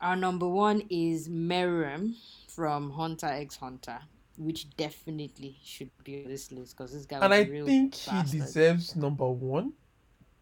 [0.00, 2.14] our number one is Meruem
[2.48, 3.98] from Hunter x Hunter,
[4.36, 8.96] which definitely should be on this list because this guy and I think he deserves
[8.96, 9.72] number one.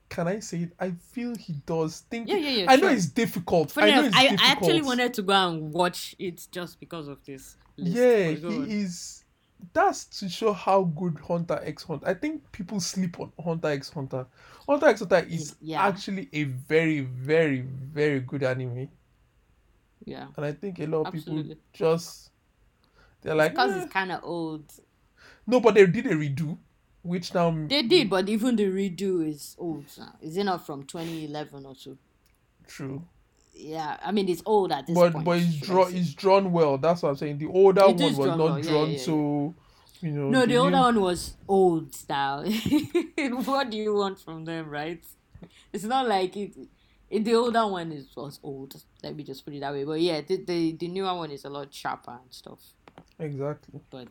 [0.09, 0.73] Can I say it?
[0.79, 2.01] I feel he does.
[2.11, 2.66] Think Yeah, yeah, yeah.
[2.70, 3.70] I know it's difficult.
[3.70, 4.49] Funny I know it's I, difficult.
[4.49, 7.57] I actually wanted to go and watch it just because of this.
[7.79, 7.97] List.
[7.97, 8.66] Yeah, go on.
[8.66, 9.24] he is.
[9.73, 12.07] That's to show how good Hunter X Hunter.
[12.07, 14.27] I think people sleep on Hunter X Hunter.
[14.69, 15.81] Hunter X Hunter is Yeah.
[15.87, 18.89] actually a very, very, very good anime,
[20.05, 20.27] Yeah.
[20.37, 21.55] and I think a lot of Absolutely.
[21.55, 22.31] people just
[23.23, 24.65] they're like, Because "Eh." it's kind of old.
[25.47, 26.59] no, but they did a redo,
[27.03, 30.15] which now They did, but even the redo is old now.
[30.20, 31.97] Is it not from 2011 or so?
[32.66, 33.03] true.
[33.55, 35.24] Yeah, I mean it's old at this but point.
[35.27, 36.79] but it's should I draw it's drawn well.
[36.79, 37.39] That's what I'm saying.
[37.39, 39.03] The older It one was drawn not well, drawn yeah, yeah.
[39.03, 39.55] so
[40.01, 40.31] you know.
[40.31, 42.45] No, the older one was old style.
[43.45, 45.05] what do you want from them, right?
[45.73, 46.55] It's not like it.
[47.13, 48.75] The older one is was old.
[49.03, 49.85] Let me just put it that way.
[49.85, 52.61] But yeah, the the, the newer one is a lot sharper and stuff.
[53.19, 53.81] Exactly.
[53.91, 54.09] But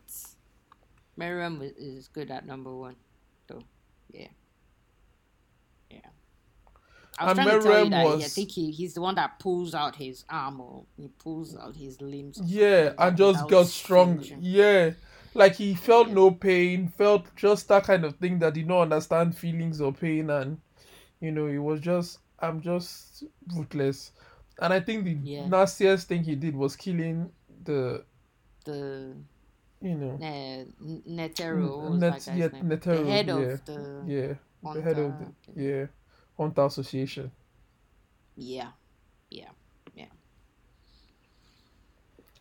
[1.18, 2.96] Meruem is- good at number one,
[3.48, 3.62] though.
[4.12, 4.28] Yeah.
[5.90, 5.98] Yeah.
[7.18, 9.14] I was And trying to tell you that I was- think he, he's the one
[9.16, 12.40] that pulls out his arm or he pulls out his limbs.
[12.44, 14.24] Yeah, and just got strong.
[14.40, 14.92] Yeah.
[15.34, 16.14] Like he felt Yeah.
[16.14, 20.30] no pain, felt just that kind of thing that did not understand feelings or pain
[20.30, 20.60] and
[21.20, 23.24] you know, it was just I'm just
[23.54, 24.12] ruthless.
[24.60, 25.46] And I think the Yeah.
[25.48, 27.30] nastiest thing he did was killing
[27.64, 28.04] the
[28.64, 29.16] The
[29.80, 32.64] you know uh, N- Netero, Net- that yeah, name?
[32.66, 33.34] Netero, the head yeah.
[33.34, 34.34] of the yeah.
[34.72, 35.86] The head of Hunter- the yeah.
[36.36, 37.32] Hunter Association.
[38.36, 38.70] yeah,
[39.30, 39.50] yeah,
[39.94, 40.06] yeah.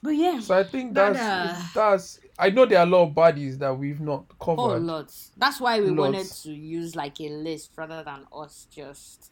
[0.03, 3.03] But yeah, So I think That, that's uh, that's I know there are a lot
[3.03, 4.61] of bodies that we've not covered.
[4.61, 4.81] Oh, covered.
[4.81, 5.31] lots.
[5.37, 9.31] That's why we wanted to use like a list rather than us just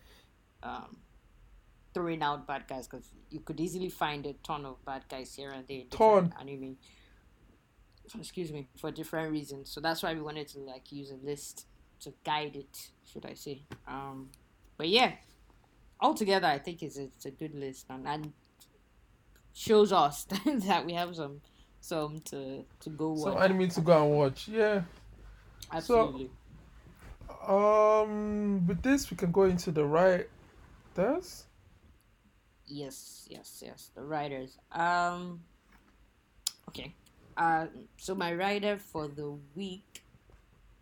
[0.63, 0.97] um,
[1.93, 5.51] throwing out bad guys because you could easily find a ton of bad guys here
[5.51, 5.83] and there.
[5.89, 6.77] different Anime.
[8.17, 9.69] Excuse me for different reasons.
[9.69, 11.65] So that's why we wanted to like use a list
[12.01, 13.61] to guide it, should I say?
[13.87, 14.29] Um,
[14.77, 15.11] but yeah,
[16.01, 18.33] altogether, I think it's a, it's a good list and, and
[19.53, 21.41] shows us that we have some
[21.81, 23.43] some to to go So watch.
[23.49, 24.47] anime to go and watch.
[24.47, 24.81] Yeah.
[25.71, 26.31] Absolutely.
[27.47, 29.85] Um with this we can go into the
[30.95, 31.45] writers.
[32.65, 33.91] Yes, yes, yes.
[33.95, 34.57] The writers.
[34.71, 35.41] Um.
[36.69, 36.93] Okay.
[37.35, 37.67] Uh.
[37.97, 40.03] So my writer for the week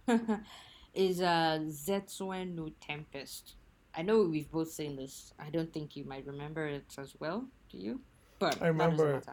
[0.93, 3.55] is uh Zetsuen no Tempest.
[3.95, 5.33] I know we've both seen this.
[5.39, 7.45] I don't think you might remember it as well.
[7.71, 8.01] Do you?
[8.39, 9.23] But I remember.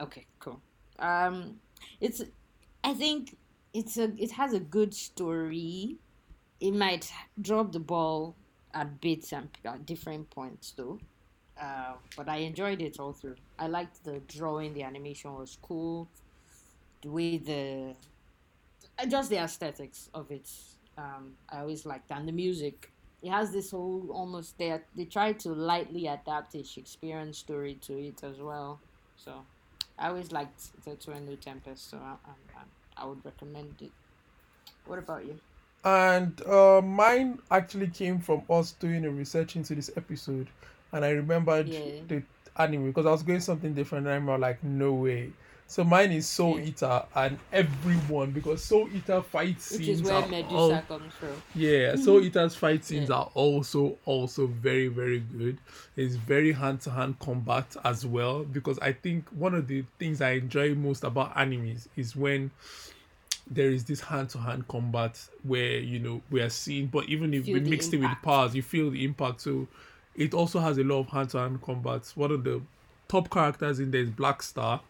[0.00, 0.26] Okay.
[0.40, 0.60] Cool.
[0.98, 1.60] Um.
[2.00, 2.22] It's.
[2.82, 3.36] I think
[3.74, 4.12] it's a.
[4.16, 5.96] It has a good story.
[6.60, 8.34] It might drop the ball
[8.78, 10.98] at bits and at different points though.
[11.60, 13.34] Uh, but I enjoyed it all through.
[13.58, 16.08] I liked the drawing, the animation was cool.
[17.02, 17.94] The way the
[18.98, 20.48] uh, just the aesthetics of it,
[20.96, 22.90] um, I always liked, and the music.
[23.20, 27.92] It has this whole almost they they try to lightly adapt a Shakespearean story to
[27.98, 28.78] it as well.
[29.16, 29.32] So
[29.98, 33.90] I always liked the New Tempest, so I, I, I would recommend it.
[34.86, 35.40] What about you?
[35.84, 40.48] And uh mine actually came from us doing a research into this episode
[40.92, 41.80] and I remembered Yeah.
[42.08, 42.22] the
[42.56, 45.30] anime because I was going something different and I remember like no way.
[45.70, 46.58] So mine is Soul.
[46.58, 51.42] Eater and everyone because Soul Eater fight scenes Which is where Medusa all- comes from.
[51.54, 53.16] Yeah, Soul Eater's fight scenes Yeah.
[53.16, 55.58] are also also very very good.
[55.94, 60.20] It's very hand to hand combat as well because I think one of the things
[60.22, 62.50] I enjoy most about animes is when
[63.50, 67.32] there is this hand to hand combat where you know we are seeing, but even
[67.34, 69.40] if Feel we mixed it with powers, you feel the impact.
[69.40, 69.66] So
[70.14, 72.10] it also has a lot of hand to hand combat.
[72.14, 72.60] One of the
[73.08, 74.80] top characters in there is Black Star.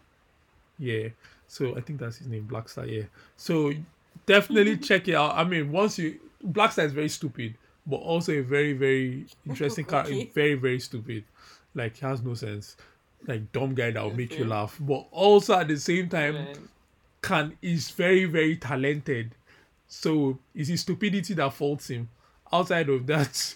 [0.78, 1.09] Yeah.
[1.47, 2.86] So I think that's his name, Black Star.
[2.86, 3.05] Yeah.
[3.36, 3.72] So
[4.26, 5.36] definitely check it out.
[5.36, 7.55] I mean, once you Black Star is very stupid,
[7.86, 10.14] but also a very very interesting character.
[10.35, 11.24] Very very stupid.
[11.74, 12.76] Like he has no sense.
[13.26, 16.59] Like dumb guy that will make you laugh, but also at the same time Right.
[17.28, 19.34] Can is very very talented.
[19.86, 22.09] So it's his stupidity that faults him.
[22.52, 23.55] Outside of that,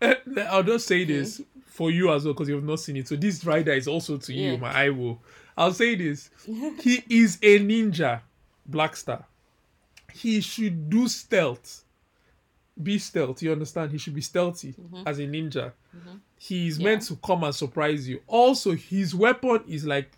[0.50, 3.08] I'll just say this for you as well because you've not seen it.
[3.08, 5.20] So this rider is also to you, my eye will.
[5.56, 6.30] I'll say this:
[6.80, 8.20] he is a ninja,
[8.66, 9.24] Black Star.
[10.12, 11.84] He should do stealth.
[12.82, 13.42] Be stealth.
[13.42, 13.92] You understand?
[13.92, 15.02] He should be stealthy mm-hmm.
[15.06, 15.72] as a ninja.
[15.96, 16.16] Mm-hmm.
[16.38, 16.84] He's Yeah.
[16.84, 18.20] meant to come and surprise you.
[18.26, 20.10] Also, his weapon is like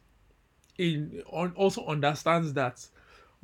[0.78, 2.84] in on, also understands that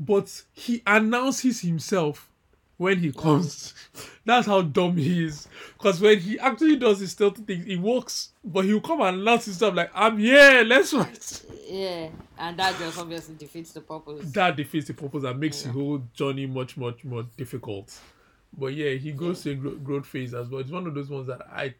[0.00, 2.30] but he announces himself
[2.78, 3.74] when he comes.
[4.24, 5.46] That's how dumb he is.
[5.76, 9.44] Because when he actually does his stealthy thing it works but he'll come and announce
[9.44, 11.42] himself like i'm here let's fight.
[11.68, 12.08] Yeah,
[12.38, 14.32] and that just obviously defeats the purpose.
[14.32, 17.96] that defeats the purpose and makes the whole journey much much more difficult.
[18.56, 20.60] But yeah he goes to a growth phase as well.
[20.62, 21.74] It's one of those ones that i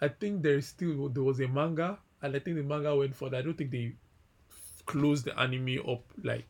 [0.00, 3.16] i think there is still there was a manga and i think the manga went
[3.16, 3.38] further.
[3.38, 3.94] I don't think they
[4.86, 6.44] closed the anime up like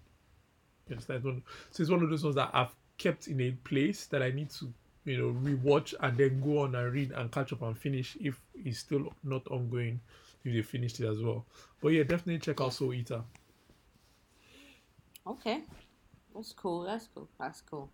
[0.94, 4.30] understand so it's one of those ones that i've kept in a place that i
[4.30, 4.72] need to
[5.04, 8.40] you know rewatch and then go on and read and catch up and finish if
[8.54, 10.00] it's still not ongoing
[10.44, 11.44] if they finished it as well
[11.80, 13.22] but yeah definitely check out soul eater
[15.26, 15.62] Okay,
[16.34, 16.82] that's cool.
[16.82, 17.28] That's cool.
[17.38, 17.90] That's cool.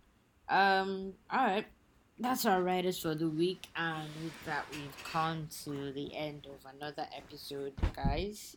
[0.49, 1.13] Um.
[1.31, 1.67] All right.
[2.19, 6.65] That's our writers for the week, and with that, we've come to the end of
[6.75, 8.57] another episode, guys.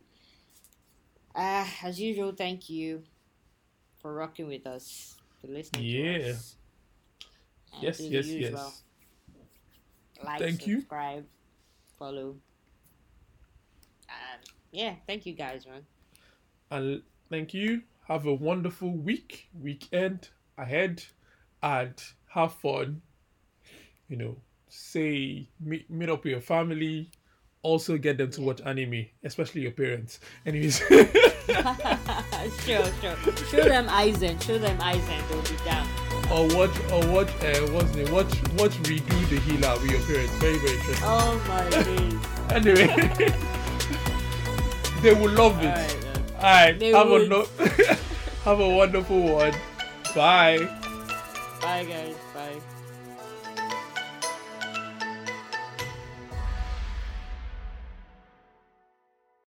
[1.35, 3.03] Uh, as usual, thank you
[4.01, 6.17] for rocking with us, for listening Yeah.
[6.17, 6.55] to us.
[7.81, 8.83] Yes yes yes
[10.23, 10.75] Like, Thank you.
[10.77, 11.25] subscribe,
[11.97, 12.35] follow.
[14.09, 15.85] And yeah, thank you guys, man.
[16.71, 17.83] And thank you.
[18.07, 21.03] Have a wonderful week, weekend ahead,
[21.61, 21.93] and
[22.29, 23.01] have fun.
[24.07, 27.11] You know, say meet, meet up with your family.
[27.61, 30.19] Also, get them to watch anime, especially your parents.
[30.45, 33.17] Anyways, sure, sure.
[33.51, 34.41] Show them Aizen.
[34.41, 35.19] Show them Aizen.
[35.29, 35.85] They'll be down.
[36.31, 38.03] or watch or watch uh, what's the?
[38.13, 40.33] Watch watch redo the healer with your parents.
[40.39, 41.03] Very very interesting.
[41.03, 42.19] Oh my days.
[42.49, 42.87] Anyway,
[45.01, 45.75] they will love it.
[45.75, 46.23] Then.
[46.35, 47.47] All right, They have a no-
[48.45, 49.53] have a wonderful one.
[50.15, 50.59] Bye.
[51.61, 52.15] Bye, guys.
[52.33, 52.59] Bye.